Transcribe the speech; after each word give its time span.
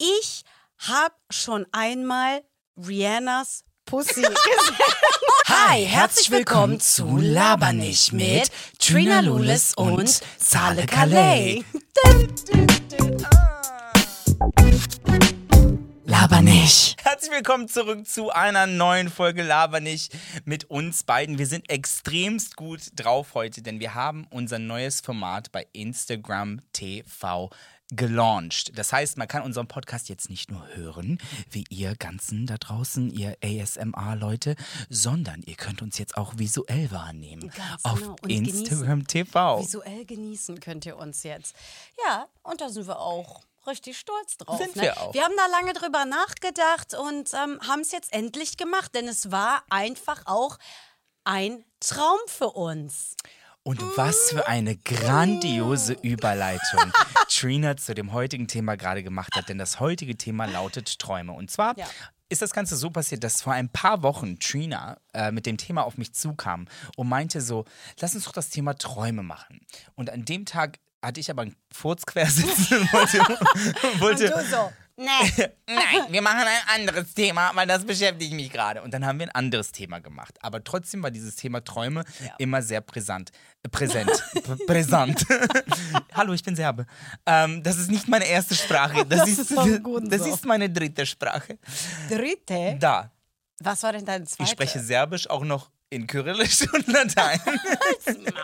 Ich 0.00 0.42
habe 0.78 1.16
schon 1.28 1.66
einmal 1.72 2.44
Rihannas 2.76 3.64
Pussy 3.84 4.14
gesehen. 4.22 4.78
Hi, 5.46 5.84
herzlich 5.84 6.30
willkommen 6.30 6.78
zu 6.78 7.16
Laber 7.16 7.72
nicht 7.72 8.12
mit 8.12 8.48
Trina 8.78 9.18
Lulis 9.18 9.74
und 9.74 10.20
Sale 10.38 10.86
Calais. 10.86 11.64
Laber 16.04 16.42
nicht. 16.42 16.96
Herzlich 17.04 17.32
willkommen 17.32 17.66
zurück 17.66 18.06
zu 18.06 18.30
einer 18.30 18.68
neuen 18.68 19.10
Folge 19.10 19.42
Laber 19.42 19.80
nicht 19.80 20.16
mit 20.44 20.70
uns 20.70 21.02
beiden. 21.02 21.38
Wir 21.38 21.46
sind 21.48 21.68
extremst 21.70 22.54
gut 22.54 22.82
drauf 22.94 23.34
heute, 23.34 23.62
denn 23.62 23.80
wir 23.80 23.96
haben 23.96 24.28
unser 24.30 24.60
neues 24.60 25.00
Format 25.00 25.50
bei 25.50 25.66
Instagram 25.72 26.60
TV 26.72 27.50
gelauncht. 27.90 28.76
Das 28.76 28.92
heißt, 28.92 29.16
man 29.16 29.28
kann 29.28 29.42
unseren 29.42 29.66
Podcast 29.66 30.08
jetzt 30.08 30.28
nicht 30.28 30.50
nur 30.50 30.66
hören, 30.74 31.18
wie 31.50 31.64
ihr 31.70 31.96
ganzen 31.96 32.46
da 32.46 32.58
draußen, 32.58 33.10
ihr 33.10 33.36
ASMR-Leute, 33.42 34.56
sondern 34.90 35.42
ihr 35.42 35.56
könnt 35.56 35.82
uns 35.82 35.98
jetzt 35.98 36.16
auch 36.16 36.36
visuell 36.36 36.90
wahrnehmen. 36.90 37.50
Ganz 37.50 37.84
auf 37.84 38.00
genau. 38.00 38.16
Und 38.22 38.30
Instagram 38.30 39.04
genießen. 39.04 39.06
TV. 39.06 39.60
Visuell 39.60 40.04
genießen 40.04 40.60
könnt 40.60 40.86
ihr 40.86 40.96
uns 40.96 41.22
jetzt. 41.22 41.56
Ja, 42.06 42.28
und 42.42 42.60
da 42.60 42.68
sind 42.68 42.86
wir 42.86 43.00
auch 43.00 43.42
richtig 43.66 43.98
stolz 43.98 44.36
drauf. 44.36 44.58
Sind 44.58 44.76
ne? 44.76 44.82
wir 44.82 45.00
auch. 45.00 45.14
Wir 45.14 45.22
haben 45.22 45.34
da 45.36 45.46
lange 45.46 45.72
drüber 45.72 46.04
nachgedacht 46.04 46.94
und 46.94 47.32
ähm, 47.34 47.60
haben 47.66 47.80
es 47.80 47.92
jetzt 47.92 48.12
endlich 48.12 48.56
gemacht, 48.56 48.94
denn 48.94 49.08
es 49.08 49.30
war 49.30 49.62
einfach 49.70 50.22
auch 50.26 50.58
ein 51.24 51.64
Traum 51.80 52.18
für 52.26 52.50
uns. 52.50 53.16
Und 53.68 53.82
was 53.98 54.30
für 54.30 54.48
eine 54.48 54.76
grandiose 54.78 55.92
Überleitung 55.92 56.90
Trina 57.28 57.76
zu 57.76 57.92
dem 57.94 58.14
heutigen 58.14 58.48
Thema 58.48 58.78
gerade 58.78 59.02
gemacht 59.02 59.36
hat. 59.36 59.50
Denn 59.50 59.58
das 59.58 59.78
heutige 59.78 60.16
Thema 60.16 60.46
lautet 60.46 60.98
Träume. 60.98 61.32
Und 61.32 61.50
zwar 61.50 61.76
Ja. 61.78 61.86
ist 62.30 62.40
das 62.40 62.52
Ganze 62.52 62.76
so 62.76 62.88
passiert, 62.88 63.24
dass 63.24 63.42
vor 63.42 63.52
ein 63.52 63.68
paar 63.68 64.02
Wochen 64.02 64.38
Trina 64.38 64.96
äh, 65.12 65.32
mit 65.32 65.44
dem 65.44 65.58
Thema 65.58 65.84
auf 65.84 65.98
mich 65.98 66.14
zukam 66.14 66.66
und 66.96 67.10
meinte 67.10 67.42
so, 67.42 67.66
lass 68.00 68.14
uns 68.14 68.24
doch 68.24 68.32
das 68.32 68.48
Thema 68.48 68.72
Träume 68.72 69.22
machen. 69.22 69.60
Und 69.96 70.08
an 70.08 70.24
dem 70.24 70.46
Tag 70.46 70.78
hatte 71.02 71.20
ich 71.20 71.30
aber 71.30 71.42
einen 71.42 71.54
Furz 71.70 72.06
quer 72.06 72.24
sitzen 72.30 72.78
und 72.80 72.92
wollte, 72.94 73.18
wollte 74.00 74.30
Du 74.30 74.44
so, 74.50 74.72
nee. 74.98 75.48
Nein, 75.66 76.06
wir 76.10 76.20
machen 76.22 76.40
ein 76.40 76.80
anderes 76.80 77.14
Thema, 77.14 77.50
weil 77.54 77.66
das 77.66 77.84
beschäftigt 77.84 78.32
mich 78.34 78.50
gerade. 78.50 78.82
Und 78.82 78.92
dann 78.92 79.06
haben 79.06 79.18
wir 79.18 79.26
ein 79.26 79.34
anderes 79.34 79.72
Thema 79.72 80.00
gemacht. 80.00 80.36
Aber 80.42 80.62
trotzdem 80.62 81.02
war 81.02 81.10
dieses 81.10 81.36
Thema 81.36 81.64
Träume 81.64 82.04
immer 82.38 82.60
sehr 82.62 82.80
brisant. 82.80 83.30
Äh, 83.62 83.68
präsent. 83.68 84.10
P- 84.34 84.64
Brisant. 84.66 85.24
Hallo, 86.14 86.32
ich 86.32 86.42
bin 86.42 86.54
Serbe. 86.56 86.86
Ähm, 87.26 87.62
das 87.62 87.78
ist 87.78 87.90
nicht 87.90 88.08
meine 88.08 88.26
erste 88.26 88.54
Sprache. 88.54 89.06
Das, 89.06 89.20
Das 89.20 89.28
ist, 89.28 89.50
ist 89.50 89.82
gut 89.82 90.12
das 90.12 90.22
so. 90.22 90.34
ist 90.34 90.44
meine 90.44 90.68
dritte 90.68 91.06
Sprache. 91.06 91.58
Dritte. 92.08 92.76
Da. 92.78 93.10
Was 93.60 93.82
war 93.82 93.92
denn 93.92 94.04
deine 94.04 94.24
zweite? 94.24 94.42
Ich 94.44 94.50
spreche 94.50 94.80
Serbisch 94.80 95.28
auch 95.30 95.44
noch 95.44 95.70
in 95.90 96.06
Kyrillisch 96.06 96.62
und 96.72 96.86
Latein. 96.86 97.40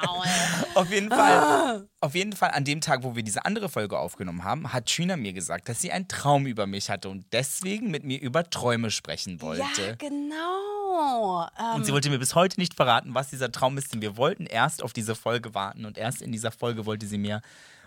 Maul. 0.02 0.26
Auf 0.74 0.90
jeden 0.90 1.10
Fall. 1.10 1.86
Auf 2.00 2.14
jeden 2.14 2.32
Fall 2.32 2.50
an 2.50 2.64
dem 2.64 2.80
Tag, 2.80 3.02
wo 3.02 3.16
wir 3.16 3.22
diese 3.22 3.44
andere 3.44 3.68
Folge 3.68 3.98
aufgenommen 3.98 4.44
haben, 4.44 4.72
hat 4.72 4.86
Trina 4.86 5.16
mir 5.16 5.32
gesagt, 5.32 5.68
dass 5.68 5.80
sie 5.80 5.92
einen 5.92 6.08
Traum 6.08 6.46
über 6.46 6.66
mich 6.66 6.90
hatte 6.90 7.08
und 7.08 7.26
deswegen 7.32 7.90
mit 7.90 8.04
mir 8.04 8.20
über 8.20 8.48
Träume 8.48 8.90
sprechen 8.90 9.40
wollte. 9.42 9.62
Ja, 9.86 9.94
genau. 9.96 11.48
Ähm, 11.58 11.74
Und 11.76 11.86
sie 11.86 11.92
wollte 11.92 12.08
mir 12.10 12.18
bis 12.18 12.34
heute 12.34 12.58
nicht 12.60 12.74
verraten, 12.74 13.14
was 13.14 13.28
dieser 13.28 13.52
Traum 13.52 13.76
ist, 13.78 13.92
denn 13.92 14.00
wir 14.00 14.16
wollten 14.16 14.46
erst 14.46 14.82
auf 14.82 14.92
diese 14.92 15.14
Folge 15.14 15.54
warten 15.54 15.84
und 15.84 15.98
erst 15.98 16.22
in 16.22 16.32
dieser 16.32 16.50
Folge 16.50 16.86
wollte 16.86 17.06
sie 17.06 17.18
mir 17.18 17.42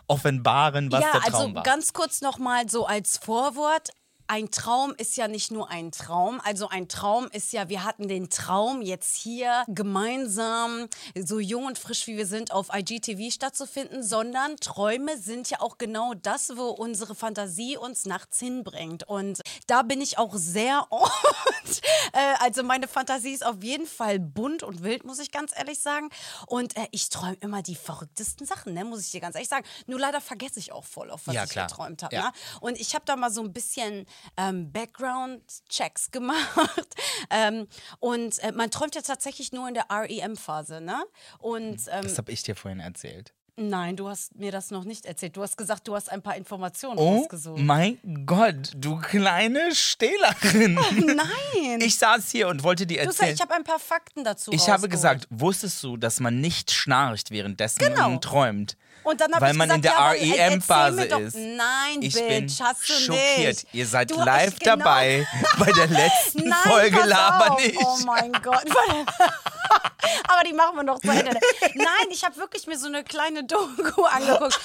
offenbaren, 0.07 0.91
was 0.91 1.01
ja, 1.01 1.11
der 1.11 1.21
Traum 1.21 1.41
also 1.41 1.55
war. 1.55 1.63
ganz 1.63 1.93
kurz 1.93 2.21
nochmal 2.21 2.69
so 2.69 2.85
als 2.85 3.17
Vorwort. 3.17 3.89
Ein 4.29 4.51
Traum 4.51 4.93
ist 4.97 5.15
ja 5.15 5.27
nicht 5.27 5.51
nur 5.51 5.69
ein 5.69 5.91
Traum. 5.91 6.41
Also 6.43 6.67
ein 6.67 6.89
Traum 6.89 7.27
ist 7.31 7.53
ja, 7.53 7.69
wir 7.69 7.83
hatten 7.83 8.07
den 8.07 8.29
Traum, 8.29 8.81
jetzt 8.81 9.15
hier 9.15 9.63
gemeinsam, 9.67 10.87
so 11.15 11.39
jung 11.39 11.65
und 11.65 11.77
frisch 11.79 12.07
wie 12.07 12.17
wir 12.17 12.27
sind, 12.27 12.51
auf 12.51 12.67
IGTV 12.73 13.31
stattzufinden, 13.33 14.03
sondern 14.03 14.57
Träume 14.57 15.17
sind 15.17 15.49
ja 15.49 15.61
auch 15.61 15.77
genau 15.77 16.13
das, 16.13 16.57
wo 16.57 16.67
unsere 16.67 17.15
Fantasie 17.15 17.77
uns 17.77 18.05
nachts 18.05 18.39
hinbringt. 18.39 19.07
Und 19.07 19.41
da 19.67 19.81
bin 19.81 20.01
ich 20.01 20.17
auch 20.17 20.35
sehr 20.35 20.85
oft. 20.89 21.81
äh, 22.13 22.33
also 22.39 22.63
meine 22.63 22.87
Fantasie 22.87 23.31
ist 23.31 23.45
auf 23.45 23.63
jeden 23.63 23.87
Fall 23.87 24.19
bunt 24.19 24.63
und 24.63 24.83
wild, 24.83 25.05
muss 25.05 25.19
ich 25.19 25.31
ganz 25.31 25.51
ehrlich 25.55 25.79
sagen. 25.79 26.09
Und 26.47 26.75
äh, 26.75 26.87
ich 26.91 27.09
träume 27.09 27.37
immer 27.39 27.61
die 27.61 27.75
verrücktesten 27.75 28.45
Sachen, 28.45 28.73
ne, 28.73 28.83
muss 28.83 29.01
ich 29.01 29.11
dir 29.11 29.21
ganz 29.21 29.35
ehrlich 29.35 29.49
sagen. 29.49 29.65
Nur 29.85 29.99
leider 29.99 30.19
vergesse 30.19 30.59
ich 30.59 30.71
auch 30.71 30.85
voll 30.85 31.11
auf, 31.11 31.27
was 31.27 31.35
Ja, 31.35 31.43
ich 31.45 31.51
geträumt 31.51 32.03
habe. 32.03 32.13
Ja. 32.13 32.25
Ne? 32.25 32.31
Und 32.59 32.79
ich 32.79 32.93
habe 32.93 33.05
da 33.05 33.15
mal 33.15 33.31
so 33.31 33.41
ein 33.41 33.53
bisschen 33.53 34.05
ähm, 34.37 34.71
Background-Checks 34.71 36.11
gemacht. 36.11 36.95
ähm, 37.29 37.67
und 37.99 38.39
äh, 38.39 38.51
man 38.51 38.71
träumt 38.71 38.95
ja 38.95 39.01
tatsächlich 39.01 39.51
nur 39.51 39.67
in 39.67 39.73
der 39.73 39.87
REM-Phase, 39.89 40.81
ne? 40.81 41.03
Und 41.39 41.81
ähm, 41.91 42.03
das 42.03 42.17
habe 42.17 42.31
ich 42.31 42.43
dir 42.43 42.55
vorhin 42.55 42.79
erzählt. 42.79 43.33
Nein, 43.57 43.95
du 43.95 44.07
hast 44.07 44.35
mir 44.35 44.51
das 44.51 44.71
noch 44.71 44.83
nicht 44.83 45.05
erzählt. 45.05 45.35
Du 45.35 45.41
hast 45.43 45.57
gesagt, 45.57 45.87
du 45.87 45.95
hast 45.95 46.11
ein 46.11 46.21
paar 46.21 46.35
Informationen 46.35 46.97
Oh 46.97 47.17
rausgesucht. 47.19 47.59
mein 47.59 47.97
Gott, 48.25 48.71
du 48.75 48.97
kleine 48.99 49.73
Stehlerin. 49.75 50.75
Nein! 50.95 51.81
Ich 51.81 51.97
saß 51.97 52.29
hier 52.31 52.47
und 52.47 52.63
wollte 52.63 52.85
dir 52.85 52.99
du 52.99 53.05
sagst, 53.05 53.19
erzählen. 53.19 53.35
ich 53.35 53.41
habe 53.41 53.53
ein 53.55 53.63
paar 53.63 53.79
Fakten 53.79 54.23
dazu 54.23 54.51
Ich 54.51 54.61
habe 54.61 54.71
rausgeholt. 54.73 54.91
gesagt, 54.91 55.27
wusstest 55.29 55.81
du, 55.83 55.97
dass 55.97 56.19
man 56.19 56.39
nicht 56.41 56.71
schnarcht, 56.71 57.31
währenddessen 57.31 57.79
Genau. 57.79 58.09
man 58.09 58.21
träumt? 58.21 58.77
Und 59.03 59.21
dann 59.21 59.31
weil 59.39 59.51
ich 59.53 59.57
man 59.57 59.69
gesagt, 59.81 60.17
in 60.21 60.29
der 60.29 60.37
ja, 60.37 60.47
REM-Phase 60.49 61.03
ist. 61.05 61.35
Nein, 61.37 62.01
ich 62.01 62.13
Bitch, 62.13 62.27
bin 62.27 62.49
hast 62.67 62.89
du 62.89 62.93
schockiert. 62.93 63.47
nicht. 63.47 63.67
Ihr 63.73 63.85
seid 63.87 64.11
Du- 64.11 64.17
live 64.21 64.53
ich- 64.53 64.59
genau. 64.59 64.75
dabei 64.77 65.25
bei 65.57 65.71
der 65.71 65.87
letzten 65.87 66.49
Nein, 66.49 66.57
Folge 66.63 67.01
Laber 67.05 67.51
auf. 67.53 67.61
nicht. 67.65 67.77
Oh 67.81 67.97
mein 68.05 68.31
Gott. 68.43 68.65
Aber 70.27 70.43
die 70.45 70.53
machen 70.53 70.75
wir 70.75 70.83
noch 70.83 70.99
zu 70.99 71.09
Ende. 71.09 71.31
Nein, 71.75 72.07
ich 72.11 72.23
habe 72.23 72.35
wirklich 72.37 72.67
mir 72.67 72.77
so 72.77 72.87
eine 72.87 73.03
kleine 73.03 73.43
Doku 73.47 74.03
angeguckt. 74.05 74.59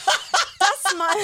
Das 0.59 0.94
mal. 0.97 1.16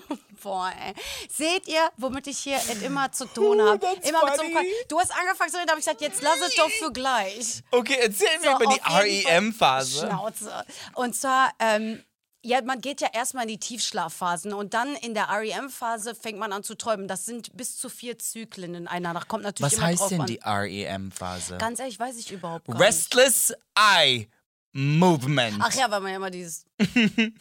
Boah, 0.42 0.72
ey. 0.84 0.94
Seht 1.30 1.68
ihr, 1.68 1.90
womit 1.98 2.26
ich 2.26 2.38
hier 2.38 2.58
immer 2.82 3.12
zu 3.12 3.26
tun 3.26 3.60
habe? 3.60 3.78
that's 3.78 4.08
Immer 4.08 4.24
mit 4.24 4.34
so 4.36 4.40
einem 4.42 4.52
funny. 4.52 4.66
Quatsch. 4.68 4.84
Du 4.88 4.98
hast 4.98 5.12
angefangen 5.12 5.50
zu 5.50 5.56
reden, 5.58 5.66
da 5.66 5.72
habe 5.72 5.80
ich 5.80 5.84
gesagt, 5.86 6.00
jetzt 6.00 6.22
lass 6.22 6.40
es 6.40 6.54
doch 6.54 6.70
für 6.70 6.90
gleich. 6.92 7.62
Okay, 7.70 7.96
erzähl 8.00 8.38
mir 8.40 8.56
So, 8.56 8.64
über 8.64 8.74
die 8.74 8.80
REM-Phase. 9.28 10.06
Schnauze. 10.06 10.64
Und 10.94 11.14
zwar, 11.14 11.52
ähm, 11.58 12.02
ja, 12.42 12.62
man 12.62 12.80
geht 12.80 13.02
ja 13.02 13.08
erstmal 13.12 13.42
in 13.44 13.48
die 13.50 13.58
Tiefschlafphasen 13.58 14.54
und 14.54 14.72
dann 14.72 14.96
in 14.96 15.12
der 15.12 15.28
REM-Phase 15.28 16.14
fängt 16.14 16.38
man 16.38 16.52
an 16.54 16.62
zu 16.64 16.74
träumen. 16.74 17.06
Das 17.06 17.26
sind 17.26 17.54
bis 17.54 17.76
zu 17.76 17.90
vier 17.90 18.18
Zyklen 18.18 18.74
in 18.74 18.88
einer 18.88 19.12
Nacht. 19.12 19.28
Kommt 19.28 19.44
natürlich 19.44 19.72
Was 19.74 19.80
heißt 19.80 20.10
denn 20.10 20.22
an. 20.22 20.26
die 20.26 20.40
REM-Phase? 20.42 21.58
Ganz 21.58 21.80
ehrlich, 21.80 22.00
weiß 22.00 22.16
ich 22.16 22.32
überhaupt 22.32 22.66
gar 22.66 22.74
nicht. 22.74 22.82
Restless 22.82 23.52
Eye 23.78 24.28
Movement. 24.72 25.58
Ach 25.60 25.74
ja, 25.74 25.90
weil 25.90 26.00
man 26.00 26.10
ja 26.10 26.16
immer 26.16 26.30
dieses. 26.30 26.64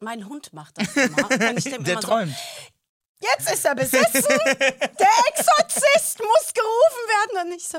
mein 0.00 0.26
Hund 0.26 0.52
macht 0.52 0.78
das 0.78 0.96
immer. 0.96 1.28
Der 1.28 1.56
immer 1.76 2.00
träumt. 2.00 2.32
So, 2.32 2.38
Jetzt 3.22 3.52
ist 3.52 3.64
er 3.66 3.74
besessen. 3.74 4.24
Der 4.24 5.12
Exorzist 5.28 6.20
muss 6.20 6.54
gerufen 6.54 6.79
Und 7.42 7.48
nicht 7.50 7.66
so, 7.68 7.78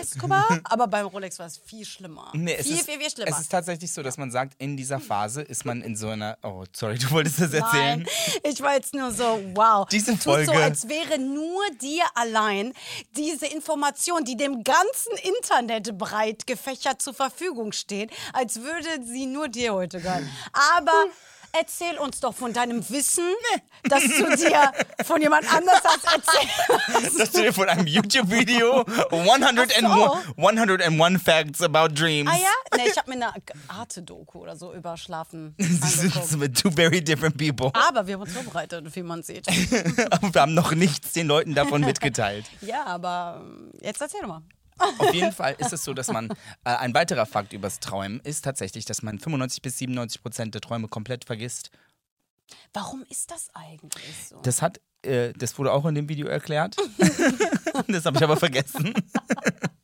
Escobar. 0.00 0.46
Aber 0.64 0.86
beim 0.86 1.06
Rolex 1.06 1.38
war 1.38 1.46
es 1.46 1.58
viel 1.58 1.84
schlimmer. 1.84 2.30
Nee, 2.34 2.54
es 2.54 2.66
viel, 2.66 2.76
ist, 2.76 2.88
viel, 2.88 2.98
viel 2.98 3.10
schlimmer. 3.10 3.30
Es 3.30 3.40
ist 3.40 3.50
tatsächlich 3.50 3.92
so, 3.92 4.02
dass 4.02 4.16
man 4.16 4.30
sagt, 4.30 4.54
in 4.58 4.76
dieser 4.76 5.00
Phase 5.00 5.42
ist 5.42 5.64
man 5.64 5.82
in 5.82 5.96
so 5.96 6.08
einer. 6.08 6.38
Oh, 6.42 6.64
sorry, 6.72 6.98
du 6.98 7.10
wolltest 7.10 7.40
das 7.40 7.52
erzählen. 7.52 8.00
Nein, 8.00 8.06
ich 8.44 8.60
war 8.60 8.74
jetzt 8.74 8.94
nur 8.94 9.10
so, 9.12 9.40
wow. 9.54 9.86
Diese 9.88 10.16
Folge- 10.16 10.46
so, 10.46 10.52
als 10.52 10.88
wäre 10.88 11.18
nur 11.18 11.62
dir 11.80 12.04
allein 12.14 12.72
diese 13.16 13.46
Information, 13.46 14.24
die 14.24 14.36
dem 14.36 14.64
ganzen 14.64 15.12
Internet 15.22 15.96
breit 15.98 16.46
gefächert 16.46 17.02
zur 17.02 17.14
Verfügung 17.14 17.72
steht, 17.72 18.10
als 18.32 18.62
würde 18.62 18.88
sie 19.04 19.26
nur 19.26 19.48
dir 19.48 19.74
heute 19.74 20.00
gehören. 20.00 20.28
Aber 20.76 21.04
erzähl 21.52 21.98
uns 21.98 22.20
doch 22.20 22.34
von 22.34 22.52
deinem 22.52 22.88
Wissen, 22.90 23.24
dass 23.84 24.02
du 24.02 24.36
dir 24.36 24.72
von 25.04 25.20
jemand 25.20 25.52
anders 25.52 25.80
hast 25.84 26.04
erzählt. 26.04 27.16
Dass 27.18 27.30
du 27.30 27.42
dir 27.42 27.52
von 27.52 27.68
einem 27.68 27.86
YouTube-Video 27.86 28.84
101, 29.10 29.84
Ach 29.84 30.24
101 30.36 31.22
Facts 31.22 31.62
about 31.62 31.88
dreams. 31.94 32.30
Ah 32.30 32.36
ja? 32.36 32.76
Nee, 32.76 32.88
ich 32.90 32.96
habe 32.96 33.10
mir 33.10 33.26
eine 33.26 33.32
Arte-Doku 33.68 34.40
oder 34.40 34.56
so 34.56 34.72
über 34.74 34.96
Schlafen 34.96 35.54
Das 35.58 36.00
angeguckt. 36.00 36.26
sind 36.26 36.58
two 36.58 36.70
very 36.70 37.02
different 37.02 37.36
people. 37.36 37.70
Aber 37.74 38.06
wir 38.06 38.14
haben 38.14 38.22
uns 38.22 38.32
vorbereitet, 38.32 38.84
wie 38.94 39.02
man 39.02 39.22
sieht. 39.22 39.46
Aber 40.10 40.34
wir 40.34 40.40
haben 40.40 40.54
noch 40.54 40.72
nichts 40.72 41.12
den 41.12 41.26
Leuten 41.26 41.54
davon 41.54 41.82
mitgeteilt. 41.82 42.46
Ja, 42.60 42.84
aber 42.84 43.42
ähm, 43.44 43.70
jetzt 43.80 44.00
erzähl 44.00 44.20
doch 44.20 44.28
mal. 44.28 44.42
Auf 44.78 45.14
jeden 45.14 45.32
Fall 45.32 45.54
ist 45.58 45.72
es 45.72 45.84
so, 45.84 45.94
dass 45.94 46.08
man, 46.08 46.30
äh, 46.30 46.34
ein 46.64 46.94
weiterer 46.94 47.26
Fakt 47.26 47.52
übers 47.52 47.80
Träumen 47.80 48.20
ist 48.20 48.44
tatsächlich, 48.44 48.84
dass 48.84 49.02
man 49.02 49.18
95 49.18 49.62
bis 49.62 49.78
97 49.78 50.22
Prozent 50.22 50.54
der 50.54 50.60
Träume 50.60 50.88
komplett 50.88 51.24
vergisst. 51.24 51.70
Warum 52.72 53.04
ist 53.08 53.30
das 53.30 53.48
eigentlich 53.54 54.28
so? 54.28 54.40
Das 54.42 54.62
hat, 54.62 54.80
äh, 55.02 55.32
das 55.36 55.58
wurde 55.58 55.72
auch 55.72 55.86
in 55.86 55.94
dem 55.94 56.08
Video 56.08 56.26
erklärt. 56.26 56.76
das 57.88 58.04
habe 58.04 58.18
ich 58.18 58.24
aber 58.24 58.36
vergessen. 58.36 58.94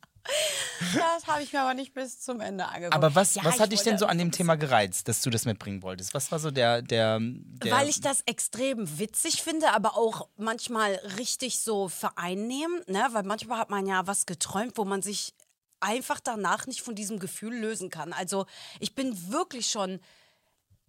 Das 0.95 1.27
habe 1.27 1.43
ich 1.43 1.53
mir 1.53 1.61
aber 1.61 1.73
nicht 1.73 1.93
bis 1.93 2.19
zum 2.19 2.41
Ende 2.41 2.65
angeguckt. 2.65 2.93
Aber 2.93 3.15
was, 3.15 3.35
Ja, 3.35 3.45
was 3.45 3.55
ich 3.55 3.61
hat 3.61 3.71
dich 3.71 3.81
denn 3.81 3.97
so 3.97 4.05
an 4.05 4.17
dem 4.17 4.31
Thema 4.31 4.55
gereizt, 4.55 5.07
dass 5.07 5.21
du 5.21 5.29
das 5.29 5.45
mitbringen 5.45 5.81
wolltest? 5.81 6.13
Was 6.13 6.31
war 6.31 6.39
so 6.39 6.51
der, 6.51 6.81
der, 6.81 7.19
der 7.21 7.71
Weil 7.71 7.87
ich 7.87 8.01
das 8.01 8.21
extrem 8.25 8.99
witzig 8.99 9.41
finde, 9.43 9.71
aber 9.71 9.97
auch 9.97 10.27
manchmal 10.37 10.93
richtig 11.17 11.59
so 11.59 11.87
vereinnehmend, 11.87 12.87
ne? 12.89 13.07
Weil 13.11 13.23
manchmal 13.23 13.59
hat 13.59 13.69
man 13.69 13.87
ja 13.87 14.05
was 14.07 14.25
geträumt, 14.25 14.77
wo 14.77 14.85
man 14.85 15.01
sich 15.01 15.33
einfach 15.79 16.19
danach 16.19 16.65
nicht 16.67 16.81
von 16.81 16.95
diesem 16.95 17.19
Gefühl 17.19 17.55
lösen 17.55 17.89
kann. 17.89 18.13
Also 18.13 18.45
ich 18.79 18.95
bin 18.95 19.31
wirklich 19.31 19.67
schon 19.67 19.99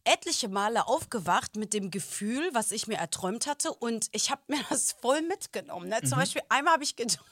etliche 0.04 0.48
Male 0.48 0.86
aufgewacht 0.86 1.56
mit 1.56 1.72
dem 1.72 1.90
Gefühl, 1.90 2.50
was 2.52 2.72
ich 2.72 2.86
mir 2.86 2.98
erträumt 2.98 3.46
hatte 3.46 3.72
und 3.72 4.08
ich 4.12 4.30
habe 4.30 4.42
mir 4.48 4.60
das 4.68 4.92
voll 4.92 5.22
mitgenommen. 5.22 5.88
Ne? 5.88 6.00
Zum 6.02 6.18
Beispiel 6.18 6.42
einmal 6.48 6.74
habe 6.74 6.84
ich 6.84 6.94
geträumt, 6.96 7.24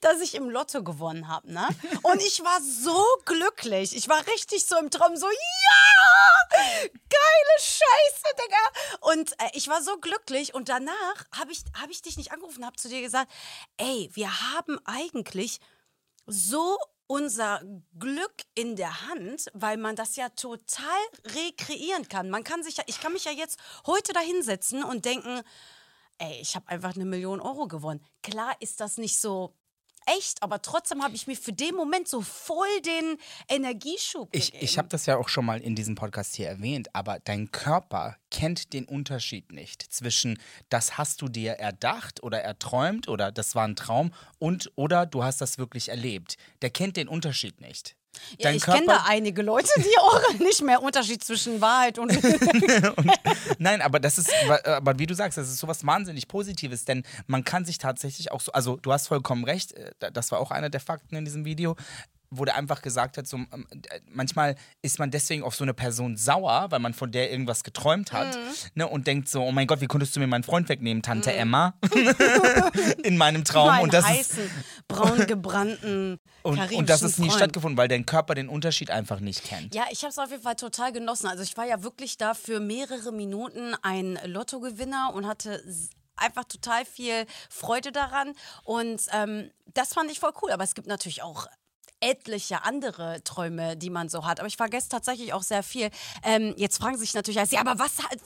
dass 0.00 0.20
ich 0.20 0.34
im 0.34 0.50
Lotto 0.50 0.82
gewonnen 0.82 1.28
habe. 1.28 1.52
Ne? 1.52 1.66
Und 2.02 2.22
ich 2.22 2.42
war 2.42 2.60
so 2.60 3.04
glücklich. 3.24 3.96
Ich 3.96 4.08
war 4.08 4.26
richtig 4.26 4.66
so 4.66 4.76
im 4.76 4.90
Traum 4.90 5.16
so, 5.16 5.26
ja, 5.26 6.88
geile 6.88 7.58
Scheiße, 7.58 8.34
Digga. 8.36 9.10
Und 9.12 9.32
äh, 9.32 9.50
ich 9.54 9.68
war 9.68 9.82
so 9.82 9.98
glücklich 9.98 10.54
und 10.54 10.68
danach 10.68 11.24
habe 11.36 11.52
ich, 11.52 11.62
hab 11.80 11.90
ich 11.90 12.02
dich 12.02 12.16
nicht 12.16 12.32
angerufen, 12.32 12.64
habe 12.64 12.76
zu 12.76 12.88
dir 12.88 13.00
gesagt, 13.00 13.30
ey, 13.76 14.10
wir 14.14 14.52
haben 14.52 14.78
eigentlich 14.84 15.60
so 16.26 16.78
unser 17.06 17.62
Glück 17.98 18.34
in 18.54 18.76
der 18.76 19.08
Hand, 19.08 19.46
weil 19.54 19.78
man 19.78 19.96
das 19.96 20.16
ja 20.16 20.28
total 20.28 21.00
rekreieren 21.24 22.06
kann. 22.08 22.28
Man 22.28 22.44
kann 22.44 22.62
sich 22.62 22.76
ja, 22.76 22.84
ich 22.86 23.00
kann 23.00 23.14
mich 23.14 23.24
ja 23.24 23.32
jetzt 23.32 23.58
heute 23.86 24.12
da 24.12 24.20
hinsetzen 24.20 24.84
und 24.84 25.06
denken, 25.06 25.42
ey, 26.18 26.40
ich 26.40 26.54
habe 26.56 26.68
einfach 26.68 26.94
eine 26.94 27.04
Million 27.04 27.40
Euro 27.40 27.66
gewonnen. 27.66 28.00
Klar 28.22 28.54
ist 28.60 28.80
das 28.80 28.98
nicht 28.98 29.18
so 29.18 29.54
echt, 30.06 30.42
aber 30.42 30.62
trotzdem 30.62 31.02
habe 31.02 31.14
ich 31.14 31.26
mir 31.26 31.36
für 31.36 31.52
den 31.52 31.74
Moment 31.74 32.08
so 32.08 32.22
voll 32.22 32.80
den 32.84 33.18
Energieschub 33.48 34.28
Ich, 34.32 34.46
gegeben. 34.46 34.64
ich 34.64 34.78
habe 34.78 34.88
das 34.88 35.06
ja 35.06 35.16
auch 35.16 35.28
schon 35.28 35.44
mal 35.44 35.60
in 35.60 35.74
diesem 35.74 35.94
Podcast 35.94 36.34
hier 36.34 36.48
erwähnt, 36.48 36.94
aber 36.94 37.18
dein 37.20 37.50
Körper 37.52 38.16
kennt 38.30 38.72
den 38.72 38.84
Unterschied 38.86 39.52
nicht 39.52 39.82
zwischen 39.82 40.38
das 40.68 40.98
hast 40.98 41.22
du 41.22 41.28
dir 41.28 41.52
erdacht 41.52 42.22
oder 42.22 42.40
erträumt 42.40 43.08
oder 43.08 43.32
das 43.32 43.54
war 43.54 43.66
ein 43.66 43.76
Traum 43.76 44.12
und 44.38 44.72
oder 44.76 45.06
du 45.06 45.24
hast 45.24 45.40
das 45.40 45.58
wirklich 45.58 45.88
erlebt. 45.88 46.36
Der 46.62 46.70
kennt 46.70 46.96
den 46.96 47.08
Unterschied 47.08 47.60
nicht. 47.60 47.96
Ja, 48.38 48.50
ich 48.50 48.62
kenne 48.62 48.86
da 48.86 49.04
einige 49.06 49.42
Leute, 49.42 49.68
die 49.76 49.98
auch 50.00 50.38
nicht 50.38 50.62
mehr 50.62 50.82
Unterschied 50.82 51.22
zwischen 51.24 51.60
Wahrheit 51.60 51.98
und 51.98 52.12
Nein, 53.58 53.82
aber 53.82 54.00
das 54.00 54.18
ist, 54.18 54.32
aber 54.64 54.98
wie 54.98 55.06
du 55.06 55.14
sagst, 55.14 55.38
das 55.38 55.48
ist 55.48 55.58
sowas 55.58 55.84
wahnsinnig 55.86 56.28
Positives, 56.28 56.84
denn 56.84 57.04
man 57.26 57.44
kann 57.44 57.64
sich 57.64 57.78
tatsächlich 57.78 58.32
auch 58.32 58.40
so, 58.40 58.52
also 58.52 58.76
du 58.76 58.92
hast 58.92 59.08
vollkommen 59.08 59.44
recht, 59.44 59.72
äh, 59.72 59.92
das 60.12 60.32
war 60.32 60.40
auch 60.40 60.50
einer 60.50 60.70
der 60.70 60.80
Fakten 60.80 61.16
in 61.16 61.24
diesem 61.24 61.44
Video, 61.44 61.76
der 62.44 62.56
einfach 62.56 62.82
gesagt 62.82 63.16
hat, 63.18 63.26
so, 63.26 63.36
ähm, 63.38 63.66
äh, 63.70 64.00
manchmal 64.10 64.54
ist 64.82 64.98
man 64.98 65.10
deswegen 65.10 65.42
auf 65.42 65.54
so 65.54 65.64
eine 65.64 65.74
Person 65.74 66.16
sauer, 66.16 66.66
weil 66.70 66.78
man 66.80 66.92
von 66.94 67.10
der 67.10 67.30
irgendwas 67.30 67.64
geträumt 67.64 68.12
hat 68.12 68.36
Mhm. 68.36 68.40
ne, 68.74 68.86
und 68.88 69.06
denkt 69.06 69.28
so, 69.28 69.42
oh 69.42 69.52
mein 69.52 69.66
Gott, 69.66 69.80
wie 69.80 69.86
konntest 69.86 70.14
du 70.14 70.20
mir 70.20 70.26
meinen 70.26 70.42
Freund 70.44 70.68
wegnehmen, 70.68 71.02
Tante 71.02 71.32
Emma, 71.32 71.74
in 73.02 73.16
meinem 73.16 73.44
Traum. 73.44 73.68
meinen 73.68 73.82
und 73.84 73.94
das 73.94 74.04
ist, 74.04 74.10
heißen, 74.36 74.50
braun 74.88 75.26
gebrannten 75.26 76.18
und, 76.42 76.58
und 76.72 76.88
das 76.90 77.02
ist 77.02 77.18
nie 77.18 77.28
Freund. 77.28 77.38
stattgefunden, 77.38 77.76
weil 77.78 77.88
dein 77.88 78.06
Körper 78.06 78.34
den 78.34 78.48
Unterschied 78.48 78.90
einfach 78.90 79.20
nicht 79.20 79.44
kennt. 79.44 79.74
Ja, 79.74 79.84
ich 79.90 80.02
habe 80.02 80.10
es 80.10 80.18
auf 80.18 80.30
jeden 80.30 80.42
Fall 80.42 80.56
total 80.56 80.92
genossen. 80.92 81.26
Also 81.28 81.42
ich 81.42 81.56
war 81.56 81.66
ja 81.66 81.82
wirklich 81.82 82.16
da 82.16 82.34
für 82.34 82.60
mehrere 82.60 83.12
Minuten 83.12 83.74
ein 83.82 84.18
Lottogewinner 84.24 85.12
und 85.14 85.26
hatte 85.26 85.62
einfach 86.16 86.44
total 86.44 86.84
viel 86.84 87.26
Freude 87.48 87.92
daran. 87.92 88.32
Und 88.64 89.02
ähm, 89.12 89.50
das 89.74 89.94
fand 89.94 90.10
ich 90.10 90.18
voll 90.20 90.32
cool. 90.42 90.50
Aber 90.50 90.64
es 90.64 90.74
gibt 90.74 90.88
natürlich 90.88 91.22
auch 91.22 91.46
etliche 92.00 92.64
andere 92.64 93.22
Träume, 93.24 93.76
die 93.76 93.90
man 93.90 94.08
so 94.08 94.24
hat. 94.24 94.40
Aber 94.40 94.46
ich 94.46 94.56
vergesse 94.56 94.88
tatsächlich 94.88 95.32
auch 95.32 95.42
sehr 95.42 95.62
viel. 95.62 95.90
Ähm, 96.22 96.54
jetzt 96.56 96.78
fragen 96.78 96.96
sich 96.96 97.14
natürlich, 97.14 97.50
ja, 97.50 97.60
aber 97.60 97.78
was 97.78 98.02
hat, 98.02 98.18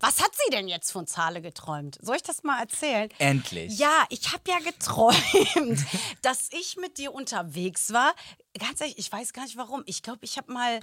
was 0.00 0.20
hat 0.20 0.30
sie 0.34 0.50
denn 0.50 0.68
jetzt 0.68 0.90
von 0.90 1.06
Zahle 1.06 1.40
geträumt? 1.40 1.98
Soll 2.00 2.16
ich 2.16 2.22
das 2.22 2.42
mal 2.42 2.60
erzählen? 2.60 3.08
Endlich. 3.18 3.78
Ja, 3.78 4.04
ich 4.08 4.32
habe 4.32 4.42
ja 4.48 4.58
geträumt, 4.58 5.80
dass 6.22 6.48
ich 6.52 6.76
mit 6.76 6.98
dir 6.98 7.12
unterwegs 7.14 7.92
war. 7.92 8.14
Ganz 8.58 8.80
ehrlich, 8.80 8.98
ich 8.98 9.10
weiß 9.10 9.32
gar 9.32 9.44
nicht 9.44 9.56
warum. 9.56 9.82
Ich 9.86 10.02
glaube, 10.02 10.24
ich 10.24 10.36
habe 10.36 10.52
mal 10.52 10.80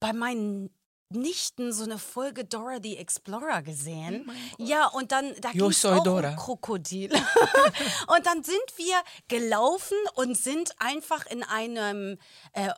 bei 0.00 0.12
meinen 0.12 0.70
Nichten 1.10 1.72
so 1.72 1.84
eine 1.84 1.98
Folge 1.98 2.44
Dora 2.44 2.78
the 2.82 2.96
Explorer 2.98 3.62
gesehen. 3.62 4.30
ja, 4.58 4.86
und 4.88 5.12
dann 5.12 5.32
da 5.40 5.52
ging 5.52 5.64
es 5.64 5.84
auch 5.84 6.02
Dora. 6.04 6.30
um 6.30 6.36
Krokodil. 6.36 7.10
und 8.08 8.26
dann 8.26 8.42
sind 8.42 8.56
wir 8.76 8.96
gelaufen 9.28 9.96
und 10.14 10.36
sind 10.36 10.72
einfach 10.78 11.26
in 11.26 11.42
einem 11.42 12.18
äh, 12.52 12.70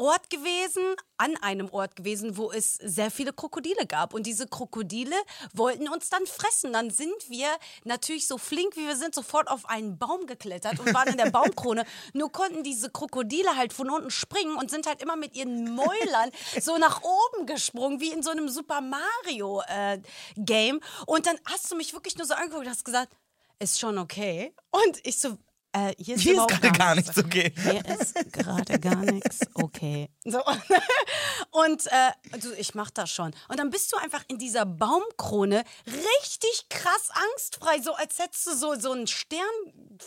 Ort 0.00 0.30
gewesen, 0.30 0.82
an 1.18 1.36
einem 1.42 1.68
Ort 1.68 1.94
gewesen, 1.94 2.38
wo 2.38 2.50
es 2.50 2.74
sehr 2.74 3.10
viele 3.10 3.34
Krokodile 3.34 3.84
gab. 3.86 4.14
Und 4.14 4.24
diese 4.24 4.46
Krokodile 4.46 5.14
wollten 5.52 5.90
uns 5.90 6.08
dann 6.08 6.26
fressen. 6.26 6.72
Dann 6.72 6.88
sind 6.88 7.28
wir 7.28 7.48
natürlich 7.84 8.26
so 8.26 8.38
flink, 8.38 8.76
wie 8.76 8.86
wir 8.86 8.96
sind, 8.96 9.14
sofort 9.14 9.48
auf 9.48 9.68
einen 9.68 9.98
Baum 9.98 10.26
geklettert 10.26 10.80
und 10.80 10.94
waren 10.94 11.08
in 11.08 11.18
der 11.18 11.30
Baumkrone. 11.30 11.84
Nur 12.14 12.32
konnten 12.32 12.62
diese 12.64 12.88
Krokodile 12.88 13.56
halt 13.56 13.74
von 13.74 13.90
unten 13.90 14.10
springen 14.10 14.56
und 14.56 14.70
sind 14.70 14.86
halt 14.86 15.02
immer 15.02 15.16
mit 15.16 15.36
ihren 15.36 15.74
Mäulern 15.74 16.30
so 16.60 16.78
nach 16.78 17.02
oben 17.02 17.44
gesprungen, 17.44 18.00
wie 18.00 18.10
in 18.10 18.22
so 18.22 18.30
einem 18.30 18.48
Super 18.48 18.80
Mario 18.80 19.60
äh, 19.68 20.00
Game. 20.36 20.80
Und 21.04 21.26
dann 21.26 21.38
hast 21.44 21.70
du 21.70 21.76
mich 21.76 21.92
wirklich 21.92 22.16
nur 22.16 22.26
so 22.26 22.32
angeguckt 22.32 22.64
und 22.64 22.70
hast 22.70 22.86
gesagt, 22.86 23.12
ist 23.58 23.78
schon 23.78 23.98
okay. 23.98 24.54
Und 24.70 25.06
ich 25.06 25.18
so, 25.18 25.36
äh, 25.72 25.94
hier 25.98 26.16
ist, 26.16 26.22
Hier 26.22 26.34
ist 26.34 26.48
gerade 26.48 26.72
gar 26.72 26.94
nichts 26.96 27.16
okay. 27.16 27.52
Hier 27.62 27.84
ist 27.86 28.14
gerade 28.32 28.80
gar 28.80 28.96
nichts 28.96 29.40
okay. 29.54 30.08
So. 30.24 30.42
Und 31.50 31.86
äh, 31.86 32.38
du, 32.40 32.52
ich 32.54 32.74
mach 32.74 32.90
das 32.90 33.10
schon. 33.10 33.32
Und 33.48 33.58
dann 33.58 33.70
bist 33.70 33.92
du 33.92 33.96
einfach 33.96 34.24
in 34.26 34.38
dieser 34.38 34.66
Baumkrone 34.66 35.62
richtig 35.86 36.66
krass 36.68 37.10
angstfrei, 37.32 37.80
so 37.80 37.94
als 37.94 38.18
hättest 38.18 38.46
du 38.46 38.54
so, 38.56 38.74
so 38.80 38.92
einen 38.92 39.06
Stern, 39.06 39.40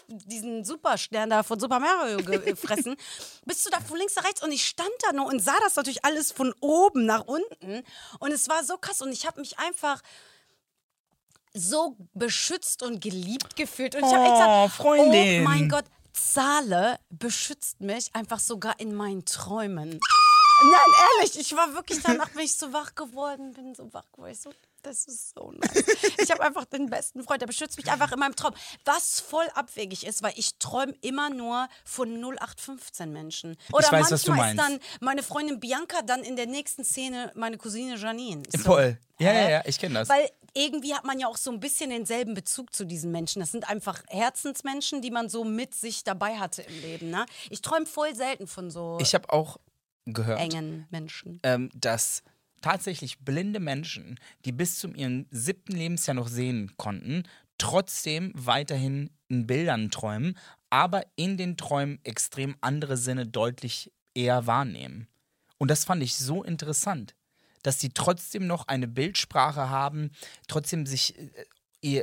diesen 0.10 0.65
Superstern 0.65 1.30
da 1.30 1.44
von 1.44 1.60
Super 1.60 1.80
Mario 1.80 2.18
gefressen. 2.18 2.98
bist 3.45 3.66
du 3.66 3.69
da 3.69 3.80
von 3.80 3.98
links 3.98 4.16
nach 4.16 4.25
rechts 4.25 4.44
und 4.44 4.51
ich 4.51 4.66
stand 4.66 4.89
da 5.04 5.13
nur 5.13 5.27
und 5.27 5.39
sah 5.42 5.57
das 5.62 5.75
natürlich 5.75 6.04
alles 6.04 6.31
von 6.31 6.54
oben 6.59 7.06
nach 7.06 7.25
unten. 7.25 7.83
Und 8.19 8.31
es 8.31 8.50
war 8.50 8.63
so 8.63 8.77
krass 8.77 9.01
und 9.01 9.12
ich 9.12 9.25
habe 9.25 9.39
mich 9.39 9.59
einfach 9.59 10.01
so 11.53 11.95
beschützt 12.13 12.83
und 12.83 13.00
geliebt 13.01 13.55
gefühlt. 13.55 13.95
Und 13.95 14.01
ich 14.05 14.13
habe 14.13 14.23
Oh, 14.27 14.31
gesagt, 14.31 14.75
Freundin. 14.75 15.41
oh 15.41 15.44
mein 15.44 15.69
Gott, 15.69 15.85
Zahle 16.13 17.00
beschützt 17.09 17.81
mich 17.81 18.13
einfach 18.15 18.39
sogar 18.39 18.79
in 18.79 18.94
meinen 18.95 19.25
Träumen. 19.25 19.89
Nein, 19.89 20.94
ehrlich, 21.17 21.38
ich 21.39 21.55
war 21.55 21.73
wirklich 21.73 22.01
danach, 22.01 22.29
bin 22.29 22.41
ich 22.44 22.55
so 22.55 22.71
wach 22.73 22.95
geworden, 22.95 23.53
bin 23.53 23.73
so 23.75 23.91
wach 23.94 24.05
geworden. 24.13 24.31
Ich 24.31 24.39
so, 24.41 24.51
das 24.83 25.06
ist 25.06 25.33
so 25.33 25.51
nice. 25.51 25.83
Ich 26.19 26.30
habe 26.31 26.44
einfach 26.44 26.65
den 26.65 26.89
besten 26.89 27.24
Freund, 27.24 27.41
der 27.41 27.47
beschützt 27.47 27.77
mich 27.77 27.91
einfach 27.91 28.12
in 28.12 28.19
meinem 28.19 28.35
Traum. 28.35 28.53
Was 28.85 29.19
voll 29.19 29.45
abwegig 29.56 30.06
ist, 30.06 30.21
weil 30.23 30.33
ich 30.35 30.57
träume 30.59 30.94
immer 31.02 31.30
nur 31.30 31.68
von 31.85 32.09
0815 32.23 33.11
Menschen. 33.11 33.57
Oder 33.71 33.92
weiß, 33.92 34.11
was 34.11 34.23
du 34.23 34.31
manchmal 34.31 34.52
ist 34.52 34.57
dann 34.59 34.80
meine 35.02 35.23
Freundin 35.23 35.59
Bianca, 35.59 36.02
dann 36.02 36.23
in 36.23 36.35
der 36.35 36.47
nächsten 36.47 36.83
Szene 36.83 37.31
meine 37.35 37.57
Cousine 37.57 37.95
Janine. 37.95 38.44
So, 38.49 38.59
Voll. 38.59 38.97
Ja, 39.19 39.31
ja, 39.33 39.49
ja, 39.49 39.61
ich 39.66 39.80
kenne 39.80 39.95
das. 39.95 40.09
Weil 40.09 40.30
irgendwie 40.54 40.94
hat 40.94 41.04
man 41.06 41.19
ja 41.19 41.28
auch 41.28 41.37
so 41.37 41.52
ein 41.52 41.59
bisschen 41.59 41.90
denselben 41.90 42.33
Bezug 42.33 42.75
zu 42.75 42.85
diesen 42.85 43.11
Menschen. 43.11 43.40
Das 43.40 43.52
sind 43.52 43.68
einfach 43.69 44.04
Herzensmenschen, 44.07 45.02
die 45.02 45.11
man 45.11 45.30
so 45.30 45.44
mit 45.44 45.73
sich 45.73 46.04
dabei 46.04 46.37
hatte 46.37 46.61
im 46.63 46.81
Leben. 46.81 47.09
Ne? 47.09 47.25
Ich 47.49 47.61
träume 47.61 47.85
voll 47.85 48.13
selten 48.16 48.47
von 48.47 48.69
so 48.69 48.97
Ich 49.02 49.16
habe 49.16 49.31
auch 49.31 49.57
gehört, 50.06 50.40
engen 50.40 50.87
Menschen. 50.92 51.40
ähm, 51.44 51.69
dass 51.73 52.23
tatsächlich 52.63 53.19
blinde 53.19 53.59
Menschen, 53.59 54.19
die 54.45 54.51
bis 54.51 54.79
zum 54.79 54.95
ihrem 54.95 55.27
siebten 55.29 55.73
Lebensjahr 55.73 56.15
noch 56.15 56.27
sehen 56.27 56.71
konnten, 56.77 57.23
trotzdem 57.59 58.31
weiterhin 58.33 59.11
in 59.27 59.45
Bildern 59.45 59.91
träumen, 59.91 60.37
aber 60.71 61.03
in 61.15 61.37
den 61.37 61.57
Träumen 61.57 61.99
extrem 62.03 62.55
andere 62.61 62.97
Sinne 62.97 63.27
deutlich 63.27 63.91
eher 64.15 64.47
wahrnehmen. 64.47 65.07
Und 65.59 65.69
das 65.69 65.85
fand 65.85 66.01
ich 66.01 66.15
so 66.15 66.43
interessant, 66.43 67.15
dass 67.61 67.79
sie 67.79 67.89
trotzdem 67.89 68.47
noch 68.47 68.67
eine 68.67 68.87
Bildsprache 68.87 69.69
haben, 69.69 70.11
trotzdem 70.47 70.85
sich 70.85 71.17
äh, 71.17 71.29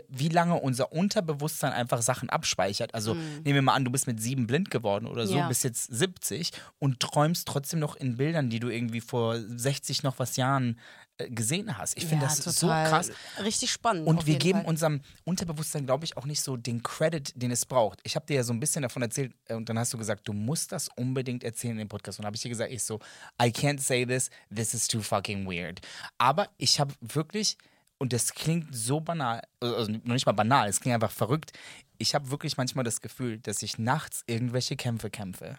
wie 0.08 0.28
lange 0.28 0.54
unser 0.60 0.92
Unterbewusstsein 0.92 1.72
einfach 1.72 2.02
Sachen 2.02 2.28
abspeichert. 2.30 2.94
Also 2.94 3.14
nehmen 3.14 3.54
wir 3.54 3.62
mal 3.62 3.75
an, 3.75 3.84
du 3.84 3.90
bist 3.90 4.06
mit 4.06 4.20
sieben 4.20 4.46
blind 4.46 4.70
geworden 4.70 5.06
oder 5.06 5.26
so, 5.26 5.37
Ja. 5.37 5.49
bist 5.49 5.64
jetzt 5.64 5.84
70 5.92 6.52
und 6.78 7.00
träumst 7.00 7.49
trotzdem 7.49 7.80
noch 7.80 7.96
in 7.96 8.16
Bildern, 8.16 8.50
die 8.50 8.60
du 8.60 8.68
irgendwie 8.68 9.00
vor 9.00 9.38
60 9.38 10.02
noch 10.02 10.18
was 10.18 10.37
Jahren 10.37 10.78
äh, 11.18 11.30
gesehen 11.30 11.78
hast. 11.78 11.96
Ich 11.96 12.04
finde 12.06 12.26
Ja, 12.26 12.34
das 12.34 12.44
so 12.58 12.66
krass. 12.66 13.10
Richtig 13.42 13.70
spannend. 13.72 14.06
Und 14.06 14.26
wir 14.26 14.37
geben 14.38 14.60
Fall. 14.60 14.68
unserem 14.68 15.00
Unterbewusstsein, 15.25 15.87
glaube 15.87 16.04
ich, 16.04 16.16
auch 16.16 16.26
nicht 16.26 16.42
so 16.42 16.56
den 16.58 16.82
Credit, 16.82 17.32
den 17.34 17.50
es 17.50 17.64
braucht. 17.64 18.00
Ich 18.02 18.16
habe 18.16 18.26
dir 18.26 18.37
ja 18.37 18.42
so 18.42 18.52
ein 18.52 18.60
bisschen 18.60 18.82
davon 18.82 19.00
erzählt 19.02 19.32
äh, 19.49 19.54
und 19.54 19.68
dann 19.68 19.78
hast 19.78 19.92
du 19.94 19.99
gesagt, 19.99 20.28
du 20.28 20.32
musst 20.34 20.72
das 20.72 20.88
unbedingt 20.96 21.42
erzählen 21.42 21.72
in 21.72 21.78
dem 21.78 21.88
Podcast. 21.88 22.18
Und 22.18 22.26
habe 22.26 22.37
ich 22.37 22.42
dir 22.42 22.50
gesagt, 22.50 22.70
ich 22.70 22.82
so, 22.82 23.00
I 23.42 23.46
can't 23.46 23.80
say 23.80 24.04
this, 24.04 24.28
this 24.54 24.75
is 24.75 24.87
too 24.88 25.00
fucking 25.00 25.46
weird. 25.46 25.80
Aber 26.18 26.49
ich 26.58 26.78
habe 26.80 26.92
wirklich 27.00 27.56
und 28.00 28.14
das 28.14 28.33
klingt 28.33 28.75
so 28.75 29.00
banal, 29.00 29.42
also 29.61 29.92
noch 29.92 30.14
nicht 30.14 30.26
mal 30.26 30.33
banal, 30.33 30.69
es 30.69 30.80
klingt 30.80 30.95
einfach 30.95 31.11
verrückt. 31.11 31.52
Ich 31.99 32.14
habe 32.14 32.30
wirklich 32.30 32.57
manchmal 32.57 32.85
das 32.85 33.02
Gefühl, 33.02 33.38
dass 33.38 33.62
ich 33.62 33.78
nachts 33.78 34.25
irgendwelche 34.26 34.75
Kämpfe 34.75 35.11
kämpfe. 35.11 35.59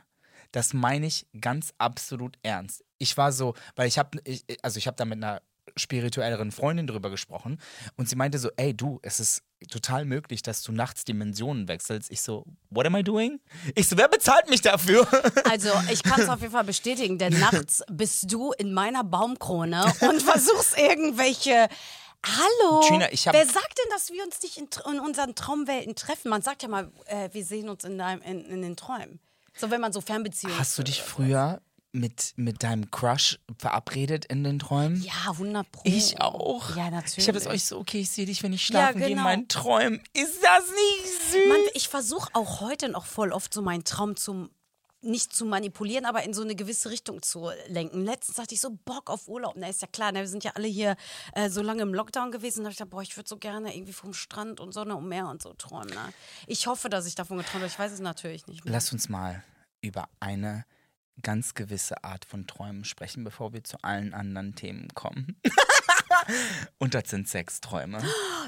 Das 0.52 0.74
meine 0.74 1.06
ich 1.06 1.28
ganz 1.40 1.74
absolut 1.78 2.38
ernst. 2.42 2.84
Ich 2.98 3.16
war 3.16 3.32
so, 3.32 3.54
weil 3.76 3.88
ich 3.88 4.00
habe, 4.00 4.20
also 4.64 4.80
ich 4.80 4.88
habe 4.88 4.98
da 4.98 5.06
mit 5.06 5.18
einer 5.18 5.42
spirituelleren 5.78 6.52
Freundin 6.52 6.88
drüber 6.88 7.12
gesprochen 7.12 7.60
und 7.96 8.10
sie 8.10 8.16
meinte 8.16 8.40
so, 8.40 8.50
ey 8.58 8.74
du, 8.74 9.00
es 9.04 9.20
ist 9.20 9.44
total 9.70 10.04
möglich, 10.06 10.42
dass 10.42 10.64
du 10.64 10.72
nachts 10.72 11.06
Dimensionen 11.06 11.68
wechselst. 11.68 12.12
Ich 12.12 12.22
so, 12.22 12.44
what 12.72 12.88
am 12.88 12.96
I 12.96 13.04
doing? 13.04 13.40
Ich 13.76 13.88
so, 13.88 13.96
wer 13.98 14.08
bezahlt 14.08 14.50
mich 14.50 14.62
dafür? 14.62 15.08
Also 15.50 15.70
ich 15.92 16.02
kann 16.02 16.22
es 16.22 16.30
auf 16.30 16.42
jeden 16.42 16.54
Fall 16.54 16.64
bestätigen, 16.64 17.18
denn 17.18 17.38
nachts 17.40 17.84
bist 17.92 18.32
du 18.32 18.52
in 18.54 18.74
meiner 18.74 19.04
Baumkrone 19.04 19.86
und 20.02 20.22
versuchst 20.24 20.78
irgendwelche 20.78 21.68
Hallo. 22.26 22.82
Gina, 22.88 23.08
Wer 23.10 23.46
sagt 23.46 23.78
denn, 23.78 23.90
dass 23.90 24.12
wir 24.12 24.24
uns 24.24 24.42
nicht 24.44 24.58
in, 24.58 24.68
in 24.92 25.00
unseren 25.00 25.34
Traumwelten 25.36 25.96
treffen? 25.96 26.30
Man 26.30 26.42
sagt 26.42 26.62
ja 26.62 26.70
mal, 26.70 26.92
äh, 27.06 27.30
wir 27.32 27.44
sehen 27.44 27.70
uns 27.70 27.84
in, 27.84 27.98
deinem, 27.98 28.22
in, 28.22 28.46
in 28.46 28.62
den 28.62 28.76
Träumen. 28.76 29.20
So, 29.58 29.72
wenn 29.72 29.82
man 29.82 29.92
so 29.92 30.02
Fernbeziehungen. 30.02 30.58
Hast 30.58 30.78
du 30.78 30.84
dich 30.84 31.02
früher 31.02 31.62
mit, 31.92 32.34
mit 32.36 32.64
deinem 32.64 32.90
Crush 32.92 33.40
verabredet 33.58 34.26
in 34.26 34.44
den 34.44 34.60
Träumen? 34.60 35.02
Ja, 35.04 35.32
100 35.32 35.72
Pro. 35.72 35.82
Ich 35.84 36.22
auch. 36.22 36.76
Ja, 36.76 36.90
natürlich. 36.92 37.18
Ich 37.20 37.28
habe 37.28 37.40
das 37.40 37.48
euch 37.48 37.66
so, 37.66 37.80
okay, 37.80 38.02
ich 38.02 38.12
sehe 38.12 38.26
dich, 38.26 38.44
wenn 38.44 38.54
ich 38.54 38.66
schlafen 38.66 39.00
gehe 39.00 39.08
in 39.08 39.14
genau. 39.14 39.24
meinen 39.24 39.48
Träumen. 39.48 40.02
Ist 40.14 40.42
das 40.44 40.64
nicht 40.70 41.32
süß? 41.32 41.48
Mann, 41.50 41.60
ich 41.74 41.90
versuche 41.90 42.30
auch 42.34 42.62
heute 42.62 42.90
noch 42.90 43.06
voll 43.06 43.32
oft 43.32 43.54
so 43.54 43.62
meinen 43.62 43.84
Traum 43.84 44.16
zum 44.16 44.52
nicht 45.02 45.34
zu 45.36 45.46
manipulieren, 45.46 46.06
aber 46.06 46.24
in 46.24 46.34
so 46.34 46.42
eine 46.42 46.56
gewisse 46.56 46.90
Richtung 46.90 47.22
zu 47.22 47.50
lenken. 47.68 48.06
Letztens 48.06 48.38
hatte 48.38 48.54
ich 48.54 48.62
so 48.62 48.72
Bock 48.86 49.10
auf 49.10 49.28
Urlaub. 49.28 49.54
Na, 49.58 49.68
ist 49.68 49.82
ja 49.82 49.88
klar, 49.88 50.12
ne, 50.12 50.20
wir 50.20 50.28
sind 50.28 50.44
ja 50.44 50.52
alle 50.56 50.68
hier 50.68 50.96
äh, 51.34 51.50
so 51.50 51.62
lange 51.62 51.82
im 51.82 51.94
Lockdown 51.94 52.32
gewesen. 52.32 52.60
Da 52.60 52.66
habe 52.66 52.72
ich 52.72 52.78
gedacht, 52.78 52.92
boah, 52.92 53.02
ich 53.02 53.16
würde 53.18 53.28
so 53.28 53.38
gerne 53.38 53.76
irgendwie 53.76 53.94
vom 53.94 54.14
Strand 54.14 54.60
und 54.60 54.74
Sonne 54.74 54.96
und 54.96 55.08
Meer 55.08 55.28
und 55.28 55.42
so 55.42 55.54
träumen. 55.54 55.90
Ne? 55.90 56.14
Ich 56.48 56.68
hoffe, 56.68 56.90
dass 56.90 57.06
ich 57.06 57.16
davon 57.16 57.38
geträumt 57.38 57.56
habe. 57.56 57.68
Ich 57.68 57.80
weiß 57.80 57.92
es 57.92 58.00
natürlich 58.00 58.48
nicht 58.48 58.64
mehr. 58.64 58.74
Lass 58.74 58.92
uns 58.92 59.10
mal 59.10 59.44
über 59.82 60.10
eine 60.20 60.66
ganz 61.22 61.54
gewisse 61.54 62.04
Art 62.04 62.26
von 62.26 62.48
Träumen 62.48 62.84
sprechen, 62.84 63.24
bevor 63.24 63.54
wir 63.54 63.64
zu 63.64 63.84
allen 63.84 64.14
anderen 64.14 64.56
Themen 64.56 64.88
kommen. 64.94 65.38
Und 66.78 66.94
das 66.94 67.10
sind 67.10 67.28
Sexträume. 67.30 68.00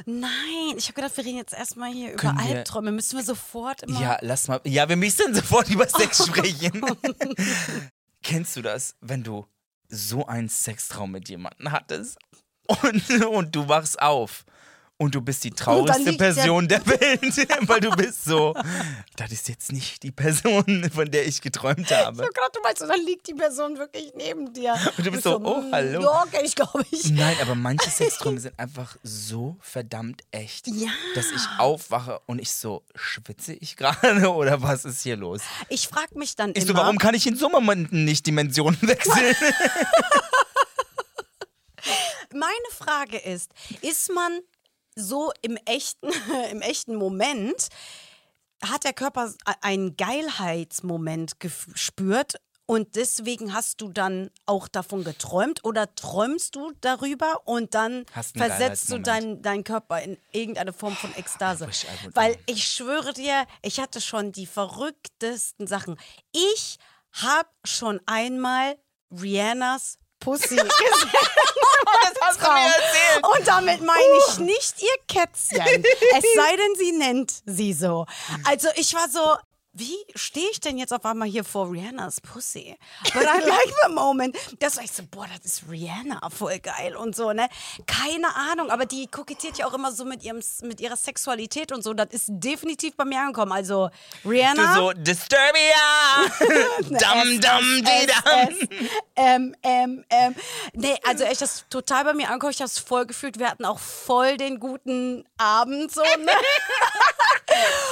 Nein, 0.05 0.29
ich 0.77 0.85
habe 0.85 0.93
gedacht, 0.93 1.15
wir 1.17 1.25
reden 1.25 1.37
jetzt 1.37 1.53
erstmal 1.53 1.91
hier 1.91 2.09
über 2.13 2.17
Können 2.21 2.39
wir- 2.39 2.55
Albträume. 2.57 2.91
Müssen 2.91 3.17
wir 3.17 3.23
sofort 3.23 3.83
immer. 3.83 3.99
Ja, 4.01 4.17
lass 4.21 4.47
mal. 4.47 4.61
Ja, 4.65 4.87
wir 4.89 4.95
müssen 4.95 5.33
sofort 5.35 5.69
über 5.69 5.87
Sex 5.87 6.25
sprechen. 6.25 6.81
Kennst 8.23 8.55
du 8.55 8.61
das, 8.61 8.95
wenn 9.01 9.23
du 9.23 9.45
so 9.89 10.25
einen 10.25 10.49
Sextraum 10.49 11.11
mit 11.11 11.29
jemandem 11.29 11.71
hattest 11.71 12.17
und, 12.67 13.09
und 13.25 13.55
du 13.55 13.67
wachst 13.67 14.01
auf 14.01 14.45
und 14.97 15.15
du 15.15 15.21
bist 15.21 15.43
die 15.43 15.49
traurigste 15.51 16.03
liegt 16.03 16.21
der- 16.21 16.33
Person 16.33 16.67
der 16.67 16.85
Welt, 16.87 17.21
weil 17.67 17.79
du 17.81 17.89
bist 17.91 18.23
so, 18.25 18.53
das 19.17 19.31
ist 19.31 19.49
jetzt 19.49 19.71
nicht 19.71 20.03
die 20.03 20.11
Person, 20.11 20.89
von 20.93 21.09
der 21.11 21.25
ich 21.27 21.41
geträumt 21.41 21.79
Ich 21.81 21.91
habe. 21.91 22.05
habe 22.21 22.27
gedacht, 22.27 22.55
du 22.55 22.61
meinst, 22.61 22.79
so, 22.79 22.87
dann 22.87 23.01
liegt 23.05 23.27
die 23.27 23.33
Person 23.33 23.77
wirklich 23.77 24.13
neben 24.15 24.53
dir. 24.53 24.75
Und 24.97 25.05
du 25.05 25.11
bist 25.11 25.23
so, 25.23 25.39
oh, 25.39 25.61
mm, 25.61 25.71
hallo. 25.73 26.01
Ja, 26.03 26.23
okay, 26.23 26.41
ich 26.45 26.55
glaube 26.55 26.85
ich. 26.91 27.09
Nein, 27.11 27.35
aber 27.41 27.55
manche 27.55 27.89
Sexträume 27.89 28.39
sind 28.39 28.57
einfach 28.57 28.95
so 29.03 29.57
verdammt 29.59 30.21
echt, 30.31 30.67
Ja. 30.67 30.89
dass 31.15 31.25
ich 31.31 31.41
aufwache 31.59 32.21
und 32.27 32.39
ich 32.39 32.53
so, 32.53 32.83
schwitze 32.95 33.53
ich 33.53 33.75
gerade 33.75 34.29
oder 34.31 34.61
was 34.61 34.85
ist 34.85 35.01
hier 35.03 35.17
los? 35.17 35.41
Ich 35.69 35.87
frage 35.87 36.17
mich 36.17 36.35
dann 36.35 36.51
Ich 36.51 36.57
immer. 36.63 36.67
so, 36.67 36.73
warum 36.75 36.97
kann 36.97 37.15
ich 37.15 37.27
in 37.27 37.35
so 37.35 37.49
Momenten 37.49 38.05
nicht 38.05 38.25
Dimensionen 38.25 38.79
wechseln? 38.83 39.35
Meine 42.33 42.69
Frage 42.71 43.17
ist, 43.17 43.51
ist 43.81 44.11
man 44.11 44.39
so 44.95 45.31
im 45.41 45.57
echten, 45.65 46.09
im 46.51 46.61
echten 46.61 46.95
Moment, 46.95 47.69
hat 48.63 48.85
der 48.85 48.93
Körper 48.93 49.33
einen 49.61 49.97
Geilheitsmoment 49.97 51.39
gespürt 51.39 52.35
und 52.65 52.95
deswegen 52.95 53.53
hast 53.53 53.81
du 53.81 53.89
dann 53.89 54.31
auch 54.45 54.69
davon 54.69 55.03
geträumt 55.03 55.65
oder 55.65 55.93
träumst 55.95 56.55
du 56.55 56.71
darüber 56.79 57.45
und 57.45 57.73
dann 57.73 58.05
versetzt 58.35 58.89
du 58.89 58.99
deinen 58.99 59.41
deinen 59.41 59.65
Körper 59.65 60.01
in 60.01 60.17
irgendeine 60.31 60.71
Form 60.71 60.95
von 60.95 61.13
Ekstase. 61.15 61.67
Weil 62.13 62.37
ich 62.45 62.65
schwöre 62.65 63.13
dir, 63.13 63.45
ich 63.61 63.81
hatte 63.81 63.99
schon 63.99 64.31
die 64.31 64.45
verrücktesten 64.45 65.67
Sachen. 65.67 65.97
Ich 66.31 66.77
habe 67.11 67.49
schon 67.65 67.99
einmal 68.05 68.77
Rihannas 69.11 69.97
Pussy 70.23 70.55
gesehen. 70.55 70.69
das 72.01 72.13
hast 72.21 72.41
du 72.41 72.51
mir 72.51 72.65
erzählt. 72.65 73.37
Und 73.37 73.47
damit 73.47 73.81
meine 73.81 74.01
ich 74.29 74.39
nicht 74.39 74.81
ihr 74.81 74.97
Kätzchen. 75.07 75.61
Es 75.61 76.23
sei 76.35 76.55
denn, 76.55 76.75
sie 76.77 76.91
nennt 76.93 77.33
sie 77.45 77.73
so. 77.73 78.05
Also 78.45 78.69
ich 78.75 78.93
war 78.93 79.09
so, 79.09 79.35
wie 79.73 79.97
stehe 80.13 80.49
ich 80.51 80.59
denn 80.59 80.77
jetzt 80.77 80.93
auf 80.93 81.03
einmal 81.03 81.27
hier 81.27 81.43
vor 81.43 81.71
Rihannas 81.71 82.21
Pussy? 82.21 82.77
But 83.13 83.23
I 83.23 83.39
like 83.47 83.73
the 83.87 83.91
moment. 83.91 84.37
Das 84.59 84.77
war 84.77 84.83
ich 84.83 84.91
so, 84.91 85.01
boah, 85.09 85.25
das 85.27 85.45
ist 85.45 85.63
Rihanna, 85.67 86.29
voll 86.29 86.59
geil 86.59 86.95
und 86.95 87.15
so, 87.15 87.33
ne? 87.33 87.47
Keine 87.87 88.35
Ahnung, 88.35 88.69
aber 88.69 88.85
die 88.85 89.07
kokettiert 89.07 89.57
ja 89.57 89.65
auch 89.65 89.73
immer 89.73 89.91
so 89.91 90.05
mit, 90.05 90.23
ihrem, 90.23 90.41
mit 90.61 90.79
ihrer 90.79 90.95
Sexualität 90.95 91.71
und 91.71 91.83
so. 91.83 91.93
Das 91.93 92.09
ist 92.11 92.25
definitiv 92.27 92.95
bei 92.95 93.05
mir 93.05 93.19
angekommen. 93.19 93.51
Also 93.51 93.89
Rihanna. 94.23 94.75
Du 94.75 94.81
so, 94.81 94.93
Disturbia! 94.93 95.41
dum, 96.79 97.41
dum, 97.41 97.83
di, 97.83 98.07
dum. 98.07 98.87
Ähm, 99.15 99.55
ähm, 99.63 100.05
ähm. 100.09 100.35
Nee, 100.73 100.97
also 101.03 101.23
echt, 101.23 101.41
das 101.41 101.55
ist 101.55 101.69
total 101.71 102.03
bei 102.03 102.13
mir 102.13 102.27
angekommen. 102.27 102.51
Ich 102.51 102.59
habe 102.59 102.67
es 102.67 102.77
voll 102.77 103.07
gefühlt. 103.07 103.39
Wir 103.39 103.49
hatten 103.49 103.65
auch 103.65 103.79
voll 103.79 104.37
den 104.37 104.59
guten 104.59 105.25
Abend 105.37 105.91
so, 105.91 106.01
ne? 106.01 106.31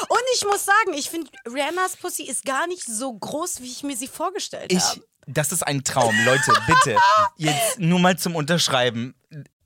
Und 0.09 0.21
ich 0.35 0.45
muss 0.45 0.65
sagen, 0.65 0.93
ich 0.93 1.09
finde, 1.09 1.29
Rihannas 1.45 1.97
Pussy 1.97 2.23
ist 2.23 2.43
gar 2.45 2.67
nicht 2.67 2.83
so 2.85 3.13
groß, 3.13 3.61
wie 3.61 3.71
ich 3.71 3.83
mir 3.83 3.95
sie 3.95 4.07
vorgestellt 4.07 4.73
habe. 4.73 5.01
das 5.27 5.51
ist 5.51 5.63
ein 5.63 5.83
Traum, 5.83 6.15
Leute, 6.25 6.51
bitte. 6.67 6.97
Jetzt 7.37 7.79
nur 7.79 7.99
mal 7.99 8.17
zum 8.17 8.35
Unterschreiben. 8.35 9.15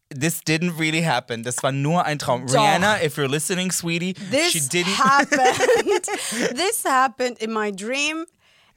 This 0.10 0.42
didn't 0.46 0.78
really 0.80 1.02
happen. 1.04 1.44
Das 1.44 1.62
war 1.64 1.72
nur 1.72 2.06
ein 2.06 2.20
Traum. 2.20 2.46
Doch. 2.46 2.54
Rihanna, 2.54 3.02
if 3.04 3.18
you're 3.18 3.28
listening, 3.28 3.72
sweetie, 3.72 4.14
she 4.50 4.60
This 4.60 4.70
didn't. 4.70 4.98
happened. 4.98 6.06
this 6.56 6.84
happened 6.86 7.38
in 7.40 7.52
my 7.52 7.72
dream 7.72 8.26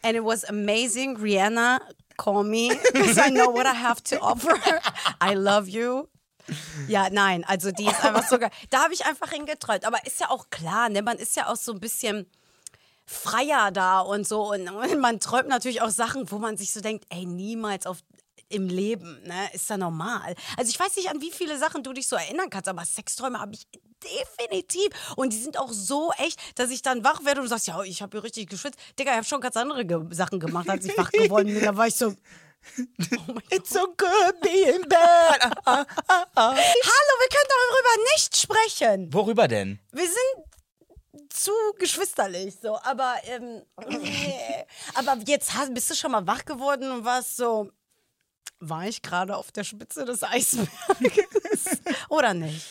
and 0.02 0.16
it 0.16 0.25
was 0.25 0.44
amazing. 0.48 1.18
Rihanna, 1.18 1.80
call 2.16 2.44
me 2.44 2.72
because 2.92 3.18
I 3.18 3.28
know 3.30 3.50
what 3.50 3.66
I 3.66 3.75
have 3.75 4.02
to 4.04 4.18
offer. 4.20 4.58
I 5.20 5.34
love 5.34 5.68
you. 5.68 6.08
Ja, 6.88 7.09
nein, 7.11 7.45
also 7.45 7.71
die 7.71 7.87
ist 7.87 8.05
einfach 8.05 8.26
so 8.26 8.38
geil. 8.38 8.50
Da 8.71 8.83
habe 8.85 8.95
ich 8.95 9.05
einfach 9.05 9.31
hingeträumt. 9.31 9.85
Aber 9.85 10.05
ist 10.07 10.21
ja 10.21 10.31
auch 10.31 10.50
klar, 10.50 10.88
ne? 10.88 11.02
man 11.02 11.19
ist 11.19 11.37
ja 11.37 11.49
auch 11.49 11.57
so 11.57 11.73
ein 11.73 11.81
bisschen 11.81 12.26
freier 13.05 13.71
da 13.71 14.00
und 14.00 14.26
so. 14.26 14.52
Und, 14.52 14.64
man 15.00 15.21
träumt 15.21 15.49
natürlich 15.49 15.83
auch 15.83 15.90
Sachen, 15.90 16.31
wo 16.31 16.38
man 16.38 16.57
sich 16.57 16.73
so 16.73 16.81
denkt, 16.81 17.07
ey, 17.11 17.26
niemals 17.26 17.87
auf 17.87 17.99
im 18.50 18.69
Leben, 18.69 19.23
ne? 19.25 19.50
Ist 19.52 19.69
ja 19.69 19.76
normal. 19.76 20.35
Also 20.57 20.71
ich 20.71 20.81
weiß 20.81 20.97
nicht, 20.97 21.11
an 21.11 21.21
wie 21.21 21.31
viele 21.31 21.59
Sachen 21.59 21.83
du 21.83 21.93
dich 21.93 22.09
so 22.09 22.17
erinnern 22.17 22.49
kannst, 22.49 22.69
aber 22.69 22.83
Sexträume 22.85 23.38
habe 23.38 23.52
ich 23.52 23.67
definitiv. 24.02 24.88
Und 25.17 25.33
die 25.33 25.38
sind 25.38 25.59
auch 25.59 25.73
so 25.73 26.12
echt, 26.19 26.40
dass 26.59 26.71
ich 26.71 26.83
dann 26.83 27.05
wach 27.05 27.25
werde 27.25 27.43
und 27.43 27.49
sagst, 27.49 27.67
ja, 27.67 27.83
ich 27.83 28.00
habe 28.00 28.17
hier 28.17 28.25
richtig 28.25 28.49
geschwitzt. 28.49 28.78
Digga, 28.99 29.11
ich 29.11 29.17
habe 29.17 29.26
schon 29.26 29.40
ganz 29.40 29.57
andere 29.57 29.85
ge 29.85 30.00
Sachen 30.11 30.40
gemacht, 30.40 30.69
als 30.69 30.87
ich 30.87 30.97
wach 30.97 31.11
geworden 31.11 31.52
bin. 31.52 31.62
Da 31.62 31.76
war 31.76 31.88
ich 31.88 31.97
so, 31.97 32.14
It's 33.50 33.71
so 33.71 33.87
good 33.97 34.41
being 34.43 34.83
bad. 34.88 35.53
hallo, 35.67 35.87
wir 36.37 37.29
können 37.31 37.49
darüber 37.49 38.12
nicht 38.15 38.37
sprechen. 38.37 39.12
Worüber 39.12 39.49
denn? 39.49 39.81
Wir 39.93 40.07
sind 40.07 41.31
zu 41.31 41.53
geschwisterlich, 41.79 42.57
so. 42.61 42.79
Aber, 42.83 43.17
ähm, 43.25 43.62
nee. 43.88 44.67
aber 44.95 45.17
jetzt 45.27 45.55
hast, 45.55 45.73
bist 45.75 45.91
du 45.91 45.95
schon 45.95 46.12
mal 46.12 46.27
wach 46.27 46.45
geworden 46.45 46.91
und 46.91 47.05
warst 47.05 47.37
so, 47.37 47.71
war 48.61 48.87
ich 48.87 49.03
gerade 49.03 49.37
auf 49.37 49.53
der 49.53 49.65
Spitze 49.65 50.05
des 50.05 50.23
Eisberges? 50.23 50.69
Oder 52.09 52.35
nicht? 52.35 52.67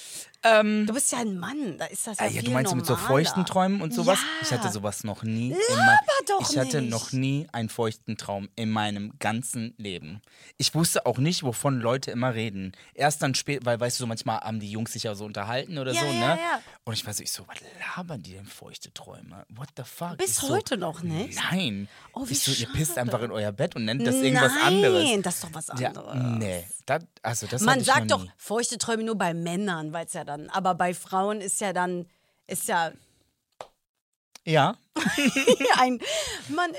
Ähm, 0.60 0.86
Du 0.86 0.94
bist 0.94 1.12
ja 1.12 1.20
ein 1.20 1.38
Mann, 1.38 1.78
da 1.78 1.86
ist 1.86 2.08
das 2.08 2.18
ja, 2.20 2.26
Ah, 2.26 2.28
ja, 2.28 2.34
viel 2.40 2.44
du 2.44 2.52
meinst 2.52 2.76
mit 2.76 2.86
so 2.86 2.94
normaler. 2.94 3.08
feuchten 3.10 3.46
Träumen 3.46 3.82
und 3.82 3.94
sowas? 3.94 4.20
Ja. 4.20 4.28
Ich 4.48 4.52
hatte 4.52 4.72
sowas 4.72 5.04
noch 5.04 5.24
nie. 5.24 5.52
Laber 5.70 5.98
doch 6.28 6.50
ich 6.50 6.58
hatte 6.58 6.82
nicht. 6.82 6.92
noch 6.92 7.12
nie 7.12 7.48
einen 7.52 7.70
feuchten 7.70 8.18
Traum 8.18 8.50
in 8.56 8.70
meinem 8.70 9.14
ganzen 9.20 9.74
Leben. 9.78 10.22
Ich 10.58 10.74
wusste 10.76 11.06
auch 11.06 11.18
nicht, 11.18 11.44
wovon 11.44 11.80
Leute 11.80 12.12
immer 12.12 12.34
reden. 12.34 12.72
Erst 12.94 13.22
dann 13.22 13.36
später, 13.36 13.66
weil 13.66 13.80
weißt 13.80 14.00
du, 14.00 14.04
so 14.04 14.08
manchmal 14.08 14.40
haben 14.42 14.60
die 14.60 14.70
Jungs 14.72 14.94
sich 14.94 15.04
ja 15.04 15.16
so 15.16 15.26
unterhalten 15.26 15.78
oder 15.78 15.92
Ja, 15.94 16.02
so, 16.02 16.06
ja, 16.08 16.14
ne? 16.14 16.20
ja. 16.42 16.62
Und 16.84 16.94
ich 16.94 17.06
war 17.06 17.14
so, 17.14 17.24
ich 17.24 17.32
so, 17.32 17.44
was 17.48 17.58
labern 17.96 18.22
die 18.24 18.34
denn 18.34 18.46
feuchte 18.46 18.94
Träume? 18.94 19.46
What 19.50 19.70
the 19.76 19.84
fuck? 19.84 20.18
Bis 20.18 20.30
ich 20.32 20.36
so, 20.36 20.50
heute 20.50 20.78
noch 20.78 21.02
nicht? 21.02 21.38
Nein. 21.52 21.88
Oh, 22.14 22.24
wie 22.28 22.34
ich 22.34 22.40
so, 22.44 22.52
ihr 22.52 22.68
pisst 22.72 22.98
einfach 22.98 23.22
in 23.22 23.32
euer 23.32 23.52
Bett 23.52 23.76
und 23.76 23.86
nennt 23.86 24.06
das 24.06 24.16
irgendwas 24.16 24.54
anderes. 24.66 25.04
Nein, 25.04 25.22
das 25.22 25.36
ist 25.36 25.44
doch 25.44 25.50
was 25.54 25.68
Ja, 25.80 25.90
anderes. 25.90 26.16
nee. 26.40 26.66
Das, 26.86 27.04
also 27.22 27.48
das 27.48 27.62
Man 27.64 27.84
sagt 27.84 28.12
doch 28.12 28.26
feuchte 28.38 28.78
Träume 28.78 29.04
nur 29.04 29.18
bei 29.18 29.34
Männern, 29.34 29.92
weil 29.92 30.06
es 30.06 30.14
ja 30.14 30.24
dann, 30.24 30.37
aber 30.52 30.76
bei 30.76 30.94
Frauen 30.94 31.42
ist 31.42 31.60
ja 31.62 31.74
dann, 31.74 32.08
ist 32.48 32.68
ja 32.68 32.92
Ja. 34.46 34.76
ein, 35.80 36.00
man, 36.50 36.72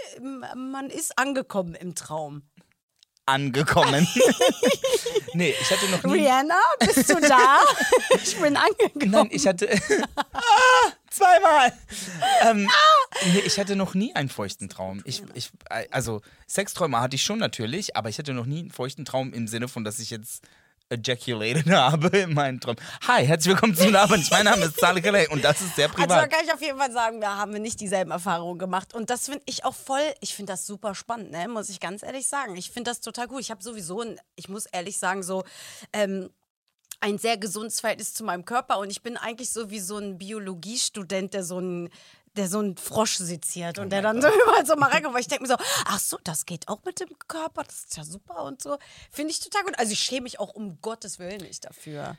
man 0.70 0.90
ist 0.90 1.18
angekommen 1.18 1.74
im 1.74 1.94
Traum. 1.94 2.42
angekommen. 3.26 4.08
nee, 5.34 5.54
ich 5.60 5.70
hatte 5.70 5.86
noch 5.90 6.02
nie. 6.04 6.12
Rihanna, 6.22 6.58
bist 6.80 7.10
du 7.10 7.20
da? 7.20 7.58
ich 8.22 8.36
bin 8.36 8.56
angekommen. 8.56 9.10
Nein, 9.10 9.28
ich 9.30 9.46
hatte. 9.46 9.68
ah, 10.32 10.92
zweimal! 11.10 11.72
Ähm, 12.42 12.68
nee, 13.32 13.40
ich 13.40 13.58
hatte 13.58 13.76
noch 13.76 13.94
nie 13.94 14.14
einen 14.14 14.30
feuchten 14.30 14.68
Traum. 14.70 15.02
Ich, 15.04 15.22
ich, 15.34 15.50
also, 15.90 16.22
Sexträume 16.46 16.98
hatte 17.00 17.16
ich 17.16 17.22
schon 17.22 17.38
natürlich, 17.38 17.96
aber 17.96 18.08
ich 18.08 18.18
hatte 18.18 18.32
noch 18.32 18.46
nie 18.46 18.60
einen 18.60 18.70
feuchten 18.70 19.04
Traum 19.04 19.34
im 19.34 19.46
Sinne 19.46 19.68
von, 19.68 19.84
dass 19.84 19.98
ich 19.98 20.08
jetzt 20.10 20.42
ejaculated 20.90 21.66
habe 21.70 22.08
in 22.18 22.34
meinen 22.34 22.60
Traum. 22.60 22.76
Hi, 23.06 23.26
herzlich 23.26 23.54
willkommen 23.54 23.74
zu 23.74 23.94
Abend. 23.98 24.30
Mein 24.30 24.44
Name 24.44 24.66
ist 24.66 24.80
Saleh 24.80 25.00
Kalei 25.00 25.28
und 25.28 25.44
das 25.44 25.60
ist 25.60 25.76
sehr 25.76 25.88
privat. 25.88 26.10
Also 26.10 26.22
da 26.22 26.26
kann 26.26 26.44
ich 26.44 26.52
auf 26.52 26.62
jeden 26.62 26.78
Fall 26.78 26.92
sagen, 26.92 27.20
da 27.20 27.36
haben 27.36 27.52
wir 27.52 27.60
nicht 27.60 27.80
dieselben 27.80 28.10
Erfahrungen 28.10 28.58
gemacht. 28.58 28.94
Und 28.94 29.10
das 29.10 29.26
finde 29.26 29.42
ich 29.46 29.64
auch 29.64 29.74
voll, 29.74 30.00
ich 30.20 30.34
finde 30.34 30.52
das 30.52 30.66
super 30.66 30.94
spannend, 30.94 31.30
ne? 31.30 31.48
muss 31.48 31.68
ich 31.68 31.80
ganz 31.80 32.02
ehrlich 32.02 32.26
sagen. 32.26 32.56
Ich 32.56 32.70
finde 32.70 32.90
das 32.90 33.00
total 33.00 33.28
gut. 33.28 33.40
Ich 33.40 33.50
habe 33.50 33.62
sowieso, 33.62 34.00
ein, 34.00 34.18
ich 34.36 34.48
muss 34.48 34.66
ehrlich 34.66 34.98
sagen, 34.98 35.22
so 35.22 35.44
ähm, 35.92 36.30
ein 37.00 37.18
sehr 37.18 37.36
gesundes 37.36 37.80
Verhältnis 37.80 38.14
zu 38.14 38.24
meinem 38.24 38.44
Körper 38.44 38.78
und 38.78 38.90
ich 38.90 39.02
bin 39.02 39.16
eigentlich 39.16 39.50
so 39.50 39.70
wie 39.70 39.80
so 39.80 39.98
ein 39.98 40.18
Biologiestudent, 40.18 41.34
der 41.34 41.44
so 41.44 41.58
ein 41.60 41.90
der 42.36 42.48
so 42.48 42.60
einen 42.60 42.76
Frosch 42.76 43.16
seziert 43.16 43.78
und 43.78 43.86
oh 43.86 43.88
der 43.88 44.00
dann 44.00 44.22
so 44.22 44.28
überall 44.28 44.64
so 44.64 44.76
mal 44.76 44.90
reinkommt. 44.90 45.14
Weil 45.14 45.22
ich 45.22 45.28
denke 45.28 45.42
mir 45.42 45.48
so, 45.48 45.56
ach 45.84 45.98
so, 45.98 46.18
das 46.22 46.46
geht 46.46 46.68
auch 46.68 46.84
mit 46.84 47.00
dem 47.00 47.08
Körper, 47.26 47.64
das 47.64 47.84
ist 47.84 47.96
ja 47.96 48.04
super 48.04 48.44
und 48.44 48.62
so. 48.62 48.78
Finde 49.10 49.32
ich 49.32 49.40
total 49.40 49.64
gut. 49.64 49.78
Also 49.78 49.92
ich 49.92 49.98
schäme 49.98 50.22
mich 50.22 50.38
auch 50.38 50.54
um 50.54 50.80
Gottes 50.80 51.18
Willen 51.18 51.40
nicht 51.40 51.64
dafür. 51.64 52.16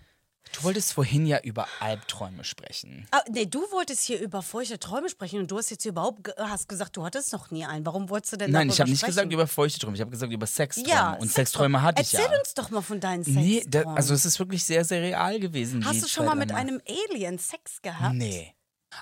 Du 0.53 0.63
wolltest 0.63 0.93
vorhin 0.93 1.25
ja 1.25 1.39
über 1.41 1.67
Albträume 1.79 2.43
sprechen. 2.43 3.07
Ah, 3.11 3.21
nee, 3.29 3.45
du 3.45 3.59
wolltest 3.71 4.03
hier 4.03 4.19
über 4.19 4.41
feuchte 4.41 4.79
Träume 4.79 5.09
sprechen 5.09 5.39
und 5.39 5.51
du 5.51 5.57
hast 5.57 5.69
jetzt 5.69 5.85
überhaupt 5.85 6.23
ge 6.23 6.33
hast 6.37 6.67
gesagt, 6.67 6.97
du 6.97 7.05
hattest 7.05 7.31
noch 7.33 7.51
nie 7.51 7.65
einen. 7.65 7.85
Warum 7.85 8.09
wolltest 8.09 8.33
du 8.33 8.37
denn 8.37 8.51
Nein, 8.51 8.69
ich 8.69 8.79
habe 8.81 8.89
nicht 8.89 9.05
gesagt 9.05 9.31
über 9.31 9.47
feuchte 9.47 9.79
Träume, 9.79 9.95
ich 9.95 10.01
habe 10.01 10.11
gesagt 10.11 10.33
über 10.33 10.47
Sexträume. 10.47 10.89
Ja, 10.89 11.13
und 11.13 11.31
Sexträume 11.31 11.81
hatte 11.81 12.01
ich 12.01 12.11
ja. 12.11 12.21
Erzähl 12.21 12.39
uns 12.39 12.53
doch 12.55 12.69
mal 12.71 12.81
von 12.81 12.99
deinen 12.99 13.23
Sexträumen. 13.23 13.49
Nee, 13.49 13.63
da, 13.67 13.83
also 13.93 14.13
es 14.13 14.25
ist 14.25 14.39
wirklich 14.39 14.63
sehr, 14.63 14.83
sehr 14.83 15.01
real 15.01 15.39
gewesen. 15.39 15.85
Hast 15.85 16.03
du 16.03 16.07
schon 16.07 16.25
mal 16.25 16.35
mit 16.35 16.51
einem 16.51 16.81
Alien 17.11 17.37
Sex 17.37 17.81
gehabt? 17.81 18.15
Nee. 18.15 18.53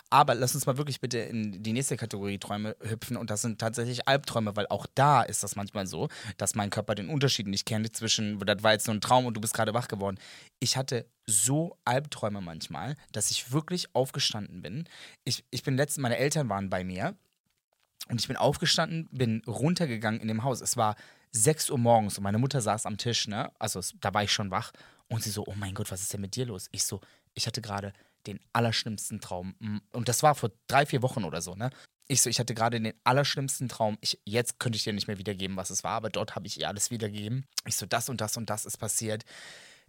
Aber 0.10 0.36
lass 0.36 0.56
uns 0.56 0.66
mal 0.66 0.78
wirklich 0.78 1.00
bitte 1.00 1.20
in 1.20 1.64
die 1.64 1.74
nächste 1.74 1.98
Kategorie 1.98 2.38
Träume 2.38 2.76
hüpfen 2.82 3.18
und 3.18 3.30
das 3.30 3.42
sind 3.42 3.60
tatsächlich 3.60 4.08
Albträume, 4.08 4.56
weil 4.56 4.68
auch 4.68 4.86
da 4.96 5.22
ist 5.24 5.44
das 5.44 5.56
manchmal 5.56 5.88
so, 5.88 6.10
dass 6.38 6.56
mein 6.56 6.70
Körper 6.70 6.96
den 6.96 7.10
Unterschied 7.10 7.48
nicht 7.48 7.66
kennt 7.66 7.96
zwischen, 7.96 8.40
das 8.40 8.64
war 8.64 8.74
jetzt 8.74 8.88
nur 8.88 8.96
ein 8.96 9.02
Traum 9.02 9.26
und 9.26 9.36
du 9.36 9.42
bist 9.42 9.54
gerade 9.54 9.74
wach 9.74 9.88
geworden. 9.88 10.18
Ich 10.60 10.78
hatte 10.78 11.06
so 11.26 11.78
Albträume 11.86 12.42
manchmal, 12.42 12.96
dass 13.12 13.32
ich 13.32 13.52
wirklich 13.52 13.94
aufgestanden 13.96 14.62
bin. 14.62 14.88
Ich, 15.24 15.46
ich 15.52 15.64
bin 15.64 15.78
letztens, 15.78 16.02
meine 16.02 16.18
Eltern 16.18 16.50
waren 16.50 16.70
bei 16.70 16.84
mir 16.84 17.16
und 18.10 18.20
ich 18.20 18.28
bin 18.28 18.38
aufgestanden, 18.38 19.08
bin 19.12 19.42
runtergegangen 19.48 20.22
in 20.22 20.28
dem 20.28 20.44
Haus. 20.44 20.62
Es 20.62 20.78
war 20.78 20.96
6 21.32 21.70
Uhr 21.70 21.78
morgens 21.78 22.18
und 22.18 22.24
meine 22.24 22.38
Mutter 22.38 22.62
saß 22.62 22.86
am 22.86 22.98
Tisch, 22.98 23.28
ne? 23.28 23.52
Also 23.60 23.82
da 24.00 24.14
war 24.14 24.24
ich 24.24 24.32
schon 24.32 24.52
wach 24.52 24.72
und 25.10 25.24
sie 25.24 25.30
so, 25.30 25.46
oh 25.46 25.56
mein 25.56 25.74
Gott, 25.74 25.92
was 25.92 26.02
ist 26.02 26.14
denn 26.14 26.22
mit 26.22 26.36
dir 26.36 26.46
los? 26.46 26.68
Ich 26.72 26.84
so, 26.84 27.02
ich 27.34 27.48
hatte 27.48 27.62
gerade 27.62 27.94
den 28.28 28.40
allerschlimmsten 28.54 29.22
Traum. 29.22 29.56
Und 29.92 30.08
das 30.08 30.24
war 30.24 30.36
vor 30.36 30.52
drei, 30.68 30.86
vier 30.86 31.02
Wochen 31.02 31.24
oder 31.24 31.42
so, 31.42 31.56
ne? 31.56 31.70
Ich 32.10 32.22
so, 32.22 32.30
ich 32.30 32.40
hatte 32.40 32.54
gerade 32.54 32.80
den 32.80 32.94
allerschlimmsten 33.04 33.68
Traum. 33.68 33.98
Ich, 34.00 34.22
jetzt 34.24 34.60
könnte 34.60 34.78
ich 34.78 34.84
dir 34.84 34.94
nicht 34.94 35.08
mehr 35.08 35.18
wiedergeben, 35.18 35.58
was 35.58 35.70
es 35.70 35.84
war, 35.84 35.92
aber 35.92 36.10
dort 36.10 36.36
habe 36.36 36.48
ich 36.48 36.60
ihr 36.60 36.68
alles 36.70 36.90
wiedergegeben. 36.90 37.46
Ich 37.66 37.76
so, 37.76 37.86
das 37.86 38.08
und 38.08 38.22
das 38.22 38.38
und 38.38 38.50
das 38.50 38.66
ist 38.66 38.78
passiert. 38.78 39.26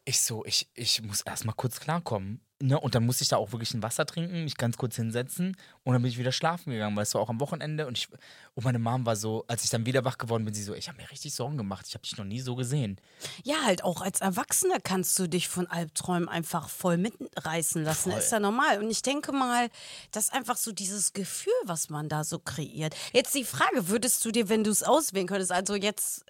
Ich 0.08 0.22
so, 0.22 0.42
ich, 0.46 0.66
ich 0.72 1.02
muss 1.02 1.20
erstmal 1.20 1.54
kurz 1.54 1.80
klarkommen. 1.80 2.40
Ne? 2.62 2.80
Und 2.80 2.94
dann 2.94 3.04
musste 3.04 3.24
ich 3.24 3.28
da 3.28 3.36
auch 3.36 3.52
wirklich 3.52 3.74
ein 3.74 3.82
Wasser 3.82 4.06
trinken, 4.06 4.44
mich 4.44 4.56
ganz 4.56 4.78
kurz 4.78 4.96
hinsetzen 4.96 5.54
und 5.84 5.92
dann 5.92 6.00
bin 6.00 6.10
ich 6.10 6.16
wieder 6.16 6.32
schlafen 6.32 6.72
gegangen, 6.72 6.96
weil 6.96 7.02
es 7.02 7.14
war 7.14 7.20
auch 7.20 7.28
am 7.28 7.40
Wochenende 7.40 7.86
und, 7.86 7.98
ich, 7.98 8.08
und 8.54 8.64
meine 8.64 8.78
Mom 8.78 9.04
war 9.04 9.16
so, 9.16 9.44
als 9.48 9.64
ich 9.64 9.70
dann 9.70 9.84
wieder 9.84 10.06
wach 10.06 10.16
geworden 10.16 10.46
bin, 10.46 10.54
sie 10.54 10.62
so, 10.62 10.72
ich 10.72 10.88
habe 10.88 10.96
mir 10.96 11.10
richtig 11.10 11.34
Sorgen 11.34 11.58
gemacht, 11.58 11.84
ich 11.86 11.94
habe 11.94 12.02
dich 12.02 12.16
noch 12.16 12.24
nie 12.24 12.40
so 12.40 12.56
gesehen. 12.56 12.98
Ja, 13.44 13.56
halt 13.66 13.84
auch 13.84 14.00
als 14.00 14.22
Erwachsener 14.22 14.80
kannst 14.82 15.16
du 15.18 15.28
dich 15.28 15.46
von 15.46 15.66
Albträumen 15.66 16.28
einfach 16.28 16.70
voll 16.70 16.96
mitreißen 16.96 17.84
lassen, 17.84 18.10
voll. 18.10 18.18
ist 18.18 18.32
ja 18.32 18.40
normal. 18.40 18.82
Und 18.82 18.90
ich 18.90 19.02
denke 19.02 19.32
mal, 19.32 19.68
das 20.10 20.24
ist 20.24 20.32
einfach 20.32 20.56
so 20.56 20.72
dieses 20.72 21.12
Gefühl, 21.12 21.52
was 21.66 21.90
man 21.90 22.08
da 22.08 22.24
so 22.24 22.38
kreiert. 22.38 22.96
Jetzt 23.12 23.34
die 23.34 23.44
Frage, 23.44 23.88
würdest 23.88 24.24
du 24.24 24.32
dir, 24.32 24.48
wenn 24.48 24.64
du 24.64 24.70
es 24.70 24.82
auswählen 24.82 25.26
könntest, 25.26 25.52
also 25.52 25.76
jetzt 25.76 26.24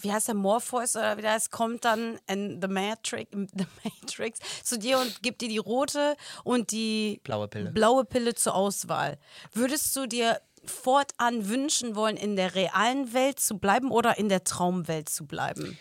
wie 0.00 0.12
heißt 0.12 0.28
der, 0.28 0.34
Morpheus 0.34 0.96
oder 0.96 1.16
wie 1.16 1.22
der 1.22 1.32
heißt, 1.32 1.50
kommt 1.50 1.84
dann 1.84 2.18
in 2.28 2.60
The 2.62 2.68
Matrix, 2.68 3.30
The 3.54 3.66
Matrix 3.84 4.38
zu 4.62 4.78
dir 4.78 4.98
und 4.98 5.22
gibt 5.22 5.40
dir 5.40 5.48
die 5.48 5.58
rote 5.58 6.16
und 6.44 6.70
die 6.70 7.20
blaue 7.24 7.48
Pille. 7.48 7.70
blaue 7.70 8.04
Pille 8.04 8.34
zur 8.34 8.54
Auswahl. 8.54 9.18
Würdest 9.52 9.94
du 9.96 10.06
dir 10.06 10.40
fortan 10.64 11.48
wünschen 11.48 11.96
wollen, 11.96 12.16
in 12.16 12.36
der 12.36 12.54
realen 12.54 13.12
Welt 13.12 13.40
zu 13.40 13.58
bleiben 13.58 13.90
oder 13.90 14.18
in 14.18 14.28
der 14.28 14.44
Traumwelt 14.44 15.08
zu 15.08 15.26
bleiben, 15.26 15.78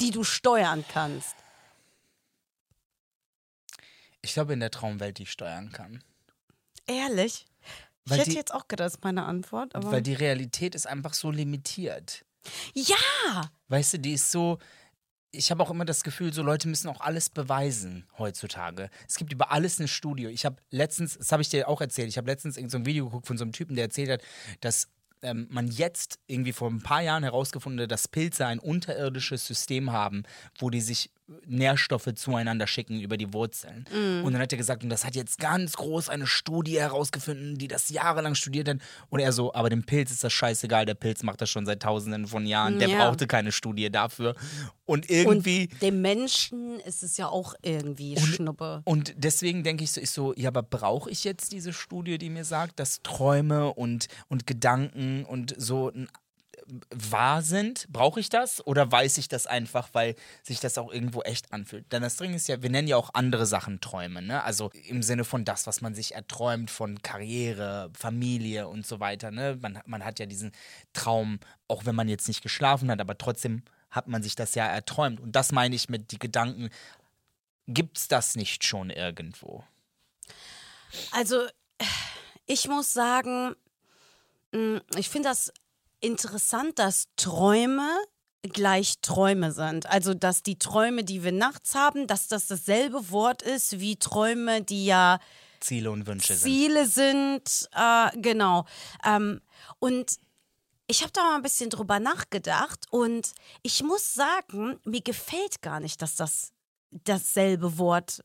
die 0.00 0.10
du 0.10 0.24
steuern 0.24 0.84
kannst? 0.88 1.36
Ich 4.22 4.34
glaube, 4.34 4.52
in 4.52 4.60
der 4.60 4.70
Traumwelt, 4.70 5.18
die 5.18 5.24
ich 5.24 5.32
steuern 5.32 5.72
kann. 5.72 6.02
Ehrlich? 6.86 7.46
Weil 8.04 8.16
ich 8.16 8.20
hätte 8.20 8.30
die, 8.30 8.36
jetzt 8.36 8.54
auch 8.54 8.68
gedacht, 8.68 8.86
das 8.86 8.94
ist 8.94 9.04
meine 9.04 9.24
Antwort. 9.24 9.72
weil 9.74 10.02
die 10.02 10.14
Realität 10.14 10.74
ist 10.74 10.86
einfach 10.86 11.14
so 11.14 11.30
limitiert. 11.30 12.24
Ja! 12.74 13.50
Weißt 13.68 13.94
du, 13.94 13.98
die 13.98 14.12
ist 14.12 14.30
so. 14.30 14.58
Ich 15.34 15.50
habe 15.50 15.62
auch 15.62 15.70
immer 15.70 15.86
das 15.86 16.02
Gefühl, 16.02 16.32
so 16.32 16.42
Leute 16.42 16.68
müssen 16.68 16.88
auch 16.88 17.00
alles 17.00 17.30
beweisen 17.30 18.06
heutzutage. 18.18 18.90
Es 19.08 19.16
gibt 19.16 19.32
über 19.32 19.50
alles 19.50 19.78
ein 19.80 19.88
Studio. 19.88 20.28
Ich 20.28 20.44
habe 20.44 20.56
letztens, 20.70 21.16
das 21.16 21.32
habe 21.32 21.40
ich 21.40 21.48
dir 21.48 21.68
auch 21.68 21.80
erzählt, 21.80 22.08
ich 22.08 22.18
habe 22.18 22.30
letztens 22.30 22.58
irgend 22.58 22.70
so 22.70 22.76
ein 22.76 22.84
Video 22.84 23.06
geguckt 23.06 23.26
von 23.26 23.38
so 23.38 23.44
einem 23.44 23.52
Typen, 23.52 23.74
der 23.74 23.84
erzählt 23.84 24.10
hat, 24.10 24.22
dass 24.60 24.88
ähm, 25.22 25.46
man 25.50 25.68
jetzt 25.68 26.18
irgendwie 26.26 26.52
vor 26.52 26.68
ein 26.68 26.82
paar 26.82 27.00
Jahren 27.00 27.22
herausgefunden 27.22 27.84
hat, 27.84 27.90
dass 27.90 28.08
Pilze 28.08 28.44
ein 28.44 28.58
unterirdisches 28.58 29.46
System 29.46 29.92
haben, 29.92 30.24
wo 30.58 30.68
die 30.68 30.82
sich 30.82 31.10
Nährstoffe 31.46 32.14
zueinander 32.14 32.66
schicken 32.66 33.00
über 33.00 33.16
die 33.16 33.32
Wurzeln. 33.32 33.86
Mm. 33.90 34.24
Und 34.24 34.32
dann 34.32 34.42
hat 34.42 34.52
er 34.52 34.58
gesagt, 34.58 34.82
und 34.82 34.90
das 34.90 35.04
hat 35.04 35.14
jetzt 35.14 35.38
ganz 35.38 35.74
groß 35.74 36.08
eine 36.08 36.26
Studie 36.26 36.78
herausgefunden, 36.78 37.58
die 37.58 37.68
das 37.68 37.90
jahrelang 37.90 38.34
studiert 38.34 38.68
hat. 38.68 38.78
Und 39.10 39.20
er 39.20 39.32
so, 39.32 39.52
aber 39.54 39.70
dem 39.70 39.84
Pilz 39.84 40.10
ist 40.10 40.24
das 40.24 40.32
scheißegal, 40.32 40.86
der 40.86 40.94
Pilz 40.94 41.22
macht 41.22 41.40
das 41.40 41.50
schon 41.50 41.66
seit 41.66 41.82
tausenden 41.82 42.26
von 42.26 42.46
Jahren, 42.46 42.78
der 42.78 42.88
ja. 42.88 43.04
brauchte 43.04 43.26
keine 43.26 43.52
Studie 43.52 43.90
dafür. 43.90 44.34
Und 44.84 45.08
irgendwie. 45.10 45.68
Und 45.72 45.82
dem 45.82 46.02
Menschen 46.02 46.80
ist 46.80 47.02
es 47.02 47.16
ja 47.16 47.28
auch 47.28 47.54
irgendwie 47.62 48.16
und, 48.16 48.22
Schnuppe. 48.22 48.82
Und 48.84 49.14
deswegen 49.16 49.62
denke 49.62 49.84
ich 49.84 49.92
so, 49.92 50.00
ich 50.00 50.10
so, 50.10 50.34
ja, 50.36 50.48
aber 50.48 50.62
brauche 50.62 51.10
ich 51.10 51.24
jetzt 51.24 51.52
diese 51.52 51.72
Studie, 51.72 52.18
die 52.18 52.30
mir 52.30 52.44
sagt, 52.44 52.78
dass 52.78 53.02
Träume 53.02 53.72
und, 53.72 54.08
und 54.28 54.46
Gedanken 54.46 55.24
und 55.24 55.54
so 55.56 55.90
ein 55.90 56.08
wahr 56.90 57.42
sind? 57.42 57.86
Brauche 57.90 58.20
ich 58.20 58.28
das? 58.28 58.66
Oder 58.66 58.90
weiß 58.90 59.18
ich 59.18 59.28
das 59.28 59.46
einfach, 59.46 59.90
weil 59.92 60.14
sich 60.42 60.60
das 60.60 60.78
auch 60.78 60.92
irgendwo 60.92 61.22
echt 61.22 61.52
anfühlt? 61.52 61.90
Denn 61.92 62.02
das 62.02 62.16
Ding 62.16 62.34
ist 62.34 62.48
ja, 62.48 62.62
wir 62.62 62.70
nennen 62.70 62.88
ja 62.88 62.96
auch 62.96 63.10
andere 63.14 63.46
Sachen 63.46 63.80
Träume, 63.80 64.22
ne? 64.22 64.42
Also 64.42 64.70
im 64.86 65.02
Sinne 65.02 65.24
von 65.24 65.44
das, 65.44 65.66
was 65.66 65.80
man 65.80 65.94
sich 65.94 66.14
erträumt 66.14 66.70
von 66.70 67.02
Karriere, 67.02 67.90
Familie 67.96 68.68
und 68.68 68.86
so 68.86 69.00
weiter, 69.00 69.30
ne? 69.30 69.58
Man, 69.60 69.80
man 69.86 70.04
hat 70.04 70.18
ja 70.18 70.26
diesen 70.26 70.52
Traum, 70.92 71.40
auch 71.68 71.84
wenn 71.84 71.94
man 71.94 72.08
jetzt 72.08 72.28
nicht 72.28 72.42
geschlafen 72.42 72.90
hat, 72.90 73.00
aber 73.00 73.18
trotzdem 73.18 73.62
hat 73.90 74.08
man 74.08 74.22
sich 74.22 74.34
das 74.34 74.54
ja 74.54 74.66
erträumt. 74.66 75.20
Und 75.20 75.32
das 75.32 75.52
meine 75.52 75.74
ich 75.74 75.88
mit 75.88 76.12
die 76.12 76.18
Gedanken, 76.18 76.70
gibt 77.68 77.98
es 77.98 78.08
das 78.08 78.36
nicht 78.36 78.64
schon 78.64 78.90
irgendwo? 78.90 79.64
Also, 81.10 81.46
ich 82.46 82.68
muss 82.68 82.92
sagen, 82.92 83.54
mm, 84.52 84.78
ich 84.96 85.08
finde 85.08 85.28
das 85.28 85.52
interessant, 86.02 86.78
dass 86.78 87.06
Träume 87.16 87.88
gleich 88.42 88.94
Träume 89.02 89.52
sind. 89.52 89.86
Also, 89.86 90.14
dass 90.14 90.42
die 90.42 90.58
Träume, 90.58 91.04
die 91.04 91.22
wir 91.22 91.32
nachts 91.32 91.74
haben, 91.74 92.06
dass 92.06 92.28
das 92.28 92.48
dasselbe 92.48 93.10
Wort 93.10 93.42
ist 93.42 93.78
wie 93.80 93.96
Träume, 93.96 94.62
die 94.62 94.84
ja 94.86 95.20
Ziele 95.60 95.90
und 95.90 96.06
Wünsche 96.06 96.36
Ziele 96.36 96.86
sind. 96.86 97.48
sind 97.48 97.70
äh, 97.74 98.10
genau. 98.20 98.66
Ähm, 99.04 99.40
und 99.78 100.18
ich 100.88 101.02
habe 101.02 101.12
da 101.12 101.22
mal 101.22 101.36
ein 101.36 101.42
bisschen 101.42 101.70
drüber 101.70 102.00
nachgedacht 102.00 102.86
und 102.90 103.32
ich 103.62 103.82
muss 103.82 104.12
sagen, 104.12 104.78
mir 104.84 105.00
gefällt 105.00 105.62
gar 105.62 105.80
nicht, 105.80 106.02
dass 106.02 106.16
das 106.16 106.52
dasselbe 106.90 107.78
Wort 107.78 108.22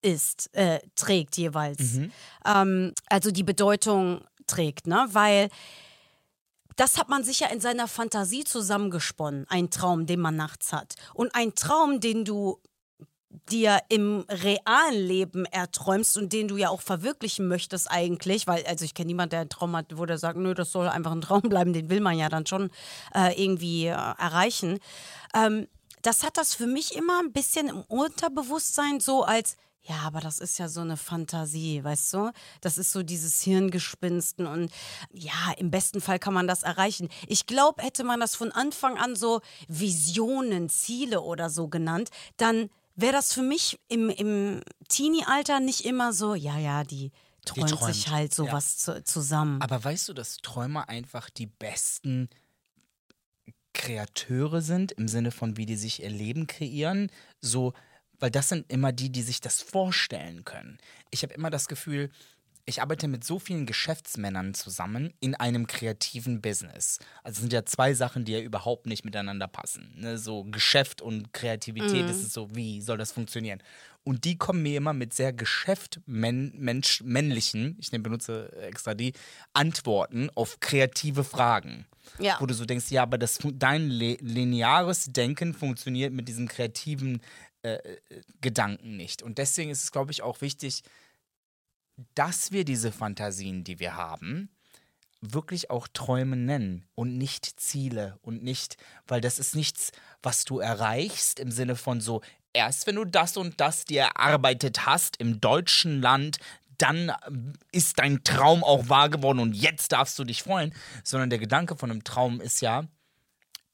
ist, 0.00 0.52
äh, 0.54 0.80
trägt 0.96 1.36
jeweils. 1.36 1.94
Mhm. 1.94 2.12
Ähm, 2.44 2.92
also 3.06 3.30
die 3.30 3.44
Bedeutung 3.44 4.24
trägt, 4.46 4.86
ne? 4.86 5.06
Weil 5.12 5.48
das 6.76 6.98
hat 6.98 7.08
man 7.08 7.24
sich 7.24 7.40
ja 7.40 7.48
in 7.48 7.60
seiner 7.60 7.88
Fantasie 7.88 8.44
zusammengesponnen, 8.44 9.46
ein 9.48 9.70
Traum, 9.70 10.06
den 10.06 10.20
man 10.20 10.36
nachts 10.36 10.72
hat. 10.72 10.94
Und 11.14 11.34
ein 11.34 11.54
Traum, 11.54 12.00
den 12.00 12.24
du 12.24 12.58
dir 13.50 13.80
im 13.88 14.24
realen 14.28 15.06
Leben 15.06 15.46
erträumst 15.46 16.16
und 16.16 16.32
den 16.32 16.48
du 16.48 16.56
ja 16.56 16.68
auch 16.68 16.80
verwirklichen 16.80 17.48
möchtest 17.48 17.90
eigentlich, 17.90 18.46
weil 18.46 18.64
also 18.66 18.84
ich 18.84 18.94
kenne 18.94 19.06
niemanden, 19.06 19.30
der 19.30 19.40
einen 19.40 19.48
Traum 19.48 19.74
hat, 19.74 19.96
wo 19.96 20.04
der 20.04 20.18
sagt, 20.18 20.38
nö, 20.38 20.54
das 20.54 20.70
soll 20.70 20.88
einfach 20.88 21.12
ein 21.12 21.22
Traum 21.22 21.40
bleiben, 21.48 21.72
den 21.72 21.88
will 21.88 22.00
man 22.00 22.18
ja 22.18 22.28
dann 22.28 22.46
schon 22.46 22.70
äh, 23.14 23.42
irgendwie 23.42 23.86
äh, 23.86 23.92
erreichen. 23.92 24.78
Ähm, 25.34 25.66
das 26.02 26.24
hat 26.24 26.36
das 26.36 26.54
für 26.54 26.66
mich 26.66 26.96
immer 26.96 27.20
ein 27.20 27.32
bisschen 27.32 27.68
im 27.68 27.82
Unterbewusstsein 27.82 29.00
so 29.00 29.22
als 29.22 29.56
Ja, 29.84 30.00
aber 30.04 30.20
das 30.20 30.38
ist 30.38 30.58
ja 30.58 30.68
so 30.68 30.80
eine 30.80 30.96
Fantasie, 30.96 31.82
weißt 31.82 32.14
du? 32.14 32.30
Das 32.60 32.78
ist 32.78 32.92
so 32.92 33.02
dieses 33.02 33.42
Hirngespinsten 33.42 34.46
und 34.46 34.72
ja, 35.12 35.52
im 35.56 35.70
besten 35.72 36.00
Fall 36.00 36.20
kann 36.20 36.34
man 36.34 36.46
das 36.46 36.62
erreichen. 36.62 37.08
Ich 37.26 37.46
glaube, 37.46 37.82
hätte 37.82 38.04
man 38.04 38.20
das 38.20 38.36
von 38.36 38.52
Anfang 38.52 38.96
an 38.96 39.16
so 39.16 39.40
Visionen, 39.66 40.68
Ziele 40.68 41.20
oder 41.20 41.50
so 41.50 41.66
genannt, 41.66 42.10
dann 42.36 42.70
wäre 42.94 43.12
das 43.12 43.32
für 43.32 43.42
mich 43.42 43.80
im, 43.88 44.08
im 44.10 44.62
Teenie-Alter 44.88 45.58
nicht 45.58 45.84
immer 45.84 46.12
so, 46.12 46.34
ja, 46.34 46.58
ja, 46.58 46.84
die 46.84 47.10
träumt, 47.44 47.70
träumt, 47.70 47.94
sich 47.94 48.08
halt 48.08 48.32
sowas 48.34 48.78
zu, 48.78 49.02
zusammen. 49.02 49.60
Aber 49.62 49.82
weißt 49.82 50.08
du, 50.08 50.12
dass 50.12 50.36
Träumer 50.36 50.88
einfach 50.88 51.28
die 51.28 51.46
besten 51.46 52.28
Kreateure 53.72 54.60
sind, 54.60 54.92
im 54.92 55.08
Sinne 55.08 55.30
von, 55.30 55.56
wie 55.56 55.66
die 55.66 55.76
sich 55.76 56.02
ihr 56.02 56.10
Leben 56.10 56.46
kreieren? 56.46 57.10
So, 57.40 57.72
weil 58.22 58.30
das 58.30 58.48
sind 58.48 58.70
immer 58.70 58.92
die, 58.92 59.10
die 59.10 59.22
sich 59.22 59.40
das 59.40 59.60
vorstellen 59.60 60.44
können. 60.44 60.78
Ich 61.10 61.24
habe 61.24 61.34
immer 61.34 61.50
das 61.50 61.66
Gefühl, 61.66 62.08
ich 62.64 62.80
arbeite 62.80 63.08
mit 63.08 63.24
so 63.24 63.40
vielen 63.40 63.66
Geschäftsmännern 63.66 64.54
zusammen 64.54 65.12
in 65.20 65.34
einem 65.34 65.66
kreativen 65.66 66.40
Business. 66.40 67.00
Also 67.24 67.36
es 67.36 67.40
sind 67.40 67.52
ja 67.52 67.64
zwei 67.64 67.92
Sachen, 67.92 68.24
die 68.24 68.32
ja 68.32 68.40
überhaupt 68.40 68.86
nicht 68.86 69.04
miteinander 69.04 69.48
passen. 69.48 69.92
Ne? 69.96 70.16
So 70.16 70.44
Geschäft 70.44 71.02
und 71.02 71.32
Kreativität, 71.32 72.08
das 72.08 72.18
ist 72.18 72.32
so, 72.32 72.54
wie 72.54 72.80
soll 72.80 72.98
das 72.98 73.10
funktionieren? 73.10 73.60
Und 74.04 74.24
die 74.24 74.38
kommen 74.38 74.62
mir 74.62 74.76
immer 74.76 74.92
mit 74.92 75.12
sehr 75.12 75.32
geschäftmännlichen, 75.32 77.76
ich 77.80 77.90
nehme, 77.92 78.02
benutze 78.02 78.52
extra 78.62 78.94
die, 78.94 79.12
Antworten 79.52 80.30
auf 80.34 80.60
kreative 80.60 81.24
Fragen. 81.24 81.86
Ja. 82.18 82.36
Wo 82.40 82.46
du 82.46 82.54
so 82.54 82.64
denkst, 82.64 82.90
ja, 82.90 83.02
aber 83.02 83.18
das, 83.18 83.38
dein 83.54 83.88
li- 83.88 84.18
lineares 84.20 85.12
Denken 85.12 85.54
funktioniert 85.54 86.12
mit 86.12 86.28
diesem 86.28 86.48
kreativen 86.48 87.20
äh, 87.62 87.74
äh, 87.74 87.98
Gedanken 88.40 88.96
nicht. 88.96 89.22
Und 89.22 89.38
deswegen 89.38 89.70
ist 89.70 89.84
es, 89.84 89.92
glaube 89.92 90.10
ich, 90.10 90.22
auch 90.22 90.40
wichtig, 90.40 90.82
dass 92.14 92.52
wir 92.52 92.64
diese 92.64 92.92
Fantasien, 92.92 93.64
die 93.64 93.78
wir 93.78 93.96
haben, 93.96 94.50
wirklich 95.20 95.70
auch 95.70 95.86
Träume 95.92 96.36
nennen 96.36 96.84
und 96.94 97.16
nicht 97.16 97.60
Ziele 97.60 98.18
und 98.22 98.42
nicht, 98.42 98.76
weil 99.06 99.20
das 99.20 99.38
ist 99.38 99.54
nichts, 99.54 99.92
was 100.22 100.44
du 100.44 100.58
erreichst 100.58 101.38
im 101.38 101.52
Sinne 101.52 101.76
von 101.76 102.00
so, 102.00 102.22
erst 102.52 102.86
wenn 102.86 102.96
du 102.96 103.04
das 103.04 103.36
und 103.36 103.60
das 103.60 103.84
dir 103.84 104.02
erarbeitet 104.02 104.84
hast 104.84 105.16
im 105.18 105.40
deutschen 105.40 106.00
Land, 106.00 106.38
dann 106.78 107.12
ist 107.70 108.00
dein 108.00 108.24
Traum 108.24 108.64
auch 108.64 108.88
wahr 108.88 109.08
geworden 109.08 109.38
und 109.38 109.54
jetzt 109.54 109.92
darfst 109.92 110.18
du 110.18 110.24
dich 110.24 110.42
freuen, 110.42 110.74
sondern 111.04 111.30
der 111.30 111.38
Gedanke 111.38 111.76
von 111.76 111.90
einem 111.90 112.02
Traum 112.02 112.40
ist 112.40 112.60
ja, 112.60 112.84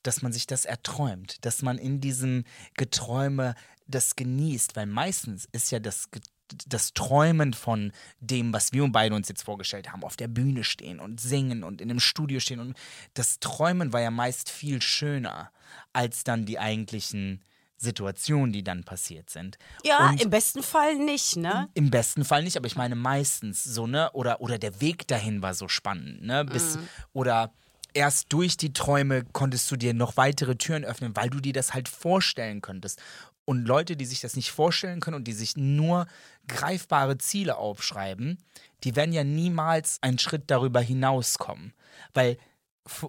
dass 0.03 0.21
man 0.21 0.33
sich 0.33 0.47
das 0.47 0.67
erträumt, 0.67 1.45
dass 1.47 1.63
man 1.63 1.79
in 1.79 2.01
diesem 2.01 2.45
Geträume 2.75 3.55
das 3.87 4.17
genießt, 4.17 4.77
weil 4.77 4.87
meistens 4.87 5.49
ist 5.53 5.71
ja 5.71 5.81
das, 5.81 6.11
Ge- 6.11 6.21
das 6.67 6.93
Träumen 6.95 7.55
von 7.55 7.93
dem, 8.21 8.53
was 8.53 8.73
wir 8.73 8.87
beide 8.89 9.15
uns 9.15 9.29
jetzt 9.29 9.43
vorgestellt 9.43 9.93
haben, 9.93 10.05
auf 10.05 10.17
der 10.17 10.29
Bühne 10.29 10.65
stehen 10.65 11.01
und 11.01 11.21
singen 11.21 11.65
und 11.65 11.81
in 11.81 11.91
einem 11.91 12.01
Studio 12.01 12.41
stehen 12.41 12.61
und 12.61 12.77
das 13.15 13.39
Träumen 13.41 13.93
war 13.93 14.01
ja 14.01 14.11
meist 14.11 14.51
viel 14.51 14.83
schöner 14.83 15.51
als 15.93 16.25
dann 16.25 16.47
die 16.47 16.59
eigentlichen 16.59 17.43
Situationen, 17.79 18.53
die 18.53 18.65
dann 18.65 18.83
passiert 18.85 19.31
sind. 19.31 19.57
ja, 19.85 20.11
und 20.11 20.21
im 20.21 20.31
besten 20.31 20.63
Fall 20.63 20.97
nicht, 20.97 21.37
ne? 21.37 21.69
im 21.75 21.91
besten 21.91 22.25
Fall 22.25 22.43
nicht, 22.43 22.57
aber 22.57 22.67
ich 22.67 22.77
meine 22.77 22.97
meistens 22.97 23.63
so, 23.63 23.87
ne? 23.87 24.11
Oder, 24.13 24.41
oder 24.41 24.59
der 24.59 24.81
Weg 24.81 25.07
dahin 25.07 25.43
war 25.43 25.55
so 25.55 25.69
spannend, 25.69 26.23
ne? 26.23 26.45
Bis, 26.45 26.79
Oder 27.13 27.53
erst 27.95 28.33
durch 28.33 28.57
die 28.57 28.73
Träume 28.73 29.25
konntest 29.33 29.71
du 29.71 29.77
dir 29.77 29.95
noch 29.95 30.17
weitere 30.17 30.57
Türen 30.57 30.85
öffnen, 30.85 31.15
weil 31.17 31.31
du 31.31 31.41
dir 31.41 31.53
das 31.53 31.73
halt 31.73 31.89
vorstellen 31.89 32.63
könntest. 32.63 33.01
Und 33.49 33.65
Leute, 33.65 33.97
die 33.97 34.05
sich 34.05 34.21
das 34.21 34.37
nicht 34.37 34.51
vorstellen 34.51 35.01
können 35.01 35.17
und 35.17 35.25
die 35.25 35.33
sich 35.33 35.57
nur 35.57 36.07
greifbare 36.49 37.17
Ziele 37.17 37.57
aufschreiben, 37.57 38.37
die 38.85 38.95
werden 38.95 39.15
ja 39.15 39.25
niemals 39.25 40.03
einen 40.03 40.19
Schritt 40.19 40.51
darüber 40.51 40.83
hinauskommen. 40.83 41.73
Weil 42.13 42.37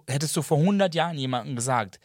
hättest 0.08 0.38
du 0.38 0.42
vor 0.42 0.60
100 0.60 0.96
Jahren 0.96 1.18
jemandem 1.18 1.58
gesagt, 1.58 2.00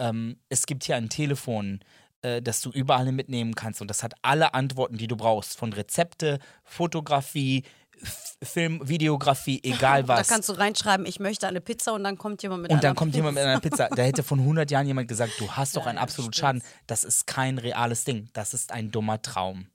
ähm, 0.00 0.40
es 0.48 0.66
gibt 0.66 0.82
hier 0.82 0.96
ein 0.96 1.10
Telefon, 1.10 1.78
äh, 2.22 2.42
das 2.42 2.60
du 2.60 2.70
überall 2.70 3.12
mitnehmen 3.12 3.54
kannst 3.54 3.80
und 3.80 3.86
das 3.86 4.02
hat 4.02 4.14
alle 4.20 4.52
Antworten, 4.52 4.98
die 4.98 5.06
du 5.06 5.14
brauchst, 5.14 5.56
von 5.56 5.72
Rezepte, 5.72 6.40
Fotografie, 6.64 7.62
Film, 8.42 8.86
Videografie, 8.86 9.60
egal 9.62 10.02
Da 10.04 10.08
was. 10.08 10.28
kannst 10.28 10.48
du 10.48 10.52
reinschreiben, 10.52 11.06
ich 11.06 11.20
möchte 11.20 11.46
eine 11.48 11.60
Pizza 11.60 11.94
und 11.94 12.04
dann 12.04 12.18
kommt 12.18 12.42
jemand 12.42 12.62
mit 12.62 12.70
Und 12.70 12.76
einer 12.76 12.82
dann 12.82 12.94
kommt 12.96 13.12
Pizza. 13.12 13.18
jemand 13.18 13.34
mit 13.36 13.44
einer 13.44 13.60
Pizza. 13.60 13.88
Da 13.88 14.02
hätte 14.02 14.22
von 14.22 14.40
100 14.40 14.70
Jahren 14.70 14.86
jemand 14.86 15.08
gesagt, 15.08 15.32
du 15.38 15.50
hast 15.50 15.76
doch 15.76 15.82
Ja, 15.82 15.88
einen 15.90 15.96
ja, 15.96 16.02
absolut 16.02 16.34
stimmt's. 16.34 16.62
Schaden. 16.66 16.82
Das 16.86 17.04
ist 17.04 17.26
kein 17.26 17.58
reales 17.58 18.04
Ding. 18.04 18.28
Das 18.34 18.52
ist 18.54 18.72
ein 18.72 18.90
dummer 18.90 19.20
Traum. 19.22 19.68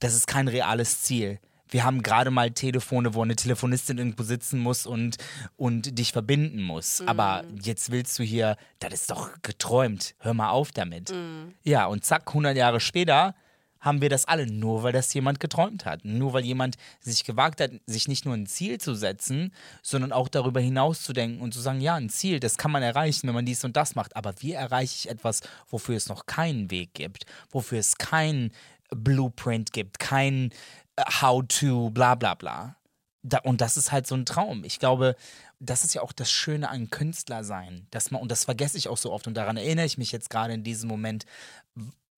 Das 0.00 0.14
ist 0.14 0.26
kein 0.26 0.48
reales 0.48 1.02
Ziel. 1.02 1.38
Wir 1.68 1.84
haben 1.84 2.02
gerade 2.02 2.30
mal 2.30 2.50
Telefone, 2.50 3.14
wo 3.14 3.22
eine 3.22 3.34
Telefonistin 3.34 3.96
irgendwo 3.96 4.22
sitzen 4.24 4.58
muss 4.60 4.84
und, 4.84 5.16
und 5.56 5.98
dich 5.98 6.12
verbinden 6.12 6.62
muss. 6.62 7.02
Aber 7.06 7.44
jetzt 7.62 7.90
willst 7.90 8.18
du 8.18 8.22
hier, 8.22 8.56
das 8.78 8.92
ist 8.92 9.10
doch 9.10 9.30
geträumt. 9.40 10.14
Hör 10.18 10.34
mal 10.34 10.50
auf 10.50 10.70
damit. 10.70 11.14
Ja, 11.62 11.86
und 11.86 12.04
zack, 12.04 12.28
100 12.28 12.56
Jahre 12.58 12.78
später 12.78 13.34
haben 13.82 14.00
wir 14.00 14.08
das 14.08 14.24
alle, 14.24 14.46
nur 14.46 14.84
weil 14.84 14.92
das 14.92 15.12
jemand 15.12 15.40
geträumt 15.40 15.84
hat. 15.84 16.04
Nur 16.04 16.32
weil 16.32 16.44
jemand 16.44 16.76
sich 17.00 17.24
gewagt 17.24 17.60
hat, 17.60 17.72
sich 17.84 18.08
nicht 18.08 18.24
nur 18.24 18.34
ein 18.34 18.46
Ziel 18.46 18.80
zu 18.80 18.94
setzen, 18.94 19.52
sondern 19.82 20.12
auch 20.12 20.28
darüber 20.28 20.60
hinaus 20.60 21.02
zu 21.02 21.12
denken 21.12 21.42
und 21.42 21.52
zu 21.52 21.60
sagen, 21.60 21.80
ja, 21.80 21.96
ein 21.96 22.08
Ziel, 22.08 22.38
das 22.38 22.56
kann 22.56 22.70
man 22.70 22.84
erreichen, 22.84 23.26
wenn 23.26 23.34
man 23.34 23.44
dies 23.44 23.64
und 23.64 23.76
das 23.76 23.96
macht. 23.96 24.16
Aber 24.16 24.34
wie 24.38 24.52
erreiche 24.52 24.94
ich 24.94 25.10
etwas, 25.10 25.40
wofür 25.68 25.96
es 25.96 26.08
noch 26.08 26.26
keinen 26.26 26.70
Weg 26.70 26.94
gibt, 26.94 27.26
wofür 27.50 27.80
es 27.80 27.98
keinen 27.98 28.52
Blueprint 28.90 29.72
gibt, 29.72 29.98
kein 29.98 30.52
äh, 30.96 31.02
How-to, 31.20 31.90
bla 31.90 32.14
bla 32.14 32.34
bla. 32.34 32.76
Da, 33.24 33.38
und 33.38 33.60
das 33.60 33.76
ist 33.76 33.90
halt 33.90 34.06
so 34.06 34.14
ein 34.14 34.26
Traum. 34.26 34.64
Ich 34.64 34.78
glaube, 34.78 35.16
das 35.58 35.84
ist 35.84 35.94
ja 35.94 36.02
auch 36.02 36.12
das 36.12 36.30
Schöne 36.30 36.68
an 36.68 36.90
Künstler 36.90 37.42
sein, 37.42 37.86
dass 37.90 38.10
man, 38.12 38.22
und 38.22 38.30
das 38.30 38.44
vergesse 38.44 38.78
ich 38.78 38.88
auch 38.88 38.96
so 38.96 39.12
oft, 39.12 39.26
und 39.26 39.34
daran 39.34 39.56
erinnere 39.56 39.86
ich 39.86 39.98
mich 39.98 40.12
jetzt 40.12 40.30
gerade 40.30 40.54
in 40.54 40.64
diesem 40.64 40.88
Moment, 40.88 41.24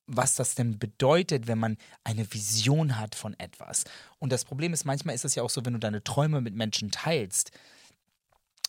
was 0.06 0.34
das 0.34 0.54
denn 0.54 0.78
bedeutet, 0.78 1.46
wenn 1.46 1.58
man 1.58 1.76
eine 2.04 2.32
Vision 2.32 2.98
hat 2.98 3.14
von 3.14 3.38
etwas. 3.38 3.84
Und 4.18 4.32
das 4.32 4.44
Problem 4.44 4.72
ist, 4.72 4.84
manchmal 4.84 5.14
ist 5.14 5.24
es 5.24 5.34
ja 5.34 5.42
auch 5.42 5.50
so, 5.50 5.64
wenn 5.64 5.72
du 5.72 5.78
deine 5.78 6.04
Träume 6.04 6.40
mit 6.40 6.54
Menschen 6.54 6.90
teilst, 6.90 7.52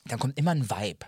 dann 0.05 0.19
kommt 0.19 0.37
immer 0.37 0.51
ein 0.51 0.69
Vibe. 0.69 1.05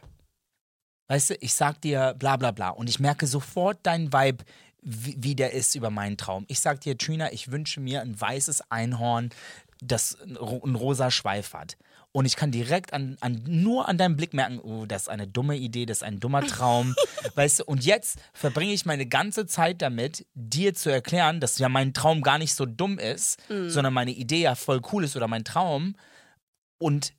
Weißt 1.08 1.30
du, 1.30 1.36
ich 1.36 1.54
sag 1.54 1.82
dir 1.82 2.16
bla 2.18 2.36
bla 2.36 2.52
bla 2.52 2.70
und 2.70 2.90
ich 2.90 3.00
merke 3.00 3.28
sofort 3.28 3.80
deinen 3.86 4.12
Vibe, 4.12 4.44
wie, 4.82 5.16
wie 5.20 5.36
der 5.36 5.54
ist 5.54 5.76
über 5.76 5.90
meinen 5.90 6.18
Traum. 6.18 6.46
Ich 6.48 6.60
sag 6.60 6.82
dir, 6.82 6.98
Trina, 6.98 7.32
ich 7.32 7.52
wünsche 7.52 7.80
mir 7.80 8.02
ein 8.02 8.20
weißes 8.20 8.72
Einhorn, 8.72 9.30
das 9.82 10.20
einen 10.20 10.76
rosa 10.76 11.12
Schweif 11.12 11.54
hat. 11.54 11.78
Und 12.18 12.26
ich 12.26 12.36
kann 12.36 12.50
direkt 12.50 12.94
an, 12.94 13.16
an, 13.22 13.44
nur 13.46 13.88
an 13.88 14.00
deinem 14.00 14.18
Blick 14.18 14.34
merken, 14.34 14.58
oh, 14.58 14.88
das 14.88 15.04
ist 15.04 15.08
eine 15.08 15.28
dumme 15.28 15.56
Idee, 15.56 15.86
das 15.86 15.98
ist 15.98 16.04
ein 16.04 16.20
dummer 16.20 16.42
Traum. 16.42 16.96
weißt 17.36 17.60
du, 17.60 17.66
und 17.66 17.86
jetzt 17.86 18.18
verbringe 18.34 18.74
ich 18.74 18.88
meine 18.88 19.06
ganze 19.06 19.46
Zeit 19.46 19.84
damit, 19.84 20.26
dir 20.34 20.74
zu 20.74 20.90
erklären, 20.90 21.40
dass 21.40 21.60
ja 21.60 21.70
mein 21.70 21.94
Traum 21.94 22.24
gar 22.24 22.40
nicht 22.40 22.56
so 22.56 22.66
dumm 22.66 22.98
ist, 22.98 23.38
sondern 23.70 23.94
meine 23.94 24.10
Idee 24.10 24.42
ja 24.42 24.56
voll 24.56 24.82
cool 24.92 25.04
ist 25.04 25.16
oder 25.16 25.28
mein 25.28 25.44
Traum. 25.44 25.96
Und 26.80 27.14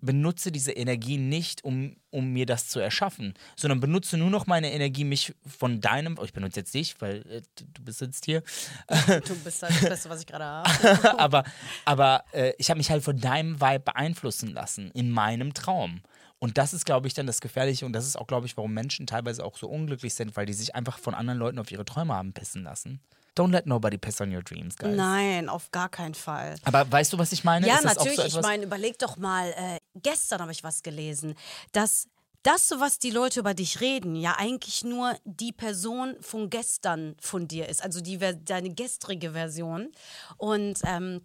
benutze 0.00 0.52
diese 0.52 0.72
Energie 0.72 1.18
nicht, 1.18 1.64
um, 1.64 1.96
um 2.10 2.32
mir 2.32 2.46
das 2.46 2.68
zu 2.68 2.78
erschaffen, 2.78 3.34
sondern 3.56 3.80
benutze 3.80 4.16
nur 4.16 4.30
noch 4.30 4.46
meine 4.46 4.72
Energie, 4.72 5.04
mich 5.04 5.34
von 5.46 5.80
deinem, 5.80 6.16
oh, 6.18 6.24
ich 6.24 6.32
benutze 6.32 6.60
jetzt 6.60 6.74
dich, 6.74 7.00
weil 7.00 7.26
äh, 7.30 7.42
du 7.56 7.82
bist 7.82 8.00
jetzt 8.00 8.24
hier, 8.24 8.42
Du 9.26 9.34
bist 9.42 9.62
halt 9.62 9.74
das 9.74 9.88
Beste, 9.88 10.08
was 10.10 10.20
ich 10.20 10.26
gerade 10.26 10.44
habe. 10.44 11.18
aber, 11.18 11.44
aber 11.84 12.24
äh, 12.32 12.52
ich 12.58 12.70
habe 12.70 12.78
mich 12.78 12.90
halt 12.90 13.02
von 13.02 13.18
deinem 13.18 13.60
Vibe 13.60 13.80
beeinflussen 13.80 14.52
lassen 14.52 14.90
in 14.92 15.10
meinem 15.10 15.54
Traum. 15.54 16.02
Und 16.38 16.56
das 16.56 16.72
ist, 16.72 16.84
glaube 16.84 17.08
ich, 17.08 17.14
dann 17.14 17.26
das 17.26 17.40
Gefährliche 17.40 17.84
und 17.84 17.92
das 17.92 18.06
ist 18.06 18.16
auch, 18.16 18.28
glaube 18.28 18.46
ich, 18.46 18.56
warum 18.56 18.72
Menschen 18.72 19.06
teilweise 19.06 19.44
auch 19.44 19.56
so 19.56 19.68
unglücklich 19.68 20.14
sind, 20.14 20.36
weil 20.36 20.46
die 20.46 20.52
sich 20.52 20.74
einfach 20.74 20.98
von 20.98 21.14
anderen 21.14 21.38
Leuten 21.38 21.58
auf 21.58 21.72
ihre 21.72 21.84
Träume 21.84 22.14
haben 22.14 22.32
pissen 22.32 22.62
lassen. 22.62 23.00
Don't 23.38 23.52
let 23.52 23.66
nobody 23.66 23.96
piss 23.98 24.20
on 24.20 24.34
your 24.34 24.42
dreams, 24.42 24.76
guys. 24.76 24.96
Nein, 24.96 25.48
auf 25.48 25.70
gar 25.70 25.88
keinen 25.88 26.14
Fall. 26.14 26.56
Aber 26.64 26.90
weißt 26.90 27.12
du, 27.12 27.18
was 27.18 27.30
ich 27.32 27.44
meine? 27.44 27.66
Ja, 27.66 27.80
natürlich. 27.82 28.16
So 28.32 28.40
ich 28.40 28.42
meine, 28.42 28.64
überleg 28.64 28.98
doch 28.98 29.16
mal, 29.16 29.50
äh, 29.50 29.78
gestern 29.94 30.40
habe 30.40 30.50
ich 30.50 30.64
was 30.64 30.82
gelesen, 30.82 31.34
dass 31.72 32.08
das, 32.42 32.72
was 32.78 32.98
die 32.98 33.10
Leute 33.10 33.40
über 33.40 33.54
dich 33.54 33.80
reden, 33.80 34.16
ja 34.16 34.36
eigentlich 34.38 34.84
nur 34.84 35.16
die 35.24 35.52
Person 35.52 36.16
von 36.20 36.50
gestern 36.50 37.16
von 37.20 37.46
dir 37.48 37.68
ist, 37.68 37.82
also 37.82 38.00
die, 38.00 38.18
deine 38.18 38.74
gestrige 38.74 39.32
Version 39.32 39.92
und, 40.36 40.80
ähm, 40.84 41.20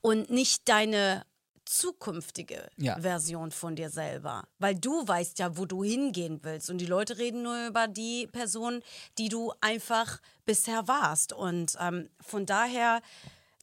und 0.00 0.30
nicht 0.30 0.68
deine 0.68 1.24
zukünftige 1.70 2.68
Ja. 2.76 2.98
Version 3.00 3.50
von 3.52 3.76
dir 3.76 3.90
selber. 3.90 4.44
Weil 4.58 4.74
du 4.74 5.06
weißt 5.06 5.38
ja, 5.38 5.56
wo 5.56 5.66
du 5.66 5.84
hingehen 5.84 6.40
willst. 6.42 6.68
Und 6.68 6.78
die 6.78 6.86
Leute 6.86 7.18
reden 7.18 7.42
nur 7.42 7.66
über 7.68 7.86
die 7.86 8.26
Person, 8.26 8.82
die 9.18 9.28
du 9.28 9.52
einfach 9.60 10.20
bisher 10.44 10.88
warst. 10.88 11.32
Und 11.32 11.76
ähm, 11.80 12.10
von 12.20 12.44
daher 12.44 13.00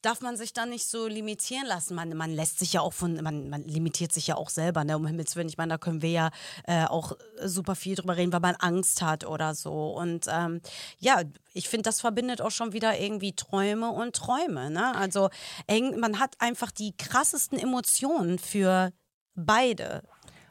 darf 0.01 0.21
man 0.21 0.37
sich 0.37 0.53
dann 0.53 0.69
nicht 0.69 0.87
so 0.87 1.07
limitieren 1.07 1.65
lassen. 1.65 1.95
Man, 1.95 2.15
man 2.15 2.31
lässt 2.31 2.59
sich 2.59 2.73
ja 2.73 2.81
auch 2.81 2.93
von, 2.93 3.15
man, 3.21 3.49
man 3.49 3.63
limitiert 3.63 4.13
sich 4.13 4.27
ja 4.27 4.35
auch 4.35 4.49
selber, 4.49 4.83
ne? 4.83 4.95
um 4.95 5.07
Himmels 5.07 5.35
Willen. 5.35 5.49
Ich 5.49 5.57
meine, 5.57 5.73
da 5.73 5.77
können 5.77 6.01
wir 6.01 6.11
ja 6.11 6.31
äh, 6.65 6.85
auch 6.85 7.13
super 7.43 7.75
viel 7.75 7.95
drüber 7.95 8.15
reden, 8.15 8.31
weil 8.31 8.39
man 8.39 8.55
Angst 8.55 9.01
hat 9.01 9.25
oder 9.25 9.55
so. 9.55 9.91
Und 9.91 10.27
ähm, 10.29 10.61
ja, 10.99 11.23
ich 11.53 11.67
finde, 11.67 11.83
das 11.83 12.01
verbindet 12.01 12.41
auch 12.41 12.51
schon 12.51 12.73
wieder 12.73 12.99
irgendwie 12.99 13.35
Träume 13.35 13.89
und 13.91 14.15
Träume. 14.15 14.69
Ne? 14.69 14.95
Also 14.95 15.29
eng, 15.65 15.99
man 15.99 16.19
hat 16.19 16.35
einfach 16.39 16.71
die 16.71 16.95
krassesten 16.95 17.57
Emotionen 17.57 18.39
für 18.39 18.91
beide. 19.35 20.03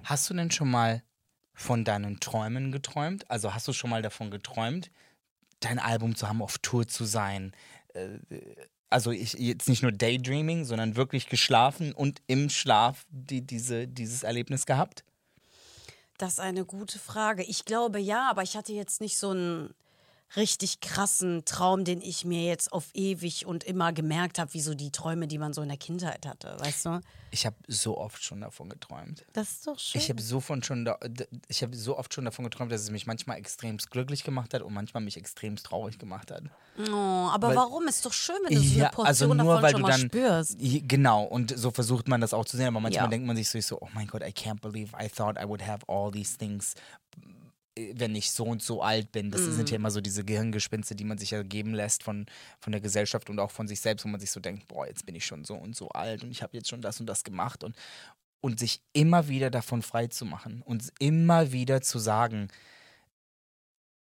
Hast 0.05 0.29
du 0.29 0.35
denn 0.35 0.51
schon 0.51 0.71
mal 0.71 1.03
von 1.55 1.85
deinen 1.85 2.21
Träumen 2.21 2.73
geträumt? 2.73 3.31
Also 3.31 3.55
hast 3.55 3.67
du 3.69 3.73
schon 3.73 3.91
mal 3.91 4.03
davon 4.03 4.31
geträumt, 4.31 4.91
dein 5.61 5.79
Album 5.79 6.17
zu 6.17 6.29
haben, 6.29 6.43
auf 6.43 6.59
Tour 6.59 6.87
zu 6.87 7.05
sein? 7.05 7.53
Äh, 7.95 8.19
also 8.91 9.11
ich 9.11 9.35
jetzt 9.35 9.69
nicht 9.69 9.83
nur 9.83 9.93
Daydreaming, 9.93 10.65
sondern 10.65 10.97
wirklich 10.97 11.29
geschlafen 11.29 11.93
und 11.93 12.23
im 12.27 12.49
Schlaf 12.51 13.07
die, 13.11 13.43
diese, 13.43 13.89
dieses 13.89 14.23
Erlebnis 14.23 14.67
gehabt? 14.67 15.05
Das 16.19 16.35
ist 16.35 16.41
eine 16.41 16.65
gute 16.65 16.99
Frage. 16.99 17.43
Ich 17.43 17.65
glaube 17.65 17.99
ja, 17.99 18.31
aber 18.31 18.43
ich 18.43 18.57
hatte 18.57 18.73
jetzt 18.73 19.01
nicht 19.01 19.19
so 19.19 19.33
ein 19.33 19.75
richtig 20.35 20.81
krassen 20.81 21.45
Traum, 21.45 21.85
den 21.85 22.01
ich 22.01 22.25
mir 22.25 22.45
jetzt 22.45 22.73
auf 22.73 22.87
ewig 22.95 23.47
und 23.47 23.65
immer 23.65 23.93
gemerkt 23.93 24.39
habe, 24.39 24.53
wie 24.55 24.61
so 24.61 24.75
die 24.75 24.91
Träume, 24.91 25.29
die 25.29 25.39
man 25.39 25.53
so 25.53 25.63
in 25.63 25.69
der 25.69 25.79
Kindheit 25.79 26.27
hatte, 26.27 26.57
weißt 26.59 26.87
du? 26.87 27.01
Ich 27.31 27.47
habe 27.47 27.57
so 27.69 27.99
oft 27.99 28.23
schon 28.23 28.41
davon 28.41 28.69
geträumt. 28.69 29.25
Das 29.33 29.51
ist 29.53 29.67
doch 29.67 29.79
schön. 29.79 30.01
Ich 30.01 30.09
habe 30.09 30.21
so, 30.23 30.41
schon 30.41 30.85
da, 30.85 30.99
ich 31.49 31.63
hab 31.63 31.75
so 31.75 31.99
oft 31.99 32.13
schon 32.15 32.25
davon 32.25 32.45
geträumt, 32.45 32.73
dass 32.73 32.83
es 32.83 32.91
mich 32.91 33.07
manchmal 33.07 33.39
extrem 33.39 33.77
glücklich 33.77 34.25
gemacht 34.25 34.55
hat 34.55 34.63
und 34.63 34.73
manchmal 34.73 35.03
mich 35.03 35.17
extrem 35.17 35.57
traurig 35.57 35.99
gemacht 35.99 36.31
hat. 36.31 36.45
Oh, 36.79 36.93
aber 36.93 37.49
weil, 37.49 37.57
warum? 37.57 37.89
Ist 37.89 38.05
doch 38.05 38.13
schön, 38.13 38.37
wenn 38.47 38.55
du 38.55 38.61
so 38.63 38.75
eine 38.81 38.89
Portion 38.91 39.07
also 39.07 39.27
nur, 39.27 39.37
davon 39.37 39.63
weil 39.63 39.71
schon 39.73 39.81
du 39.81 39.87
mal 39.87 39.93
dann, 39.93 40.01
spürst. 40.01 40.57
Genau, 40.59 41.25
und 41.25 41.57
so 41.57 41.71
versucht 41.71 42.09
man 42.09 42.21
das 42.21 42.33
auch 42.35 42.45
zu 42.45 42.57
sehen, 42.57 42.67
aber 42.69 42.81
manchmal 42.81 43.05
Ja. 43.05 43.11
denkt 43.11 43.27
man 43.27 43.37
sich 43.37 43.49
so, 43.49 43.61
so, 43.61 43.79
oh 43.81 43.89
mein 43.95 44.07
Gott, 44.07 44.23
I 44.23 44.31
can't 44.31 44.61
believe 44.61 44.93
I 44.99 45.09
thought 45.09 45.37
I 45.39 45.47
would 45.47 45.67
have 45.67 45.85
all 45.89 46.11
these 46.11 46.37
things 46.37 46.75
wenn 47.77 48.15
ich 48.15 48.31
so 48.31 48.45
und 48.45 48.63
so 48.63 48.83
alt 48.83 49.13
bin. 49.13 49.31
Das 49.31 49.43
sind 49.43 49.71
ja 49.71 49.77
immer 49.77 49.91
so 49.91 50.01
diese 50.01 50.25
Gehirngespinste, 50.25 50.95
die 50.95 51.05
man 51.05 51.19
sich 51.19 51.33
ja 51.33 51.43
geben 51.43 51.75
lässt 51.75 52.03
von, 52.03 52.27
von 52.59 52.73
der 52.73 52.81
Gesellschaft 52.81 53.29
und 53.29 53.39
auch 53.39 53.51
von 53.51 53.69
sich 53.69 53.81
selbst, 53.81 54.05
wo 54.05 54.09
man 54.09 54.21
sich 54.21 54.31
so 54.31 54.41
denkt, 54.41 54.67
boah, 54.69 54.87
jetzt 54.87 55.05
bin 55.05 55.15
ich 55.15 55.27
schon 55.27 55.45
so 55.45 55.55
und 55.55 55.77
so 55.77 55.91
alt 55.91 56.25
und 56.25 56.31
ich 56.31 56.43
habe 56.43 56.57
jetzt 56.57 56.69
schon 56.69 56.81
das 56.81 57.01
und 57.01 57.07
das 57.07 57.23
gemacht 57.23 57.65
und, 57.65 57.77
und 58.41 58.59
sich 58.59 58.81
immer 58.95 59.29
wieder 59.29 59.51
davon 59.51 59.83
frei 59.83 60.07
zu 60.07 60.25
machen 60.25 60.63
und 60.63 60.91
immer 60.99 61.53
wieder 61.53 61.83
zu 61.83 61.99
sagen, 61.99 62.49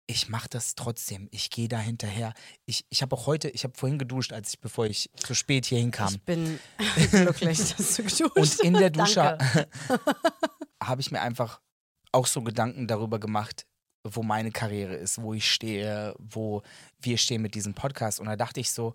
ich 0.06 0.30
mache 0.30 0.50
das 0.50 0.76
trotzdem, 0.76 1.28
ich 1.32 1.50
gehe 1.50 1.68
da 1.68 1.80
hinterher. 1.80 2.34
Ich, 2.66 2.86
ich 2.90 3.02
habe 3.02 3.16
auch 3.16 3.26
heute, 3.26 3.50
ich 3.50 3.64
habe 3.64 3.74
vorhin 3.76 3.98
geduscht, 3.98 4.34
als 4.34 4.54
ich, 4.54 4.60
bevor 4.60 4.86
ich 4.86 5.10
zu 5.16 5.34
spät 5.34 5.66
hier 5.66 5.80
hinkam. 5.80 6.14
Ich 6.14 6.22
bin 6.22 6.60
glücklich, 7.12 7.58
dass 7.58 7.96
du 7.96 8.04
geduscht 8.04 8.36
Und 8.36 8.60
in 8.60 8.74
der 8.74 8.90
Dusche 8.90 9.38
habe 10.84 11.02
ich 11.02 11.10
mir 11.10 11.22
einfach 11.22 11.62
auch 12.13 12.28
so 12.28 12.41
Gedanken 12.41 12.88
darüber 12.88 13.19
gemacht, 13.19 13.65
wo 14.04 14.23
meine 14.23 14.52
Karriere 14.52 14.95
ist, 14.95 15.21
wo 15.21 15.34
ich 15.34 15.49
stehe, 15.49 16.13
wo 16.19 16.62
wir 17.02 17.17
stehen 17.17 17.41
mit 17.41 17.56
diesem 17.56 17.73
Podcast. 17.73 18.19
Und 18.19 18.28
da 18.28 18.36
dachte 18.36 18.60
ich 18.60 18.71
so, 18.71 18.93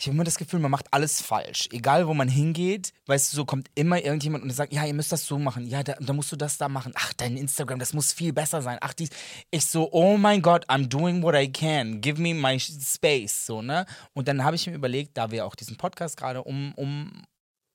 ich 0.00 0.06
habe 0.06 0.14
immer 0.14 0.24
das 0.24 0.38
Gefühl, 0.38 0.60
man 0.60 0.70
macht 0.70 0.86
alles 0.92 1.20
falsch. 1.20 1.68
Egal, 1.72 2.06
wo 2.06 2.14
man 2.14 2.28
hingeht, 2.28 2.92
weißt 3.06 3.32
du, 3.32 3.36
so 3.36 3.44
kommt 3.44 3.68
immer 3.74 4.00
irgendjemand 4.00 4.44
und 4.44 4.50
sagt, 4.50 4.72
ja, 4.72 4.86
ihr 4.86 4.94
müsst 4.94 5.10
das 5.10 5.26
so 5.26 5.40
machen. 5.40 5.66
Ja, 5.66 5.82
da, 5.82 5.94
da 5.98 6.12
musst 6.12 6.30
du 6.30 6.36
das 6.36 6.56
da 6.56 6.68
machen. 6.68 6.92
Ach, 6.94 7.12
dein 7.14 7.36
Instagram, 7.36 7.80
das 7.80 7.92
muss 7.94 8.12
viel 8.12 8.32
besser 8.32 8.62
sein. 8.62 8.78
Ach, 8.80 8.94
dies. 8.94 9.08
Ich 9.50 9.66
so, 9.66 9.90
oh 9.90 10.16
mein 10.16 10.40
Gott, 10.40 10.64
I'm 10.70 10.86
doing 10.86 11.20
what 11.20 11.34
I 11.34 11.50
can. 11.50 12.00
Give 12.00 12.22
me 12.22 12.32
my 12.32 12.60
space. 12.60 13.44
So, 13.44 13.60
ne? 13.60 13.86
Und 14.14 14.28
dann 14.28 14.44
habe 14.44 14.54
ich 14.54 14.68
mir 14.68 14.74
überlegt, 14.74 15.16
da 15.16 15.32
wir 15.32 15.44
auch 15.44 15.56
diesen 15.56 15.76
Podcast 15.76 16.16
gerade 16.16 16.44
um, 16.44 16.72
um 16.76 17.24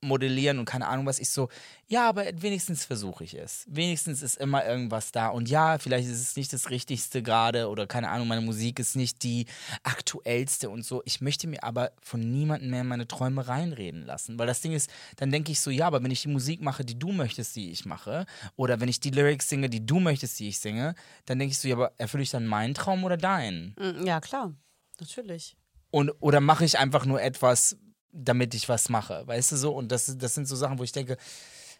modellieren 0.04 0.58
und 0.58 0.64
keine 0.64 0.86
Ahnung 0.86 1.06
was, 1.06 1.18
ich 1.18 1.30
so, 1.30 1.48
ja, 1.86 2.08
aber 2.08 2.24
wenigstens 2.40 2.84
versuche 2.84 3.24
ich 3.24 3.34
es. 3.34 3.66
Wenigstens 3.68 4.22
ist 4.22 4.36
immer 4.36 4.64
irgendwas 4.64 5.12
da. 5.12 5.28
Und 5.28 5.48
ja, 5.48 5.78
vielleicht 5.78 6.08
ist 6.08 6.20
es 6.20 6.36
nicht 6.36 6.52
das 6.52 6.70
Richtigste 6.70 7.22
gerade 7.22 7.68
oder 7.68 7.86
keine 7.86 8.08
Ahnung, 8.10 8.28
meine 8.28 8.40
Musik 8.40 8.78
ist 8.78 8.96
nicht 8.96 9.22
die 9.22 9.46
aktuellste 9.82 10.70
und 10.70 10.84
so. 10.84 11.02
Ich 11.04 11.20
möchte 11.20 11.46
mir 11.46 11.62
aber 11.62 11.92
von 12.02 12.20
niemandem 12.20 12.70
mehr 12.70 12.84
meine 12.84 13.06
Träume 13.06 13.46
reinreden 13.46 14.04
lassen. 14.06 14.38
Weil 14.38 14.46
das 14.46 14.60
Ding 14.60 14.72
ist, 14.72 14.90
dann 15.16 15.30
denke 15.30 15.52
ich 15.52 15.60
so, 15.60 15.70
ja, 15.70 15.86
aber 15.86 16.02
wenn 16.02 16.10
ich 16.10 16.22
die 16.22 16.28
Musik 16.28 16.60
mache, 16.62 16.84
die 16.84 16.98
du 16.98 17.12
möchtest, 17.12 17.56
die 17.56 17.70
ich 17.70 17.84
mache, 17.84 18.26
oder 18.56 18.80
wenn 18.80 18.88
ich 18.88 19.00
die 19.00 19.10
Lyrics 19.10 19.48
singe, 19.48 19.68
die 19.68 19.84
du 19.84 20.00
möchtest, 20.00 20.38
die 20.40 20.48
ich 20.48 20.58
singe, 20.58 20.94
dann 21.26 21.38
denke 21.38 21.52
ich 21.52 21.58
so, 21.58 21.68
ja, 21.68 21.74
aber 21.76 21.92
erfülle 21.98 22.22
ich 22.22 22.30
dann 22.30 22.46
meinen 22.46 22.74
Traum 22.74 23.04
oder 23.04 23.16
deinen? 23.16 23.74
Mm, 23.78 24.06
Ja, 24.06 24.20
klar. 24.20 24.54
Natürlich. 25.00 25.56
Und, 25.90 26.10
oder 26.20 26.40
mache 26.40 26.64
ich 26.64 26.78
einfach 26.78 27.04
nur 27.04 27.22
etwas, 27.22 27.76
damit 28.14 28.54
ich 28.54 28.68
was 28.68 28.88
mache, 28.88 29.26
weißt 29.26 29.52
du 29.52 29.56
so? 29.56 29.74
Und 29.74 29.90
das, 29.90 30.16
das 30.16 30.34
sind 30.34 30.46
so 30.46 30.56
Sachen, 30.56 30.78
wo 30.78 30.84
ich 30.84 30.92
denke, 30.92 31.16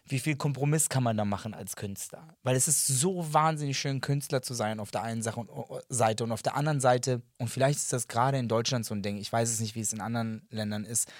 wie 0.07 0.19
viel 0.19 0.35
Kompromiss 0.35 0.89
kann 0.89 1.03
man 1.03 1.17
da 1.17 1.25
machen 1.25 1.53
als 1.53 1.75
Künstler? 1.75 2.35
Weil 2.43 2.55
es 2.55 2.67
ist 2.67 2.85
so 2.85 3.33
wahnsinnig 3.33 3.79
schön, 3.79 4.01
Künstler 4.01 4.41
zu 4.41 4.53
sein 4.53 4.79
auf 4.79 4.91
der 4.91 5.01
einen 5.01 5.25
und, 5.27 5.49
Seite 5.89 6.23
und 6.23 6.31
auf 6.31 6.43
der 6.43 6.55
anderen 6.55 6.79
Seite, 6.79 7.21
und 7.37 7.49
vielleicht 7.49 7.79
ist 7.79 7.93
das 7.93 8.07
gerade 8.07 8.37
in 8.37 8.47
Deutschland 8.47 8.85
so 8.85 8.93
ein 8.93 9.01
Ding, 9.01 9.17
ich 9.17 9.31
weiß 9.31 9.49
es 9.49 9.59
nicht, 9.59 9.75
wie 9.75 9.81
es 9.81 9.93
in 9.93 10.01
anderen 10.01 10.47
Ländern 10.51 10.85
ist, 10.85 11.11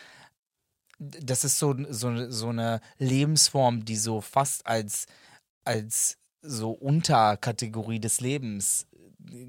das 1.00 1.44
ist 1.44 1.58
so, 1.58 1.76
so, 1.90 2.30
so 2.30 2.50
eine 2.50 2.80
Lebensform, 2.98 3.86
die 3.86 3.98
so 3.98 4.22
fast 4.22 4.66
als, 4.68 5.08
als 5.64 6.18
so 6.42 6.72
Unterkategorie 6.72 8.00
des 8.00 8.22
Lebens 8.22 8.88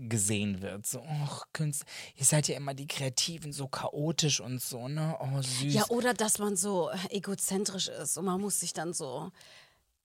gesehen 0.08 0.62
wird. 0.62 0.86
So, 0.86 1.00
oh, 1.00 1.40
Künstler, 1.52 1.88
ihr 2.16 2.24
seid 2.24 2.48
ja 2.48 2.56
immer 2.56 2.74
die 2.74 2.86
Kreativen, 2.86 3.52
so 3.52 3.68
chaotisch 3.68 4.40
und 4.40 4.60
so, 4.60 4.88
ne? 4.88 5.16
Oh, 5.20 5.42
süß. 5.42 5.74
Ja, 5.74 5.86
oder 5.88 6.14
dass 6.14 6.38
man 6.38 6.56
so 6.56 6.90
egozentrisch 7.10 7.88
ist 7.88 8.16
und 8.18 8.24
man 8.24 8.40
muss 8.40 8.60
sich 8.60 8.72
dann 8.72 8.92
so 8.92 9.30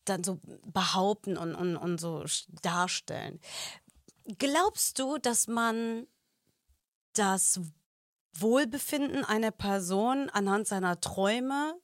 dann 0.06 0.24
so 0.24 0.40
behaupten 0.66 1.38
und, 1.38 1.56
und, 1.56 1.78
und 1.78 2.00
so 2.00 2.26
darstellen. 2.62 3.40
Glaubst 4.38 5.00
du, 5.00 5.18
dass 5.18 5.48
man 5.48 6.08
das 7.14 7.60
Wohlbefinden 8.34 9.26
einer 9.26 9.52
Person 9.52 10.30
anhand 10.30 10.68
seiner 10.68 11.00
Träume 11.00 11.76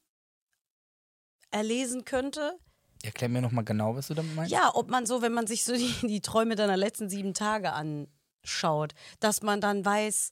erlesen 1.52 2.06
könnte? 2.06 2.58
Erklär 3.04 3.30
mir 3.30 3.42
nochmal 3.42 3.64
genau, 3.64 3.96
was 3.96 4.08
du 4.08 4.14
damit 4.14 4.36
meinst. 4.36 4.52
Ja, 4.52 4.72
ob 4.74 4.90
man 4.90 5.06
so, 5.06 5.22
wenn 5.22 5.34
man 5.34 5.48
sich 5.48 5.64
so 5.64 5.74
die, 5.76 5.94
die 6.08 6.22
Träume 6.22 6.56
deiner 6.56 6.78
letzten 6.78 7.10
sieben 7.10 7.34
Tage 7.34 7.74
anschaut, 7.74 8.94
dass 9.20 9.42
man 9.42 9.62
dann 9.62 9.86
weiß, 9.86 10.32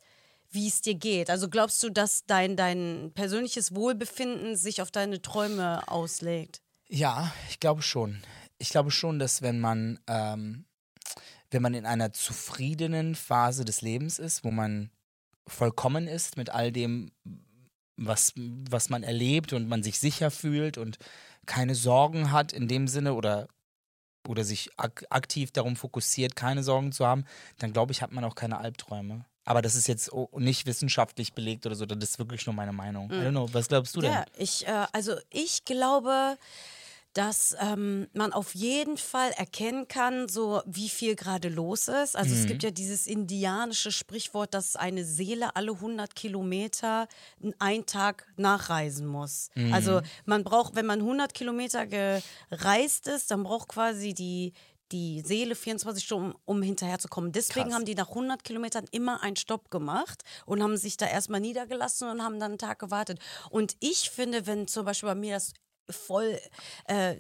wie 0.52 0.68
es 0.68 0.82
dir 0.82 0.96
geht. 0.96 1.30
Also 1.30 1.50
glaubst 1.50 1.82
du, 1.84 1.90
dass 1.90 2.26
dein, 2.26 2.56
dein 2.56 3.12
persönliches 3.14 3.76
Wohlbefinden 3.76 4.56
sich 4.56 4.82
auf 4.82 4.92
deine 4.92 5.22
Träume 5.22 5.88
auslegt? 5.88 6.62
Ja, 6.88 7.34
ich 7.50 7.60
glaube 7.60 7.82
schon. 7.82 8.22
Ich 8.58 8.70
glaube 8.70 8.92
schon, 8.92 9.20
dass 9.20 9.42
wenn 9.42 9.60
man, 9.60 10.00
ähm, 10.08 10.66
wenn 11.52 11.62
man 11.62 11.74
in 11.74 11.86
einer 11.86 12.14
zufriedenen 12.14 13.16
Phase 13.16 13.66
des 13.66 13.82
Lebens 13.82 14.18
ist, 14.18 14.44
wo 14.44 14.52
man 14.52 14.90
vollkommen 15.48 16.08
ist 16.08 16.38
mit 16.38 16.50
all 16.50 16.72
dem, 16.72 17.12
was, 17.98 18.34
was 18.36 18.90
man 18.90 19.04
erlebt 19.04 19.54
und 19.54 19.68
man 19.68 19.84
sich 19.84 20.00
sicher 20.00 20.32
fühlt 20.32 20.78
und 20.78 20.98
keine 21.46 21.76
Sorgen 21.76 22.32
hat 22.32 22.54
in 22.54 22.68
dem 22.68 22.88
Sinne 22.88 23.14
oder, 23.14 23.48
oder 24.28 24.44
sich 24.44 24.70
ak 24.78 25.06
aktiv 25.10 25.52
darum 25.52 25.76
fokussiert, 25.76 26.36
keine 26.36 26.64
Sorgen 26.64 26.92
zu 26.92 27.06
haben, 27.06 27.26
dann 27.60 27.74
glaube 27.74 27.92
ich, 27.92 28.02
hat 28.02 28.12
man 28.12 28.24
auch 28.24 28.36
keine 28.36 28.58
Albträume. 28.58 29.26
Aber 29.48 29.62
das 29.62 29.76
ist 29.76 29.88
jetzt 29.88 30.12
o- 30.12 30.30
nicht 30.40 30.66
wissenschaftlich 30.66 31.34
belegt 31.34 31.66
oder 31.68 31.76
so, 31.76 31.86
das 31.86 32.10
ist 32.10 32.18
wirklich 32.20 32.46
nur 32.48 32.56
meine 32.56 32.74
Meinung. 32.74 33.12
I 33.12 33.14
don't 33.16 33.30
know, 33.32 33.48
was 33.54 33.68
glaubst 33.68 33.96
du 33.96 34.02
denn? 34.02 34.12
Ja, 34.12 34.26
ich, 34.38 34.66
äh, 34.68 34.88
also 34.92 35.16
ich 35.30 35.66
glaube, 35.66 36.38
dass 37.16 37.56
ähm, 37.62 38.08
man 38.14 38.34
auf 38.34 38.54
jeden 38.56 38.98
Fall 38.98 39.32
erkennen 39.32 39.88
kann, 39.88 40.28
so 40.28 40.62
wie 40.66 40.90
viel 40.90 41.16
gerade 41.16 41.48
los 41.48 41.88
ist. 41.88 42.18
Also 42.18 42.36
es 42.36 42.46
gibt 42.46 42.62
ja 42.62 42.72
dieses 42.72 43.08
indianische 43.08 43.94
Sprichwort, 43.94 44.54
dass 44.54 44.76
eine 44.76 45.06
Seele 45.06 45.56
alle 45.56 45.72
100 45.72 46.14
Kilometer 46.14 47.08
einen 47.58 47.86
Tag 47.86 48.28
nachreisen 48.36 49.08
muss. 49.08 49.50
Also 49.72 50.02
man 50.26 50.44
braucht, 50.44 50.76
wenn 50.76 50.86
man 50.86 51.00
100 51.00 51.34
Kilometer 51.34 51.88
gereist 51.88 53.08
ist, 53.08 53.32
dann 53.32 53.44
braucht 53.44 53.70
quasi 53.70 54.14
die 54.14 54.52
die 54.92 55.22
Seele 55.26 55.56
24 55.56 56.04
Stunden, 56.04 56.34
um 56.46 56.62
hinterherzukommen. 56.62 57.32
Deswegen 57.32 57.66
Krass. 57.70 57.74
haben 57.74 57.86
die 57.86 57.96
nach 57.96 58.10
100 58.10 58.44
Kilometern 58.44 58.86
immer 58.92 59.24
einen 59.24 59.36
Stopp 59.36 59.72
gemacht 59.72 60.22
und 60.46 60.62
haben 60.62 60.78
sich 60.78 60.96
da 60.96 61.08
erstmal 61.08 61.40
niedergelassen 61.40 62.08
und 62.08 62.24
haben 62.24 62.40
dann 62.40 62.52
einen 62.52 62.60
Tag 62.60 62.80
gewartet. 62.80 63.20
Und 63.50 63.76
ich 63.80 64.12
finde, 64.12 64.46
wenn 64.46 64.68
zum 64.68 64.86
Beispiel 64.86 65.10
bei 65.10 65.16
mir 65.16 65.36
das 65.36 65.54
voll 65.90 66.40
äh, 66.86 67.16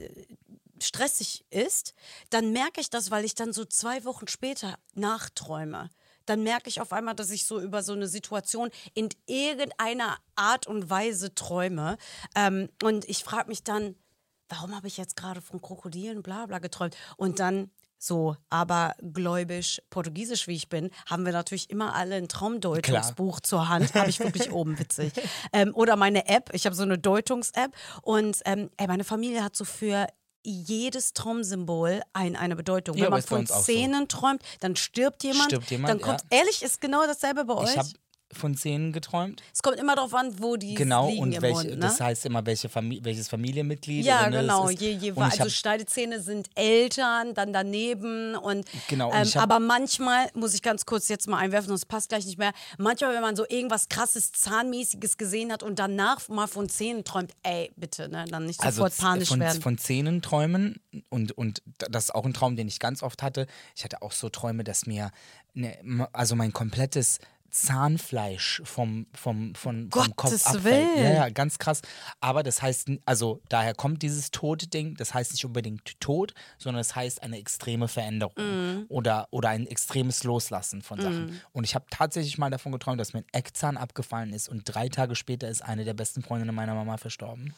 stressig 0.82 1.46
ist, 1.50 1.94
dann 2.30 2.52
merke 2.52 2.82
ich 2.82 2.90
das, 2.90 3.12
weil 3.12 3.26
ich 3.26 3.36
dann 3.36 3.54
so 3.54 3.66
zwei 3.66 4.04
Wochen 4.06 4.28
später 4.28 4.78
nachträume. 4.94 5.90
Dann 6.26 6.44
merke 6.44 6.70
ich 6.70 6.82
auf 6.82 6.92
einmal, 6.92 7.16
dass 7.16 7.30
ich 7.30 7.46
so 7.46 7.60
über 7.62 7.84
so 7.84 7.94
eine 7.94 8.08
Situation 8.08 8.70
in 8.94 9.10
irgendeiner 9.28 10.18
Art 10.36 10.68
und 10.68 10.90
Weise 10.90 11.36
träume. 11.36 11.98
Ähm, 12.36 12.70
und 12.84 13.08
ich 13.08 13.24
frage 13.24 13.48
mich 13.48 13.64
dann, 13.64 13.96
warum 14.50 14.76
habe 14.76 14.88
ich 14.88 14.98
jetzt 14.98 15.16
gerade 15.16 15.42
von 15.42 15.62
Krokodilen 15.62 16.24
bla 16.24 16.46
bla 16.48 16.60
geträumt? 16.60 16.96
Und 17.18 17.40
dann 17.40 17.72
so 18.06 18.36
abergläubisch 18.50 19.82
portugiesisch 19.90 20.48
wie 20.48 20.56
ich 20.56 20.70
bin, 20.70 20.92
haben 21.08 21.26
wir 21.26 21.34
natürlich 21.34 21.70
immer 21.70 21.96
alle 21.96 22.16
ein 22.16 22.28
Traumdeutungsbuch 22.28 23.40
zur 23.40 23.68
Hand. 23.70 23.94
Habe 23.96 24.10
ich 24.10 24.20
wirklich 24.20 24.52
oben, 24.52 24.78
witzig. 24.80 25.14
Ähm, 25.54 25.74
oder 25.76 25.96
meine 25.96 26.28
App, 26.28 26.50
ich 26.54 26.66
habe 26.66 26.76
so 26.76 26.84
eine 26.84 26.98
Deutungs-App 26.98 27.72
und 28.02 28.42
ähm, 28.46 28.70
ey, 28.78 28.88
meine 28.88 29.04
Familie 29.04 29.44
hat 29.44 29.56
so 29.56 29.64
für 29.64 30.08
jedes 30.46 31.14
Traumsymbol 31.14 32.02
ein, 32.14 32.36
eine 32.36 32.56
Bedeutung. 32.56 32.96
Ja, 32.98 33.06
Wenn 33.06 33.12
man 33.12 33.22
von 33.22 33.44
auch 33.46 33.48
so. 33.48 33.62
Szenen 33.62 34.08
träumt, 34.08 34.42
dann 34.60 34.76
stirbt 34.76 35.24
jemand. 35.24 35.46
Stirbt 35.46 35.72
jemand, 35.72 35.90
dann 35.90 36.02
kommt, 36.02 36.22
ja. 36.32 36.40
ehrlich, 36.40 36.62
ist 36.62 36.82
genau 36.82 37.06
dasselbe 37.06 37.46
bei 37.46 37.54
Ich 37.54 37.70
euch. 37.70 37.78
habe 37.78 37.90
von 38.38 38.56
Szenen 38.56 38.92
geträumt. 38.94 39.42
Es 39.54 39.64
kommt 39.64 39.78
immer 39.78 39.96
darauf 39.96 40.14
an, 40.14 40.34
wo 40.42 40.56
die 40.56 40.76
Genau, 40.76 41.08
liegen 41.10 41.22
und 41.22 41.32
im 41.34 41.42
welche, 41.42 41.56
Mund. 41.56 41.70
Ne? 41.72 41.78
das 41.78 42.00
heißt 42.00 42.26
immer, 42.26 42.46
welche 42.46 42.70
Famili 42.70 43.04
welches 43.04 43.28
Familienmitglied. 43.28 44.06
ja, 44.06 44.30
ne, 44.30 44.42
genau. 44.42 44.70
Je, 44.70 44.92
je, 44.92 45.14
also 45.16 45.50
Schneidezähne 45.50 46.20
sind 46.22 46.50
Eltern, 46.56 47.34
dann 47.34 47.54
daneben 47.54 48.36
und 48.36 48.66
Genau, 48.88 49.10
und 49.10 49.16
ähm, 49.16 49.26
hab- 49.36 49.42
aber 49.44 49.60
manchmal 49.60 50.28
muss 50.34 50.54
ich 50.54 50.62
ganz 50.62 50.86
kurz 50.86 51.08
jetzt 51.08 51.28
mal 51.28 51.38
einwerfen, 51.38 51.70
sonst 51.70 51.86
passt 51.86 52.10
gleich 52.10 52.26
nicht 52.26 52.38
mehr. 52.38 52.52
Manchmal, 52.78 53.14
wenn 53.16 53.22
man 53.22 53.36
so 53.36 53.46
irgendwas 53.48 53.90
krasses 53.90 54.32
zahnmäßiges 54.32 55.18
gesehen 55.18 55.52
hat 55.52 55.64
und 55.64 55.80
danach 55.80 56.28
mal 56.30 56.48
von 56.48 56.70
Zähnen 56.70 57.04
träumt, 57.04 57.32
ey, 57.44 57.72
bitte, 57.76 58.10
ne, 58.10 58.26
dann 58.30 58.46
nicht 58.46 58.62
also 58.62 58.78
sofort 58.78 58.94
z- 58.94 59.02
panisch 59.02 59.28
von, 59.30 59.40
werden. 59.40 59.62
von 59.62 59.78
Zähnen 59.78 60.22
träumen 60.22 60.80
und, 61.10 61.32
und 61.34 61.62
das 61.78 62.06
ist 62.06 62.16
auch 62.16 62.26
ein 62.26 62.34
Traum, 62.34 62.56
den 62.56 62.68
ich 62.68 62.80
ganz 62.80 63.04
oft 63.04 63.24
hatte. 63.24 63.48
Ich 63.76 63.84
hatte 63.84 64.02
auch 64.02 64.12
so 64.12 64.30
Träume, 64.30 64.64
dass 64.64 64.86
mir, 64.86 65.12
ne, 65.54 65.78
also 66.14 66.36
mein 66.36 66.54
komplettes 66.54 67.20
Zahnfleisch 67.56 68.62
vom, 68.66 69.08
vom, 69.14 69.56
vom, 69.56 69.90
vom 69.90 70.16
Kopf 70.16 70.46
abfällt. 70.46 70.64
Willen. 70.64 70.98
Ja, 71.04 71.14
ja, 71.14 71.30
ganz 71.30 71.58
krass. 71.58 71.82
Aber 72.20 72.44
das 72.44 72.62
heißt, 72.62 72.90
also 73.06 73.42
daher 73.50 73.74
kommt 73.74 74.02
dieses 74.02 74.32
Tod-Ding, 74.32 74.96
das 74.96 75.14
heißt 75.14 75.32
nicht 75.32 75.46
unbedingt 75.46 76.00
Tod, 76.00 76.34
sondern 76.58 76.82
es 76.82 76.96
heißt 76.96 77.24
eine 77.24 77.38
extreme 77.38 77.88
Veränderung 77.88 78.34
Mhm. 78.38 78.86
oder, 78.90 79.28
oder 79.32 79.50
ein 79.50 79.68
extremes 79.68 80.24
Loslassen 80.24 80.82
von 80.82 81.00
Sachen. 81.00 81.42
Und 81.54 81.64
ich 81.64 81.76
habe 81.76 81.86
tatsächlich 81.90 82.38
mal 82.38 82.50
davon 82.50 82.72
geträumt, 82.72 83.00
dass 83.00 83.14
mir 83.14 83.20
ein 83.20 83.26
Eckzahn 83.32 83.78
abgefallen 83.78 84.34
ist 84.34 84.50
und 84.50 84.64
drei 84.66 84.90
Tage 84.90 85.16
später 85.16 85.48
ist 85.48 85.62
eine 85.62 85.86
der 85.86 85.94
besten 85.94 86.22
Freundinnen 86.22 86.54
meiner 86.56 86.76
Mama 86.76 86.98
verstorben. 86.98 87.54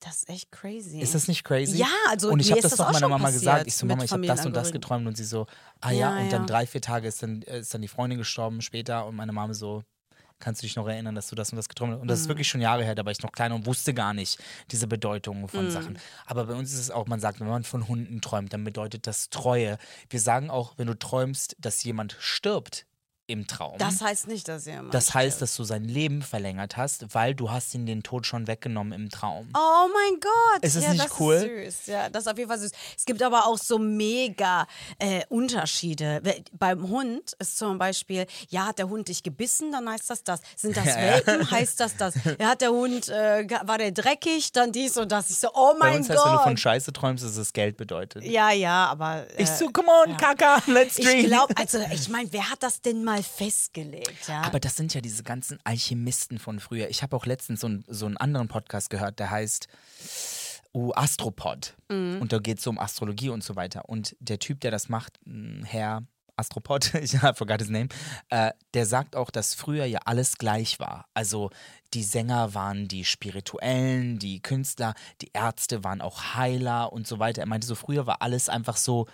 Das 0.00 0.16
ist 0.16 0.28
echt 0.28 0.50
crazy. 0.50 0.98
Ist 1.00 1.14
das 1.14 1.28
nicht 1.28 1.44
crazy? 1.44 1.76
Ja, 1.78 1.86
also 2.08 2.30
Und 2.30 2.40
ich 2.40 2.50
habe 2.50 2.58
ist 2.60 2.64
das 2.64 2.76
doch 2.76 2.88
auch 2.88 2.92
meiner 2.92 3.08
Mama 3.08 3.30
gesagt. 3.30 3.66
Ich 3.66 3.76
so, 3.76 3.86
Mama, 3.86 4.04
ich 4.04 4.10
habe 4.12 4.26
das 4.26 4.44
und 4.46 4.54
das 4.56 4.72
geträumt. 4.72 5.06
Und 5.06 5.16
sie 5.16 5.24
so, 5.24 5.46
ah 5.80 5.90
ja, 5.90 6.16
Ja, 6.16 6.22
und 6.22 6.32
dann 6.32 6.42
ja. 6.42 6.46
drei, 6.46 6.66
vier 6.66 6.80
Tage 6.80 7.06
ist 7.06 7.22
dann, 7.22 7.42
ist 7.42 7.72
dann 7.74 7.82
die 7.82 7.88
Freundin 7.88 8.18
gestorben 8.18 8.62
später 8.62 9.06
und 9.06 9.14
meine 9.16 9.32
Mama 9.32 9.52
so, 9.54 9.82
kannst 10.38 10.62
du 10.62 10.66
dich 10.66 10.74
noch 10.74 10.88
erinnern, 10.88 11.14
dass 11.14 11.28
du 11.28 11.36
das 11.36 11.50
und 11.52 11.56
das 11.56 11.68
geträumt 11.68 11.92
hast? 11.92 12.00
Und 12.00 12.08
das 12.08 12.20
ist 12.20 12.24
Mhm. 12.24 12.30
wirklich 12.30 12.48
schon 12.48 12.62
Jahre 12.62 12.82
her, 12.82 12.94
da 12.94 13.04
war 13.04 13.12
ich 13.12 13.20
noch 13.22 13.30
kleiner 13.30 13.54
und 13.54 13.66
wusste 13.66 13.92
gar 13.92 14.14
nicht 14.14 14.38
diese 14.70 14.86
Bedeutung 14.86 15.48
von 15.48 15.66
Mhm. 15.66 15.70
Sachen. 15.70 15.98
Aber 16.24 16.46
bei 16.46 16.54
uns 16.54 16.72
ist 16.72 16.80
es 16.80 16.90
auch, 16.90 17.06
man 17.06 17.20
sagt, 17.20 17.40
wenn 17.40 17.46
man 17.48 17.62
von 17.62 17.86
Hunden 17.86 18.22
träumt, 18.22 18.52
dann 18.54 18.64
bedeutet 18.64 19.06
das 19.06 19.28
Treue. 19.28 19.76
Wir 20.08 20.20
sagen 20.20 20.48
auch, 20.48 20.78
wenn 20.78 20.86
du 20.86 20.98
träumst, 20.98 21.56
dass 21.58 21.84
jemand 21.84 22.16
stirbt 22.18 22.86
im 23.30 23.46
Traum. 23.46 23.78
das 23.78 24.00
heißt 24.02 24.26
nicht, 24.28 24.48
dass 24.48 24.66
ihr 24.66 24.78
immer 24.78 24.90
das 24.90 25.14
heißt, 25.14 25.40
dass 25.40 25.54
du 25.56 25.64
sein 25.64 25.84
Leben 25.84 26.22
verlängert 26.22 26.76
hast, 26.76 27.14
weil 27.14 27.34
du 27.34 27.50
hast 27.50 27.74
ihn 27.74 27.86
den 27.86 28.02
Tod 28.02 28.26
schon 28.26 28.46
weggenommen 28.46 28.92
im 28.92 29.08
Traum. 29.08 29.48
Oh 29.56 29.86
mein 29.92 30.20
Gott. 30.20 30.62
Ist 30.62 30.76
es 30.76 30.84
ja, 30.84 30.90
nicht 30.92 31.04
das 31.04 31.20
cool? 31.20 31.34
Ist 31.34 31.86
süß. 31.86 31.86
Ja, 31.94 32.08
das 32.08 32.24
ist 32.24 32.32
auf 32.32 32.38
jeden 32.38 32.48
Fall 32.50 32.58
süß. 32.58 32.70
Es 32.96 33.04
gibt 33.04 33.22
aber 33.22 33.46
auch 33.46 33.58
so 33.58 33.78
mega 33.78 34.66
äh, 34.98 35.22
Unterschiede. 35.28 36.22
Beim 36.52 36.88
Hund 36.88 37.32
ist 37.38 37.58
zum 37.58 37.78
Beispiel, 37.78 38.26
ja, 38.48 38.66
hat 38.66 38.78
der 38.78 38.88
Hund 38.88 39.08
dich 39.08 39.22
gebissen, 39.22 39.72
dann 39.72 39.88
heißt 39.88 40.08
das 40.10 40.24
das. 40.24 40.40
Sind 40.56 40.76
das 40.76 40.86
Welpen, 40.96 41.50
heißt 41.50 41.80
das 41.80 41.96
das. 41.96 42.14
Ja, 42.38 42.50
hat 42.50 42.60
der 42.60 42.70
Hund, 42.70 43.08
äh, 43.08 43.46
war 43.64 43.78
der 43.78 43.92
dreckig, 43.92 44.52
dann 44.52 44.72
dies 44.72 44.96
und 44.96 45.12
das. 45.12 45.30
Ich 45.30 45.38
so, 45.38 45.48
oh 45.54 45.72
Bei 45.78 45.90
mein 45.90 45.96
uns 45.98 46.08
heißt, 46.10 46.24
wenn 46.24 46.32
du 46.32 46.38
von 46.38 46.52
Gott. 46.54 46.60
Scheiße 46.60 46.92
träumst, 46.92 47.24
ist 47.24 47.36
es 47.36 47.52
Geld 47.52 47.76
bedeutet. 47.76 48.24
Ja, 48.24 48.50
ja, 48.52 48.86
aber. 48.86 49.26
Äh, 49.36 49.42
Ich 49.42 49.50
so, 49.50 49.68
come 49.70 49.88
on, 50.06 50.16
Kaka, 50.16 50.62
let's 50.66 50.98
ich 50.98 51.04
drink. 51.06 51.26
glaube, 51.26 51.54
also 51.58 51.78
ich 51.92 52.08
meine, 52.08 52.32
wer 52.32 52.50
hat 52.50 52.62
das 52.62 52.80
denn 52.80 53.04
mal 53.04 53.19
festgelegt? 53.22 54.28
Ja? 54.28 54.42
Aber 54.42 54.60
das 54.60 54.76
sind 54.76 54.94
ja 54.94 55.00
diese 55.00 55.22
ganzen 55.22 55.58
Alchemisten 55.64 56.38
von 56.38 56.60
früher. 56.60 56.88
Ich 56.88 57.02
habe 57.02 57.16
auch 57.16 57.26
letztens 57.26 57.60
so, 57.60 57.68
ein, 57.68 57.84
so 57.88 58.06
einen 58.06 58.16
anderen 58.16 58.48
Podcast 58.48 58.90
gehört, 58.90 59.18
der 59.18 59.30
heißt 59.30 59.68
uh, 60.74 60.92
Astropod. 60.94 61.74
Mhm. 61.88 62.18
Und 62.20 62.32
da 62.32 62.38
geht 62.38 62.58
es 62.58 62.64
so 62.64 62.70
um 62.70 62.78
Astrologie 62.78 63.30
und 63.30 63.44
so 63.44 63.56
weiter. 63.56 63.88
Und 63.88 64.16
der 64.20 64.38
Typ, 64.38 64.60
der 64.60 64.70
das 64.70 64.88
macht, 64.88 65.18
Herr 65.64 66.02
Astropod, 66.36 66.94
ich 67.02 67.18
forgot 67.18 67.60
his 67.60 67.68
name, 67.68 67.88
äh, 68.30 68.52
der 68.74 68.86
sagt 68.86 69.14
auch, 69.14 69.30
dass 69.30 69.54
früher 69.54 69.84
ja 69.84 70.00
alles 70.04 70.38
gleich 70.38 70.80
war. 70.80 71.06
Also 71.14 71.50
die 71.94 72.02
Sänger 72.02 72.54
waren 72.54 72.88
die 72.88 73.04
Spirituellen, 73.04 74.18
die 74.18 74.40
Künstler, 74.40 74.94
die 75.20 75.30
Ärzte 75.32 75.84
waren 75.84 76.00
auch 76.00 76.34
Heiler 76.34 76.92
und 76.92 77.06
so 77.06 77.18
weiter. 77.18 77.42
Er 77.42 77.48
meinte 77.48 77.66
so, 77.66 77.74
früher 77.74 78.06
war 78.06 78.22
alles 78.22 78.48
einfach 78.48 78.76
so, 78.76 79.06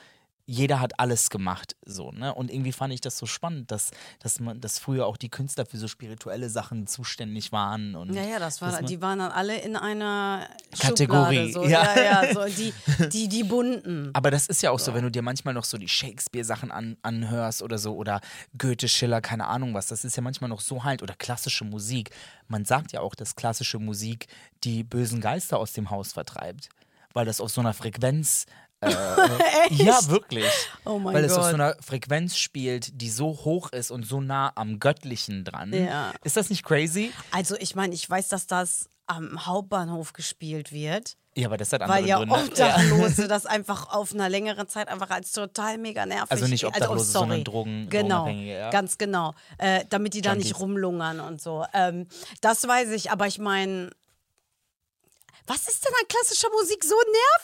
jeder 0.49 0.79
hat 0.79 1.01
alles 1.01 1.29
gemacht, 1.29 1.75
so, 1.85 2.13
ne? 2.13 2.33
Und 2.33 2.53
irgendwie 2.53 2.71
fand 2.71 2.95
ich 2.95 3.01
das 3.01 3.19
so 3.19 3.27
spannend, 3.27 3.73
dass, 3.73 3.91
dass 4.21 4.39
man, 4.39 4.61
dass 4.61 4.79
früher 4.79 5.05
auch 5.07 5.17
die 5.17 5.29
Künstler 5.29 5.67
für 5.67 5.77
so 5.77 5.89
spirituelle 5.89 6.49
Sachen 6.49 6.87
zuständig 6.87 7.51
waren. 7.51 7.97
Und 7.97 8.15
Ja, 8.15 8.23
ja, 8.23 8.39
das 8.39 8.63
war, 8.63 8.81
die 8.81 9.03
waren 9.03 9.19
dann 9.19 9.33
alle 9.33 9.59
in 9.59 9.75
einer 9.75 10.49
Kategorie, 10.79 11.51
so. 11.53 11.65
ja. 11.65 11.97
ja, 11.97 12.23
ja, 12.23 12.35
so 12.35 12.45
die, 12.57 12.73
die, 13.09 13.29
die 13.29 13.43
bunten. 13.43 14.11
Aber 14.13 14.31
das 14.31 14.47
ist 14.47 14.63
ja 14.63 14.71
auch 14.71 14.79
so, 14.79 14.95
wenn 14.95 15.03
du 15.03 15.11
dir 15.11 15.23
manchmal 15.23 15.53
noch 15.53 15.65
so 15.65 15.79
die 15.79 15.89
Shakespeare-Sachen 15.89 16.71
an, 16.71 16.97
anhörst 17.03 17.63
oder 17.63 17.79
so 17.79 17.97
oder 17.97 18.21
Goethe, 18.57 18.87
Schiller, 18.87 19.21
keine 19.21 19.49
Ahnung 19.49 19.75
was, 19.75 19.89
das 19.89 20.05
ist 20.05 20.17
ja 20.17 20.23
manchmal 20.23 20.49
noch 20.49 20.61
so 20.61 20.85
halt 20.85 21.03
oder 21.03 21.15
klassische 21.15 21.65
Musik. 21.65 22.11
Man 22.47 22.65
sagt 22.65 22.93
ja 22.93 23.01
auch, 23.01 23.17
dass 23.17 23.35
klassische 23.35 23.81
Musik 23.81 24.29
die 24.63 24.85
bösen 24.85 25.21
Geister 25.21 25.59
aus 25.59 25.73
dem 25.73 25.91
Haus 25.91 26.13
vertreibt, 26.13 26.69
weil 27.15 27.27
das 27.27 27.41
auf 27.41 27.51
so 27.51 27.61
einer 27.61 27.75
Frequenz. 27.75 28.47
Äh, 28.81 28.91
ja, 29.71 29.99
wirklich. 30.09 30.45
Oh 30.85 30.99
mein 30.99 31.15
weil 31.15 31.25
es 31.25 31.33
auf 31.33 31.45
so 31.47 31.55
einer 31.55 31.77
Frequenz 31.81 32.37
spielt, 32.37 33.01
die 33.01 33.11
so 33.11 33.29
hoch 33.29 33.73
ist 33.73 33.91
und 33.91 34.05
so 34.07 34.21
nah 34.21 34.53
am 34.55 34.79
Göttlichen 34.79 35.45
dran. 35.45 35.73
Ja. 35.73 36.13
Ist 36.25 36.37
das 36.37 36.51
nicht 36.51 36.65
crazy? 36.65 37.13
Also 37.31 37.57
ich 37.59 37.75
meine, 37.75 37.95
ich 37.95 38.09
weiß, 38.09 38.29
dass 38.29 38.47
das 38.47 38.89
am 39.07 39.47
Hauptbahnhof 39.47 40.13
gespielt 40.15 40.73
wird, 40.73 41.17
Ja, 41.37 41.47
aber 41.47 41.57
das 41.57 41.73
hat 41.73 41.81
andere 41.81 41.99
weil 41.99 42.07
ja 42.07 42.17
Gründe. 42.19 42.35
Obdachlose 42.35 43.29
das 43.29 43.47
einfach 43.47 43.93
auf 43.95 44.13
einer 44.13 44.29
längeren 44.29 44.69
Zeit 44.69 44.89
einfach 44.89 45.11
als 45.11 45.31
total 45.31 45.79
mega 45.79 46.05
nervig. 46.07 46.31
Also 46.33 46.47
nicht 46.49 46.65
Obdachlose, 46.67 46.93
oh, 46.93 46.99
sorry. 46.99 47.13
sondern 47.13 47.45
Drogen- 47.45 47.89
genau, 47.89 48.27
ja. 48.29 48.71
ganz 48.71 48.99
genau, 48.99 49.33
äh, 49.59 49.85
damit 49.91 50.15
die 50.15 50.23
da 50.23 50.35
nicht 50.35 50.47
Junkies. 50.49 50.61
rumlungern 50.61 51.21
und 51.21 51.41
so. 51.41 51.65
Ähm, 51.73 52.09
das 52.41 52.67
weiß 52.67 52.91
ich, 52.91 53.11
aber 53.13 53.27
ich 53.29 53.39
meine. 53.39 53.91
Was 55.47 55.69
ist 55.69 55.85
denn 55.85 55.93
an 56.01 56.09
klassischer 56.09 56.49
Musik 56.51 56.83
so 56.83 56.97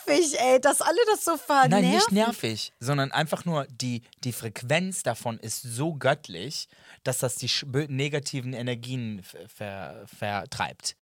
nervig, 0.07 0.41
ey, 0.41 0.61
dass 0.61 0.81
alle 0.81 0.99
das 1.07 1.25
so 1.25 1.37
vernerven? 1.37 1.71
Nein, 1.71 1.91
nicht 1.95 2.11
nervig, 2.11 2.73
sondern 2.81 3.13
einfach 3.13 3.45
nur 3.45 3.67
die, 3.71 4.03
die 4.25 4.33
Frequenz 4.33 5.05
davon 5.05 5.39
ist 5.39 5.63
so 5.63 5.95
göttlich, 5.95 6.69
dass 7.05 7.19
das 7.19 7.37
die 7.37 7.51
negativen 7.89 8.55
Energien 8.55 9.23
ver 9.23 10.05
vertreibt. 10.07 10.97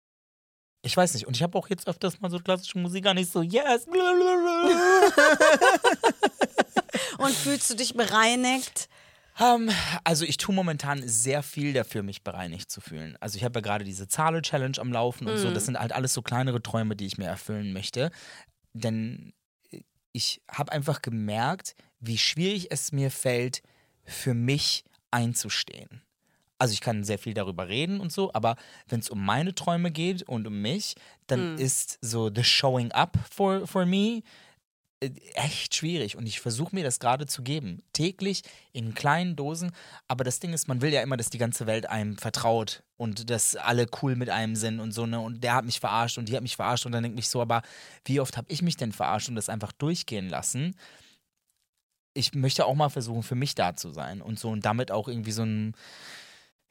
Ich 0.82 0.96
weiß 0.96 1.14
nicht. 1.14 1.28
Und 1.28 1.36
ich 1.36 1.44
habe 1.44 1.58
auch 1.58 1.70
jetzt 1.70 1.88
öfters 1.88 2.20
mal 2.22 2.30
so 2.32 2.40
klassische 2.40 2.78
Musik 2.78 3.04
gar 3.04 3.14
nicht 3.14 3.32
so, 3.32 3.42
yes. 3.42 3.86
Und 7.18 7.36
fühlst 7.36 7.70
du 7.70 7.76
dich 7.76 7.94
bereinigt? 7.94 8.90
Ähm, 9.40 9.70
also 10.04 10.26
ich 10.26 10.38
tue 10.38 10.54
momentan 10.54 11.08
sehr 11.08 11.44
viel 11.44 11.74
dafür, 11.74 12.04
mich 12.04 12.24
bereinigt 12.24 12.70
zu 12.70 12.82
fühlen. 12.82 13.18
Also 13.20 13.38
ich 13.38 13.44
habe 13.44 13.60
ja 13.60 13.62
gerade 13.62 13.86
diese 13.86 14.08
Zahle-Challenge 14.08 14.78
am 14.80 14.92
Laufen 14.92 15.28
und 15.28 15.38
so. 15.38 15.52
Das 15.52 15.66
sind 15.66 15.80
halt 15.80 15.94
alles 15.94 16.14
so 16.14 16.22
kleinere 16.22 16.62
Träume, 16.62 16.96
die 16.96 17.06
ich 17.06 17.18
mir 17.18 17.28
erfüllen 17.28 17.74
möchte. 17.74 18.12
Denn 18.74 19.34
ich 20.12 20.42
habe 20.50 20.72
einfach 20.72 21.02
gemerkt, 21.02 21.76
wie 22.00 22.18
schwierig 22.18 22.72
es 22.72 22.92
mir 22.92 23.12
fällt, 23.12 23.62
für 24.04 24.34
mich 24.34 24.84
einzustehen. 25.12 26.02
Also 26.58 26.74
ich 26.74 26.82
kann 26.82 27.06
sehr 27.06 27.18
viel 27.18 27.34
darüber 27.34 27.70
reden 27.70 28.02
und 28.02 28.12
so, 28.12 28.34
aber 28.34 28.58
wenn 28.88 29.00
es 29.00 29.10
um 29.10 29.24
meine 29.24 29.56
Träume 29.56 29.92
geht 29.92 30.24
und 30.24 30.46
um 30.46 30.62
mich, 30.62 30.96
dann 31.28 31.58
ist 31.58 32.00
so 32.02 32.30
the 32.34 32.44
showing 32.44 32.92
up 32.92 33.18
for, 33.32 33.66
for 33.66 33.86
me 33.86 34.24
echt 35.02 35.76
schwierig 35.76 36.18
und 36.18 36.26
ich 36.26 36.42
versuche 36.42 36.76
mir 36.76 36.84
das 36.84 37.00
gerade 37.00 37.26
zu 37.26 37.42
geben. 37.42 37.82
Täglich 37.94 38.44
in 38.74 38.94
kleinen 38.94 39.36
Dosen. 39.36 39.72
Aber 40.08 40.24
das 40.24 40.40
Ding 40.40 40.54
ist, 40.54 40.68
man 40.68 40.82
will 40.82 40.92
ja 40.92 41.02
immer, 41.02 41.16
dass 41.16 41.30
die 41.30 41.38
ganze 41.38 41.68
Welt 41.68 41.88
einem 41.90 42.18
vertraut 42.18 42.84
und 42.98 43.30
dass 43.30 43.56
alle 43.56 43.88
cool 44.02 44.16
mit 44.16 44.30
einem 44.30 44.56
sind 44.56 44.80
und 44.80 44.92
so, 44.92 45.06
ne? 45.06 45.20
Und 45.20 45.44
der 45.44 45.56
hat 45.56 45.66
mich 45.66 45.80
verarscht 45.80 46.18
und 46.18 46.28
die 46.28 46.36
hat 46.36 46.44
mich 46.44 46.58
verarscht 46.58 46.86
und 46.86 46.92
dann 46.92 47.04
denke 47.04 47.20
ich 47.20 47.30
so, 47.30 47.42
aber 47.42 47.62
wie 48.06 48.20
oft 48.20 48.36
habe 48.36 48.52
ich 48.52 48.62
mich 48.62 48.76
denn 48.76 48.92
verarscht 48.92 49.30
und 49.30 49.36
das 49.36 49.50
einfach 49.50 49.72
durchgehen 49.72 50.28
lassen? 50.28 50.76
Ich 52.14 52.34
möchte 52.34 52.66
auch 52.66 52.76
mal 52.76 52.90
versuchen, 52.90 53.24
für 53.24 53.36
mich 53.36 53.56
da 53.56 53.76
zu 53.76 53.92
sein 53.92 54.22
und 54.22 54.38
so 54.38 54.50
und 54.50 54.66
damit 54.66 54.92
auch 54.92 55.08
irgendwie 55.08 55.32
so 55.32 55.44
ein 55.44 55.76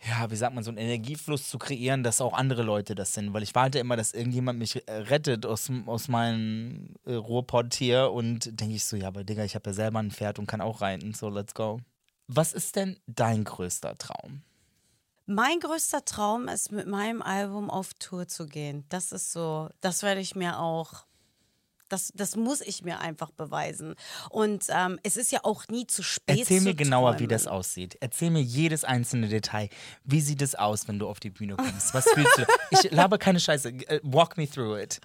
ja, 0.07 0.31
wie 0.31 0.37
sagt 0.37 0.55
man, 0.55 0.63
so 0.63 0.71
einen 0.71 0.79
Energiefluss 0.79 1.49
zu 1.49 1.59
kreieren, 1.59 2.05
dass 2.05 2.21
auch 2.21 2.33
andere 2.33 2.63
Leute 2.63 2.95
das 2.95 3.15
sind. 3.15 3.33
Weil 3.33 3.43
ich 3.43 3.55
warte 3.55 3.79
immer, 3.79 3.97
dass 3.97 4.13
irgendjemand 4.13 4.59
mich 4.59 4.87
äh, 4.89 4.93
rettet 4.93 5.45
aus, 5.45 5.71
aus 5.87 6.09
meinem 6.09 6.95
äh, 7.05 7.15
Ruhrpott 7.15 7.75
hier 7.75 8.13
und 8.13 8.61
denke 8.61 8.77
ich 8.77 8.85
so, 8.85 8.97
ja, 8.97 9.09
aber 9.09 9.25
Digga, 9.25 9.45
ich 9.45 9.55
habe 9.55 9.71
ja 9.71 9.75
selber 9.75 9.99
ein 9.99 10.13
Pferd 10.13 10.39
und 10.39 10.47
kann 10.47 10.61
auch 10.61 10.81
reiten, 10.81 11.15
so 11.15 11.29
let's 11.29 11.55
go. 11.55 11.81
Was 12.29 12.53
ist 12.53 12.77
denn 12.77 12.99
dein 13.07 13.43
größter 13.43 13.97
Traum? 13.97 14.43
Mein 15.27 15.61
größter 15.61 16.05
Traum 16.05 16.49
ist, 16.49 16.73
mit 16.73 16.87
meinem 16.87 17.21
Album 17.21 17.69
auf 17.69 17.93
Tour 17.95 18.29
zu 18.29 18.47
gehen. 18.47 18.85
Das 18.89 19.13
ist 19.13 19.33
so, 19.33 19.69
das 19.81 20.03
werde 20.03 20.21
ich 20.21 20.35
mir 20.35 20.59
auch 20.59 21.08
Das, 21.89 22.13
das 22.15 22.37
muss 22.37 22.61
ich 22.61 22.83
mir 22.83 23.01
einfach 23.01 23.31
beweisen. 23.31 23.95
Und 24.31 24.65
ähm, 24.69 24.99
es 25.03 25.17
ist 25.17 25.33
ja 25.33 25.41
auch 25.43 25.67
nie 25.69 25.87
zu 25.87 26.03
spät. 26.03 26.41
Erzähl 26.41 26.61
mir 26.61 26.75
genauer, 26.75 27.19
wie 27.19 27.27
das 27.27 27.47
aussieht. 27.47 27.97
Erzähl 28.01 28.31
mir 28.31 28.43
jedes 28.43 28.85
einzelne 28.85 29.29
Detail. 29.29 29.69
Wie 30.05 30.21
sieht 30.21 30.43
es 30.43 30.55
aus, 30.55 30.89
wenn 30.89 30.99
du 30.99 31.09
auf 31.09 31.21
die 31.21 31.31
Bühne 31.31 31.57
kommst? 31.57 31.95
Was 31.95 32.09
fühlst 32.11 32.39
du? 32.39 32.45
Ich 32.71 32.91
laber 32.91 33.19
keine 33.19 33.41
Scheiße. 33.41 33.69
Äh, 33.69 34.01
Walk 34.03 34.37
me 34.37 34.49
through 34.49 34.79
it. 34.79 35.01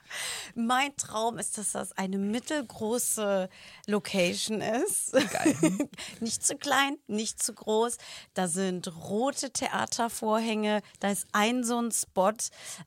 Mein 0.56 0.96
Traum 0.98 1.38
ist, 1.38 1.58
dass 1.58 1.72
das 1.72 1.92
eine 1.94 2.18
mittelgroße 2.18 3.50
Location 3.88 4.62
ist. 4.62 5.14
Geil. 5.14 5.56
nicht 6.20 6.46
zu 6.46 6.56
klein, 6.56 6.98
nicht 7.08 7.42
zu 7.42 7.54
groß. 7.54 7.98
Da 8.34 8.48
sind 8.48 8.88
rote 9.04 9.52
Theatervorhänge. 9.52 10.82
Da 11.00 11.12
ist 11.12 11.28
ein 11.32 11.64
so 11.64 11.80
ein 11.80 11.92
Spot, 11.92 12.34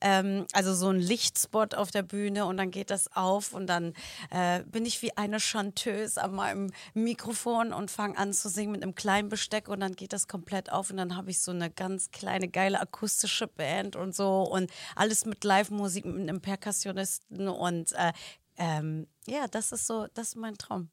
ähm, 0.00 0.46
also 0.52 0.74
so 0.74 0.88
ein 0.88 0.98
Lichtspot 0.98 1.74
auf 1.74 1.90
der 1.90 2.02
Bühne 2.02 2.46
und 2.46 2.56
dann 2.56 2.70
geht 2.70 2.90
das 2.90 3.14
auf 3.14 3.52
und 3.52 3.66
dann 3.66 3.85
äh, 4.30 4.62
bin 4.64 4.84
ich 4.86 5.02
wie 5.02 5.16
eine 5.16 5.40
Chanteuse 5.40 6.22
an 6.22 6.34
meinem 6.34 6.70
Mikrofon 6.94 7.72
und 7.72 7.90
fange 7.90 8.16
an 8.18 8.32
zu 8.32 8.48
singen 8.48 8.72
mit 8.72 8.82
einem 8.82 8.94
kleinen 8.94 9.28
Besteck 9.28 9.68
und 9.68 9.80
dann 9.80 9.94
geht 9.94 10.12
das 10.12 10.28
komplett 10.28 10.72
auf 10.72 10.90
und 10.90 10.96
dann 10.96 11.16
habe 11.16 11.30
ich 11.30 11.40
so 11.40 11.50
eine 11.50 11.70
ganz 11.70 12.10
kleine, 12.10 12.48
geile 12.48 12.80
akustische 12.80 13.46
Band 13.46 13.96
und 13.96 14.14
so 14.14 14.42
und 14.42 14.70
alles 14.94 15.26
mit 15.26 15.44
Live-Musik 15.44 16.04
mit 16.04 16.28
einem 16.28 16.40
Perkussionisten 16.40 17.48
und 17.48 17.92
äh, 17.92 18.12
ähm, 18.58 19.06
ja, 19.26 19.46
das 19.48 19.72
ist 19.72 19.86
so, 19.86 20.06
das 20.14 20.28
ist 20.28 20.36
mein 20.36 20.56
Traum. 20.56 20.90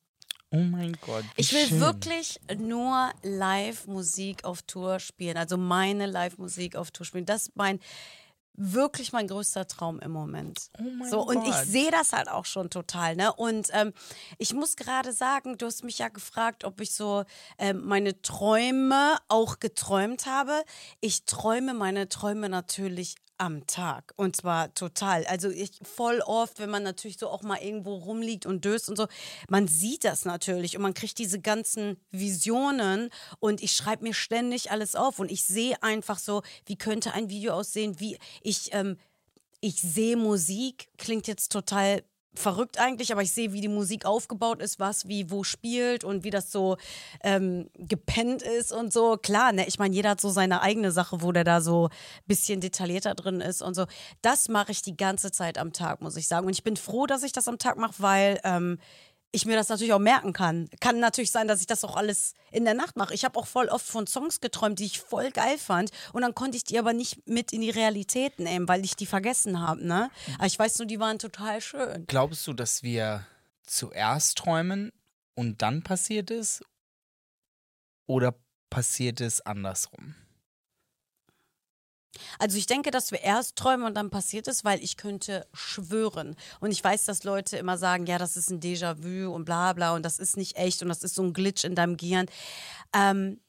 Oh 0.51 0.57
mein 0.57 0.95
Gott. 1.01 1.25
Ich 1.35 1.51
will 1.51 1.65
schön. 1.65 1.79
wirklich 1.79 2.39
nur 2.57 3.09
Live-Musik 3.23 4.43
auf 4.43 4.61
Tour 4.61 4.99
spielen, 4.99 5.35
also 5.35 5.57
meine 5.57 6.05
Live-Musik 6.05 6.75
auf 6.75 6.91
Tour 6.91 7.07
spielen. 7.07 7.25
Das 7.25 7.47
ist 7.47 7.55
mein 7.55 7.79
wirklich 8.55 9.11
mein 9.13 9.27
größter 9.27 9.67
Traum 9.67 9.99
im 9.99 10.11
Moment. 10.11 10.69
Oh 10.77 10.83
mein 10.83 11.09
so 11.09 11.21
und 11.21 11.47
ich 11.47 11.55
sehe 11.55 11.91
das 11.91 12.13
halt 12.13 12.29
auch 12.29 12.45
schon 12.45 12.69
total, 12.69 13.15
ne? 13.15 13.33
Und 13.33 13.69
ähm, 13.73 13.93
ich 14.37 14.53
muss 14.53 14.75
gerade 14.75 15.11
sagen, 15.11 15.57
du 15.57 15.65
hast 15.65 15.83
mich 15.83 15.97
ja 15.97 16.09
gefragt, 16.09 16.63
ob 16.63 16.79
ich 16.79 16.93
so 16.93 17.23
ähm, 17.57 17.85
meine 17.85 18.21
Träume 18.21 19.17
auch 19.27 19.59
geträumt 19.59 20.25
habe. 20.27 20.63
Ich 21.01 21.25
träume 21.25 21.73
meine 21.73 22.09
Träume 22.09 22.49
natürlich 22.49 23.15
am 23.37 23.65
Tag 23.67 24.13
und 24.15 24.35
zwar 24.35 24.73
total. 24.73 25.25
Also 25.25 25.49
ich 25.49 25.71
voll 25.83 26.21
oft, 26.21 26.59
wenn 26.59 26.69
man 26.69 26.83
natürlich 26.83 27.17
so 27.17 27.29
auch 27.29 27.41
mal 27.41 27.57
irgendwo 27.57 27.95
rumliegt 27.95 28.45
und 28.45 28.65
döst 28.65 28.89
und 28.89 28.97
so, 28.97 29.07
man 29.49 29.67
sieht 29.67 30.03
das 30.03 30.25
natürlich 30.25 30.75
und 30.75 30.83
man 30.83 30.93
kriegt 30.93 31.17
diese 31.17 31.39
ganzen 31.39 31.97
Visionen 32.11 33.09
und 33.39 33.61
ich 33.61 33.73
schreibe 33.73 34.03
mir 34.03 34.13
ständig 34.13 34.71
alles 34.71 34.95
auf 34.95 35.19
und 35.19 35.31
ich 35.31 35.45
sehe 35.45 35.81
einfach 35.81 36.19
so, 36.19 36.43
wie 36.65 36.77
könnte 36.77 37.13
ein 37.13 37.29
Video 37.29 37.53
aussehen, 37.53 37.99
wie 37.99 38.17
ich 38.41 38.73
ähm, 38.73 38.97
ich 39.63 39.81
sehe 39.81 40.17
Musik, 40.17 40.89
klingt 40.97 41.25
jetzt 41.25 41.49
total 41.49 42.03
verrückt 42.35 42.79
eigentlich, 42.79 43.11
aber 43.11 43.21
ich 43.21 43.31
sehe, 43.31 43.53
wie 43.53 43.61
die 43.61 43.67
Musik 43.67 44.05
aufgebaut 44.05 44.61
ist, 44.61 44.79
was 44.79 45.07
wie 45.07 45.29
wo 45.29 45.43
spielt 45.43 46.03
und 46.03 46.23
wie 46.23 46.29
das 46.29 46.51
so 46.51 46.77
ähm, 47.23 47.69
gepennt 47.75 48.41
ist 48.41 48.71
und 48.71 48.91
so. 48.91 49.17
Klar, 49.17 49.51
ne, 49.51 49.67
ich 49.67 49.79
meine, 49.79 49.93
jeder 49.93 50.11
hat 50.11 50.21
so 50.21 50.29
seine 50.29 50.61
eigene 50.61 50.91
Sache, 50.91 51.21
wo 51.21 51.31
der 51.31 51.43
da 51.43 51.61
so 51.61 51.87
ein 51.87 52.27
bisschen 52.27 52.61
detaillierter 52.61 53.15
drin 53.15 53.41
ist 53.41 53.61
und 53.61 53.75
so. 53.75 53.85
Das 54.21 54.49
mache 54.49 54.71
ich 54.71 54.81
die 54.81 54.97
ganze 54.97 55.31
Zeit 55.31 55.57
am 55.57 55.73
Tag, 55.73 56.01
muss 56.01 56.17
ich 56.17 56.27
sagen. 56.27 56.47
Und 56.47 56.53
ich 56.53 56.63
bin 56.63 56.77
froh, 56.77 57.05
dass 57.05 57.23
ich 57.23 57.31
das 57.31 57.47
am 57.47 57.57
Tag 57.57 57.77
mache, 57.77 57.95
weil 57.97 58.39
ähm, 58.43 58.79
ich 59.33 59.45
mir 59.45 59.55
das 59.55 59.67
natürlich 59.67 59.93
auch 59.93 59.99
merken 59.99 60.31
kann. 60.31 60.69
Kann 60.79 60.99
natürlich 60.99 61.31
sein, 61.31 61.47
dass 61.47 61.59
ich 61.59 61.65
das 61.67 61.83
auch 61.83 61.95
alles 61.95 62.35
in 62.51 62.65
der 62.65 62.75
Nacht 62.75 62.95
mache. 62.95 63.15
Ich 63.15 63.25
habe 63.25 63.37
auch 63.37 63.47
voll 63.47 63.67
oft 63.67 63.85
von 63.85 64.05
Songs 64.05 64.39
geträumt, 64.39 64.77
die 64.77 64.85
ich 64.85 64.99
voll 64.99 65.31
geil 65.31 65.57
fand. 65.57 65.89
Und 66.13 66.21
dann 66.21 66.35
konnte 66.35 66.55
ich 66.55 66.63
die 66.63 66.77
aber 66.77 66.93
nicht 66.93 67.27
mit 67.27 67.51
in 67.51 67.61
die 67.61 67.71
Realität 67.71 68.37
nehmen, 68.39 68.67
weil 68.67 68.85
ich 68.85 68.95
die 68.95 69.07
vergessen 69.07 69.59
habe. 69.59 69.85
Ne? 69.85 70.11
Aber 70.35 70.45
ich 70.45 70.57
weiß 70.57 70.77
nur, 70.77 70.87
die 70.87 70.99
waren 70.99 71.17
total 71.17 71.61
schön. 71.61 72.05
Glaubst 72.05 72.45
du, 72.45 72.53
dass 72.53 72.83
wir 72.83 73.25
zuerst 73.63 74.37
träumen 74.37 74.91
und 75.33 75.63
dann 75.63 75.81
passiert 75.81 76.29
es? 76.29 76.63
Oder 78.05 78.35
passiert 78.69 79.19
es 79.19 79.41
andersrum? 79.41 80.13
Also 82.39 82.57
ich 82.57 82.65
denke, 82.65 82.91
dass 82.91 83.11
wir 83.11 83.21
erst 83.21 83.55
träumen 83.55 83.85
und 83.85 83.95
dann 83.95 84.09
passiert 84.09 84.47
es, 84.47 84.63
weil 84.63 84.83
ich 84.83 84.97
könnte 84.97 85.47
schwören. 85.53 86.35
Und 86.59 86.71
ich 86.71 86.83
weiß, 86.83 87.05
dass 87.05 87.23
Leute 87.23 87.57
immer 87.57 87.77
sagen, 87.77 88.05
ja, 88.05 88.17
das 88.17 88.37
ist 88.37 88.49
ein 88.49 88.59
Déjà-vu 88.59 89.33
und 89.33 89.45
bla 89.45 89.73
bla 89.73 89.95
und 89.95 90.03
das 90.03 90.19
ist 90.19 90.37
nicht 90.37 90.57
echt 90.57 90.81
und 90.81 90.89
das 90.89 91.03
ist 91.03 91.15
so 91.15 91.23
ein 91.23 91.33
Glitch 91.33 91.63
in 91.63 91.75
deinem 91.75 91.97
Gehirn. 91.97 92.27
Ähm, 92.93 93.39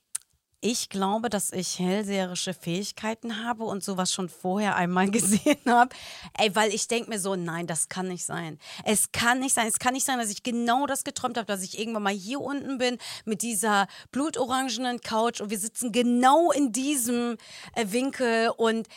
ich 0.65 0.89
glaube, 0.89 1.29
dass 1.29 1.53
ich 1.53 1.79
hellseherische 1.79 2.55
Fähigkeiten 2.55 3.45
habe 3.45 3.65
und 3.65 3.85
sowas 3.85 4.11
schon 4.11 4.31
vorher 4.31 4.77
einmal 4.77 5.11
gesehen 5.11 5.61
habe. 5.67 5.95
Ey, 6.39 6.57
weil 6.57 6.73
ich 6.73 6.89
denke 6.89 7.11
mir 7.11 7.21
so, 7.21 7.37
nein, 7.37 7.67
das 7.67 7.91
kann 7.91 8.09
nicht 8.09 8.25
sein. 8.25 8.59
Es 8.83 9.13
kann 9.13 9.41
nicht 9.41 9.55
sein. 9.55 9.67
Es 9.67 9.79
kann 9.79 9.93
nicht 9.93 10.07
sein, 10.07 10.19
dass 10.19 10.31
ich 10.31 10.43
genau 10.43 10.87
das 10.87 11.05
geträumt 11.05 11.37
habe, 11.37 11.45
dass 11.45 11.63
ich 11.63 11.79
irgendwann 11.79 12.05
mal 12.05 12.15
hier 12.15 12.41
unten 12.41 12.79
bin 12.79 12.97
mit 13.27 13.43
dieser 13.43 13.89
blutorangenen 14.11 15.03
Couch 15.03 15.43
und 15.43 15.51
wir 15.51 15.59
sitzen 15.59 15.93
genau 15.93 16.51
in 16.51 16.73
diesem 16.73 17.37
äh, 17.75 17.85
Winkel 17.91 18.49
und 18.57 18.89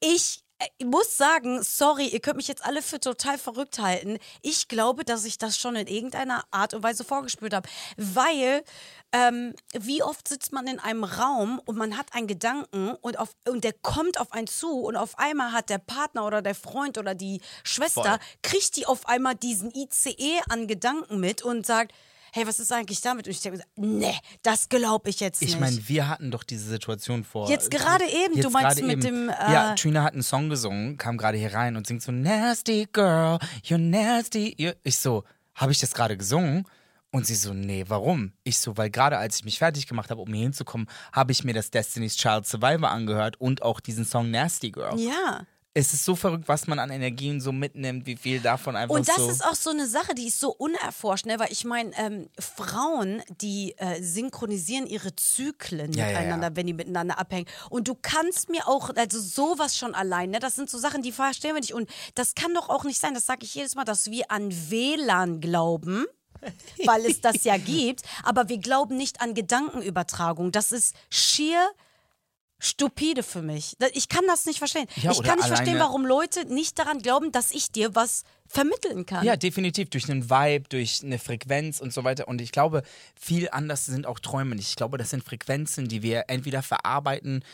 ich 0.00 0.43
ich 0.78 0.86
muss 0.86 1.16
sagen, 1.16 1.62
sorry, 1.62 2.06
ihr 2.06 2.20
könnt 2.20 2.36
mich 2.36 2.48
jetzt 2.48 2.64
alle 2.64 2.82
für 2.82 3.00
total 3.00 3.38
verrückt 3.38 3.78
halten. 3.78 4.18
Ich 4.42 4.68
glaube, 4.68 5.04
dass 5.04 5.24
ich 5.24 5.38
das 5.38 5.58
schon 5.58 5.76
in 5.76 5.86
irgendeiner 5.86 6.44
Art 6.50 6.74
und 6.74 6.82
Weise 6.82 7.04
vorgespürt 7.04 7.54
habe. 7.54 7.68
Weil, 7.96 8.64
ähm, 9.12 9.54
wie 9.72 10.02
oft 10.02 10.28
sitzt 10.28 10.52
man 10.52 10.66
in 10.66 10.78
einem 10.78 11.04
Raum 11.04 11.60
und 11.64 11.76
man 11.76 11.96
hat 11.96 12.14
einen 12.14 12.26
Gedanken 12.26 12.94
und, 13.00 13.18
auf, 13.18 13.30
und 13.48 13.64
der 13.64 13.72
kommt 13.72 14.18
auf 14.20 14.32
einen 14.32 14.46
zu 14.46 14.80
und 14.80 14.96
auf 14.96 15.18
einmal 15.18 15.52
hat 15.52 15.70
der 15.70 15.78
Partner 15.78 16.26
oder 16.26 16.42
der 16.42 16.54
Freund 16.54 16.98
oder 16.98 17.14
die 17.14 17.40
Schwester, 17.62 18.02
Voll. 18.02 18.18
kriegt 18.42 18.76
die 18.76 18.86
auf 18.86 19.06
einmal 19.06 19.34
diesen 19.34 19.72
ICE 19.74 20.40
an 20.48 20.66
Gedanken 20.66 21.20
mit 21.20 21.42
und 21.42 21.66
sagt, 21.66 21.92
hey, 22.34 22.48
was 22.48 22.58
ist 22.58 22.72
eigentlich 22.72 23.00
damit? 23.00 23.26
Und 23.26 23.30
ich 23.30 23.40
denke, 23.40 23.62
nee, 23.76 24.16
das 24.42 24.68
glaube 24.68 25.08
ich 25.08 25.20
jetzt 25.20 25.40
nicht. 25.40 25.54
Ich 25.54 25.60
meine, 25.60 25.88
wir 25.88 26.08
hatten 26.08 26.32
doch 26.32 26.42
diese 26.42 26.68
Situation 26.68 27.22
vor. 27.22 27.48
Jetzt 27.48 27.70
gerade 27.70 28.04
eben, 28.04 28.40
du 28.40 28.50
meinst 28.50 28.82
mit 28.82 28.90
eben. 28.90 29.00
dem, 29.00 29.28
ja, 29.28 29.72
äh, 29.72 29.74
Trina 29.76 30.02
hat 30.02 30.14
einen 30.14 30.24
Song 30.24 30.48
gesungen, 30.48 30.96
kam 30.96 31.16
gerade 31.16 31.38
hier 31.38 31.54
rein 31.54 31.76
und 31.76 31.86
singt 31.86 32.02
so 32.02 32.10
Nasty 32.10 32.88
Girl, 32.92 33.38
you're 33.64 33.78
nasty. 33.78 34.74
Ich 34.82 34.98
so, 34.98 35.22
habe 35.54 35.70
ich 35.70 35.78
das 35.78 35.94
gerade 35.94 36.16
gesungen? 36.16 36.66
Und 37.12 37.24
sie 37.26 37.36
so, 37.36 37.54
nee, 37.54 37.84
warum? 37.86 38.32
Ich 38.42 38.58
so, 38.58 38.76
weil 38.76 38.90
gerade 38.90 39.18
als 39.18 39.36
ich 39.36 39.44
mich 39.44 39.60
fertig 39.60 39.86
gemacht 39.86 40.10
habe, 40.10 40.20
um 40.20 40.34
hier 40.34 40.42
hinzukommen, 40.42 40.88
habe 41.12 41.30
ich 41.30 41.44
mir 41.44 41.54
das 41.54 41.70
Destiny's 41.70 42.16
Child 42.16 42.44
Survivor 42.44 42.90
angehört 42.90 43.40
und 43.40 43.62
auch 43.62 43.78
diesen 43.78 44.04
Song 44.04 44.32
Nasty 44.32 44.72
Girl. 44.72 44.98
ja. 44.98 45.46
Es 45.76 45.92
ist 45.92 46.04
so 46.04 46.14
verrückt, 46.14 46.46
was 46.46 46.68
man 46.68 46.78
an 46.78 46.90
Energien 46.90 47.40
so 47.40 47.50
mitnimmt, 47.50 48.06
wie 48.06 48.14
viel 48.14 48.38
davon 48.38 48.76
einfach 48.76 48.94
Und 48.94 49.08
das 49.08 49.16
so. 49.16 49.28
ist 49.28 49.44
auch 49.44 49.56
so 49.56 49.70
eine 49.70 49.88
Sache, 49.88 50.14
die 50.14 50.28
ist 50.28 50.38
so 50.38 50.52
unerforscht, 50.52 51.26
ne? 51.26 51.40
weil 51.40 51.50
ich 51.50 51.64
meine, 51.64 51.90
ähm, 51.98 52.28
Frauen, 52.38 53.22
die 53.40 53.74
äh, 53.78 54.00
synchronisieren 54.00 54.86
ihre 54.86 55.16
Zyklen 55.16 55.92
Ja, 55.92 56.08
ja, 56.08 56.18
miteinander, 56.20 56.48
ja. 56.50 56.56
wenn 56.56 56.68
die 56.68 56.74
miteinander 56.74 57.18
abhängen. 57.18 57.48
Und 57.70 57.88
du 57.88 57.96
kannst 58.00 58.50
mir 58.50 58.68
auch, 58.68 58.90
also 58.94 59.20
sowas 59.20 59.76
schon 59.76 59.96
allein, 59.96 60.30
ne? 60.30 60.38
das 60.38 60.54
sind 60.54 60.70
so 60.70 60.78
Sachen, 60.78 61.02
die 61.02 61.10
verstehen 61.10 61.54
wir 61.54 61.60
nicht. 61.60 61.74
Und 61.74 61.90
das 62.14 62.36
kann 62.36 62.54
doch 62.54 62.68
auch 62.68 62.84
nicht 62.84 63.00
sein, 63.00 63.12
das 63.12 63.26
sage 63.26 63.44
ich 63.44 63.56
jedes 63.56 63.74
Mal, 63.74 63.84
dass 63.84 64.12
wir 64.12 64.30
an 64.30 64.52
WLAN 64.70 65.40
glauben. 65.40 66.06
weil 66.84 67.06
es 67.06 67.20
das 67.20 67.44
ja 67.44 67.56
gibt, 67.58 68.02
aber 68.22 68.48
wir 68.48 68.58
glauben 68.58 68.96
nicht 68.96 69.22
an 69.22 69.34
Gedankenübertragung. 69.34 70.52
Das 70.52 70.72
ist 70.72 70.94
schier 71.08 71.70
stupide 72.64 73.22
für 73.22 73.42
mich. 73.42 73.76
Ich 73.92 74.08
kann 74.08 74.24
das 74.26 74.46
nicht 74.46 74.58
verstehen. 74.58 74.86
Ja, 74.96 75.12
ich 75.12 75.22
kann 75.22 75.36
nicht 75.36 75.48
verstehen, 75.48 75.78
warum 75.78 76.06
Leute 76.06 76.46
nicht 76.46 76.78
daran 76.78 76.98
glauben, 76.98 77.30
dass 77.32 77.50
ich 77.50 77.70
dir 77.70 77.94
was 77.94 78.24
vermitteln 78.46 79.06
kann. 79.06 79.24
Ja, 79.24 79.36
definitiv. 79.36 79.90
Durch 79.90 80.10
einen 80.10 80.30
Vibe, 80.30 80.68
durch 80.68 81.02
eine 81.02 81.18
Frequenz 81.18 81.80
und 81.80 81.92
so 81.92 82.04
weiter. 82.04 82.28
Und 82.28 82.40
ich 82.40 82.52
glaube, 82.52 82.82
viel 83.18 83.48
anders 83.50 83.86
sind 83.86 84.06
auch 84.06 84.18
Träume 84.18 84.56
nicht. 84.56 84.68
Ich 84.68 84.76
glaube, 84.76 84.98
das 84.98 85.10
sind 85.10 85.24
Frequenzen, 85.24 85.88
die 85.88 86.02
wir 86.02 86.24
entweder 86.28 86.62
verarbeiten, 86.62 87.44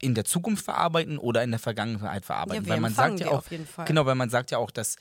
in 0.00 0.14
der 0.14 0.24
Zukunft 0.24 0.64
verarbeiten 0.64 1.18
oder 1.18 1.42
in 1.42 1.50
der 1.50 1.60
Vergangenheit 1.60 2.24
verarbeiten. 2.24 2.64
Ja, 2.64 2.70
weil 2.70 2.80
man 2.80 2.94
sagt 2.94 3.20
ja 3.20 3.28
auch, 3.28 3.38
auf 3.38 3.50
jeden 3.50 3.66
Fall. 3.66 3.86
genau, 3.86 4.06
weil 4.06 4.14
man 4.14 4.30
sagt 4.30 4.50
ja 4.50 4.58
auch, 4.58 4.70
dass 4.70 4.96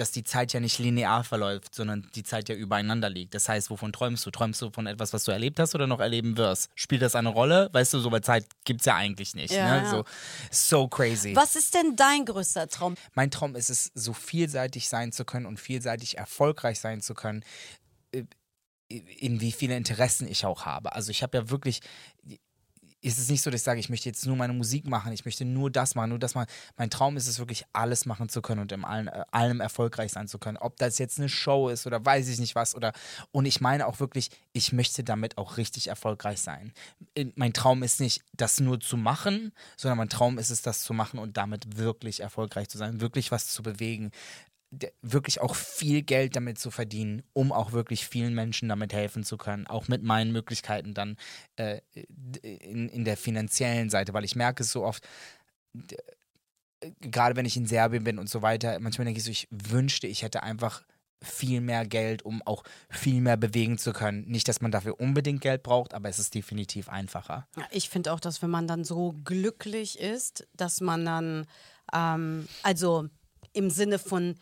dass 0.00 0.10
die 0.10 0.24
Zeit 0.24 0.52
ja 0.52 0.60
nicht 0.60 0.78
linear 0.78 1.22
verläuft, 1.24 1.74
sondern 1.74 2.08
die 2.14 2.22
Zeit 2.22 2.48
ja 2.48 2.54
übereinander 2.54 3.10
liegt. 3.10 3.34
Das 3.34 3.48
heißt, 3.48 3.70
wovon 3.70 3.92
träumst 3.92 4.24
du? 4.24 4.30
Träumst 4.30 4.62
du 4.62 4.70
von 4.70 4.86
etwas, 4.86 5.12
was 5.12 5.24
du 5.24 5.30
erlebt 5.30 5.60
hast 5.60 5.74
oder 5.74 5.86
noch 5.86 6.00
erleben 6.00 6.36
wirst? 6.36 6.70
Spielt 6.74 7.02
das 7.02 7.14
eine 7.14 7.28
Rolle? 7.28 7.68
Weißt 7.72 7.92
du, 7.92 8.00
so 8.00 8.10
bei 8.10 8.20
Zeit 8.20 8.46
gibt 8.64 8.80
es 8.80 8.86
ja 8.86 8.96
eigentlich 8.96 9.34
nicht. 9.34 9.52
Ja, 9.52 9.76
ne? 9.76 9.84
ja. 9.84 9.90
So, 9.90 10.04
so 10.50 10.88
crazy. 10.88 11.36
Was 11.36 11.54
ist 11.54 11.74
denn 11.74 11.96
dein 11.96 12.24
größter 12.24 12.68
Traum? 12.68 12.94
Mein 13.14 13.30
Traum 13.30 13.54
ist 13.54 13.70
es, 13.70 13.90
so 13.94 14.12
vielseitig 14.12 14.88
sein 14.88 15.12
zu 15.12 15.24
können 15.24 15.46
und 15.46 15.60
vielseitig 15.60 16.16
erfolgreich 16.18 16.80
sein 16.80 17.00
zu 17.02 17.14
können, 17.14 17.44
äh, 18.12 18.24
in 18.88 19.40
wie 19.40 19.52
viele 19.52 19.76
Interessen 19.76 20.26
ich 20.26 20.44
auch 20.46 20.64
habe. 20.64 20.94
Also 20.94 21.10
ich 21.10 21.22
habe 21.22 21.38
ja 21.38 21.50
wirklich, 21.50 21.80
ist 23.02 23.18
es 23.18 23.30
nicht 23.30 23.42
so, 23.42 23.50
dass 23.50 23.60
ich 23.60 23.64
sage, 23.64 23.80
ich 23.80 23.88
möchte 23.88 24.08
jetzt 24.08 24.26
nur 24.26 24.36
meine 24.36 24.52
Musik 24.52 24.86
machen, 24.86 25.12
ich 25.12 25.24
möchte 25.24 25.44
nur 25.44 25.70
das 25.70 25.94
machen, 25.94 26.10
nur 26.10 26.18
das 26.18 26.34
machen. 26.34 26.48
Mein 26.76 26.90
Traum 26.90 27.16
ist 27.16 27.26
es 27.26 27.38
wirklich, 27.38 27.64
alles 27.72 28.06
machen 28.06 28.28
zu 28.28 28.42
können 28.42 28.60
und 28.60 28.72
in 28.72 28.84
allen, 28.84 29.08
äh, 29.08 29.24
allem 29.30 29.60
erfolgreich 29.60 30.12
sein 30.12 30.28
zu 30.28 30.38
können. 30.38 30.58
Ob 30.58 30.76
das 30.76 30.98
jetzt 30.98 31.18
eine 31.18 31.28
Show 31.28 31.68
ist 31.68 31.86
oder 31.86 32.04
weiß 32.04 32.28
ich 32.28 32.38
nicht 32.38 32.54
was. 32.54 32.74
Oder 32.74 32.92
und 33.32 33.46
ich 33.46 33.60
meine 33.60 33.86
auch 33.86 34.00
wirklich, 34.00 34.30
ich 34.52 34.72
möchte 34.72 35.02
damit 35.02 35.38
auch 35.38 35.56
richtig 35.56 35.88
erfolgreich 35.88 36.40
sein. 36.40 36.72
Mein 37.34 37.52
Traum 37.52 37.82
ist 37.82 38.00
nicht, 38.00 38.22
das 38.34 38.60
nur 38.60 38.80
zu 38.80 38.96
machen, 38.96 39.52
sondern 39.76 39.98
mein 39.98 40.08
Traum 40.08 40.38
ist 40.38 40.50
es, 40.50 40.62
das 40.62 40.82
zu 40.82 40.92
machen 40.92 41.18
und 41.18 41.36
damit 41.36 41.76
wirklich 41.78 42.20
erfolgreich 42.20 42.68
zu 42.68 42.78
sein, 42.78 43.00
wirklich 43.00 43.30
was 43.30 43.48
zu 43.48 43.62
bewegen 43.62 44.10
wirklich 45.02 45.40
auch 45.40 45.56
viel 45.56 46.02
Geld 46.02 46.36
damit 46.36 46.58
zu 46.58 46.70
verdienen, 46.70 47.22
um 47.32 47.50
auch 47.52 47.72
wirklich 47.72 48.06
vielen 48.06 48.34
Menschen 48.34 48.68
damit 48.68 48.92
helfen 48.92 49.24
zu 49.24 49.36
können, 49.36 49.66
auch 49.66 49.88
mit 49.88 50.02
meinen 50.02 50.32
Möglichkeiten 50.32 50.94
dann 50.94 51.16
äh, 51.56 51.80
in, 52.42 52.88
in 52.88 53.04
der 53.04 53.16
finanziellen 53.16 53.90
Seite, 53.90 54.14
weil 54.14 54.24
ich 54.24 54.36
merke 54.36 54.62
es 54.62 54.70
so 54.70 54.84
oft, 54.84 55.06
gerade 57.00 57.36
wenn 57.36 57.46
ich 57.46 57.56
in 57.56 57.66
Serbien 57.66 58.04
bin 58.04 58.18
und 58.18 58.28
so 58.28 58.42
weiter, 58.42 58.78
manchmal 58.78 59.06
denke 59.06 59.18
ich 59.18 59.24
so, 59.24 59.30
ich 59.30 59.48
wünschte, 59.50 60.06
ich 60.06 60.22
hätte 60.22 60.42
einfach 60.42 60.84
viel 61.22 61.60
mehr 61.60 61.84
Geld, 61.84 62.22
um 62.22 62.40
auch 62.46 62.62
viel 62.88 63.20
mehr 63.20 63.36
bewegen 63.36 63.76
zu 63.76 63.92
können. 63.92 64.24
Nicht, 64.26 64.48
dass 64.48 64.62
man 64.62 64.70
dafür 64.70 65.00
unbedingt 65.00 65.42
Geld 65.42 65.62
braucht, 65.62 65.92
aber 65.92 66.08
es 66.08 66.18
ist 66.18 66.34
definitiv 66.34 66.88
einfacher. 66.88 67.46
Ich 67.70 67.90
finde 67.90 68.12
auch, 68.12 68.20
dass 68.20 68.40
wenn 68.40 68.50
man 68.50 68.66
dann 68.66 68.84
so 68.84 69.14
glücklich 69.24 69.98
ist, 69.98 70.46
dass 70.54 70.80
man 70.80 71.04
dann, 71.04 71.46
ähm, 71.92 72.48
also 72.62 73.08
im 73.52 73.68
Sinne 73.68 73.98
von 73.98 74.36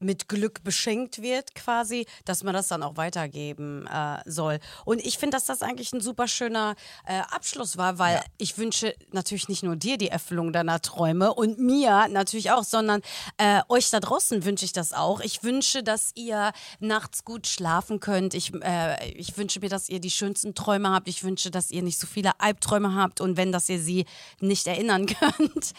mit 0.00 0.28
Glück 0.28 0.64
beschenkt 0.64 1.22
wird, 1.22 1.54
quasi, 1.54 2.06
dass 2.24 2.42
man 2.42 2.54
das 2.54 2.68
dann 2.68 2.82
auch 2.82 2.96
weitergeben 2.96 3.86
äh, 3.86 4.18
soll. 4.24 4.58
Und 4.84 5.04
ich 5.04 5.18
finde, 5.18 5.36
dass 5.36 5.44
das 5.44 5.62
eigentlich 5.62 5.92
ein 5.92 6.00
super 6.00 6.26
schöner 6.26 6.74
äh, 7.06 7.20
Abschluss 7.30 7.76
war, 7.76 7.98
weil 7.98 8.16
ja. 8.16 8.24
ich 8.38 8.58
wünsche 8.58 8.94
natürlich 9.12 9.48
nicht 9.48 9.62
nur 9.62 9.76
dir 9.76 9.98
die 9.98 10.08
Erfüllung 10.08 10.52
deiner 10.52 10.80
Träume 10.80 11.34
und 11.34 11.58
mir 11.58 12.08
natürlich 12.08 12.50
auch, 12.50 12.64
sondern 12.64 13.02
äh, 13.36 13.60
euch 13.68 13.90
da 13.90 14.00
draußen 14.00 14.44
wünsche 14.44 14.64
ich 14.64 14.72
das 14.72 14.92
auch. 14.92 15.20
Ich 15.20 15.42
wünsche, 15.42 15.82
dass 15.82 16.12
ihr 16.14 16.52
nachts 16.80 17.24
gut 17.24 17.46
schlafen 17.46 18.00
könnt. 18.00 18.34
Ich, 18.34 18.52
äh, 18.62 19.10
ich 19.12 19.36
wünsche 19.36 19.60
mir, 19.60 19.68
dass 19.68 19.88
ihr 19.88 20.00
die 20.00 20.10
schönsten 20.10 20.54
Träume 20.54 20.90
habt. 20.90 21.08
Ich 21.08 21.22
wünsche, 21.22 21.50
dass 21.50 21.70
ihr 21.70 21.82
nicht 21.82 21.98
so 21.98 22.06
viele 22.06 22.40
Albträume 22.40 22.94
habt 22.94 23.20
und 23.20 23.36
wenn, 23.36 23.52
dass 23.52 23.68
ihr 23.68 23.80
sie 23.80 24.06
nicht 24.40 24.66
erinnern 24.66 25.06
könnt. 25.20 25.74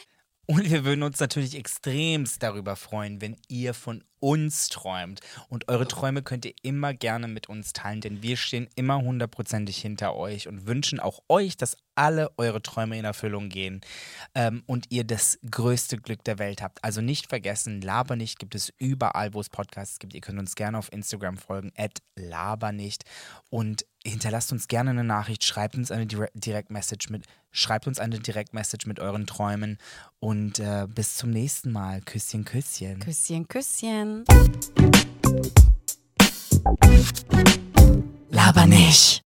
Und 0.47 0.69
wir 0.69 0.83
würden 0.83 1.03
uns 1.03 1.19
natürlich 1.19 1.55
extremst 1.55 2.41
darüber 2.43 2.75
freuen, 2.75 3.21
wenn 3.21 3.37
ihr 3.47 3.73
von 3.73 4.03
uns 4.19 4.69
träumt. 4.69 5.19
Und 5.49 5.67
eure 5.67 5.87
Träume 5.87 6.21
könnt 6.21 6.45
ihr 6.45 6.53
immer 6.61 6.93
gerne 6.93 7.27
mit 7.27 7.49
uns 7.49 7.73
teilen, 7.73 8.01
denn 8.01 8.21
wir 8.23 8.37
stehen 8.37 8.69
immer 8.75 9.01
hundertprozentig 9.01 9.77
hinter 9.77 10.15
euch 10.15 10.47
und 10.47 10.67
wünschen 10.67 10.99
auch 10.99 11.19
euch, 11.27 11.57
dass 11.57 11.77
alle 11.95 12.31
eure 12.37 12.61
Träume 12.61 12.97
in 12.97 13.05
Erfüllung 13.05 13.49
gehen 13.49 13.81
ähm, 14.35 14.63
und 14.65 14.85
ihr 14.89 15.03
das 15.03 15.39
größte 15.49 15.97
Glück 15.97 16.23
der 16.23 16.39
Welt 16.39 16.61
habt. 16.61 16.83
Also 16.83 17.01
nicht 17.01 17.27
vergessen, 17.27 17.81
Laber 17.81 18.15
nicht 18.15 18.39
gibt 18.39 18.55
es 18.55 18.73
überall, 18.77 19.33
wo 19.33 19.41
es 19.41 19.49
Podcasts 19.49 19.99
gibt. 19.99 20.13
Ihr 20.13 20.21
könnt 20.21 20.39
uns 20.39 20.55
gerne 20.55 20.77
auf 20.77 20.91
Instagram 20.91 21.37
folgen, 21.37 21.71
at 21.75 21.99
labernicht. 22.15 23.03
Und 23.49 23.85
hinterlasst 24.05 24.51
uns 24.51 24.67
gerne 24.67 24.91
eine 24.91 25.03
Nachricht, 25.03 25.43
schreibt 25.43 25.75
uns 25.75 25.91
eine 25.91 26.07
Direct-Message 26.07 27.09
mit, 27.09 27.25
schreibt 27.51 27.87
uns 27.87 27.99
eine 27.99 28.19
Direct-Message 28.19 28.85
mit 28.87 28.99
euren 28.99 29.27
Träumen 29.27 29.77
und 30.19 30.59
äh, 30.59 30.87
bis 30.93 31.17
zum 31.17 31.29
nächsten 31.29 31.71
Mal. 31.71 32.01
Küsschen, 32.01 32.45
Küsschen. 32.45 32.99
Küsschen, 32.99 33.47
Küsschen. 33.47 34.25
Laber 38.29 38.65
nicht. 38.65 39.21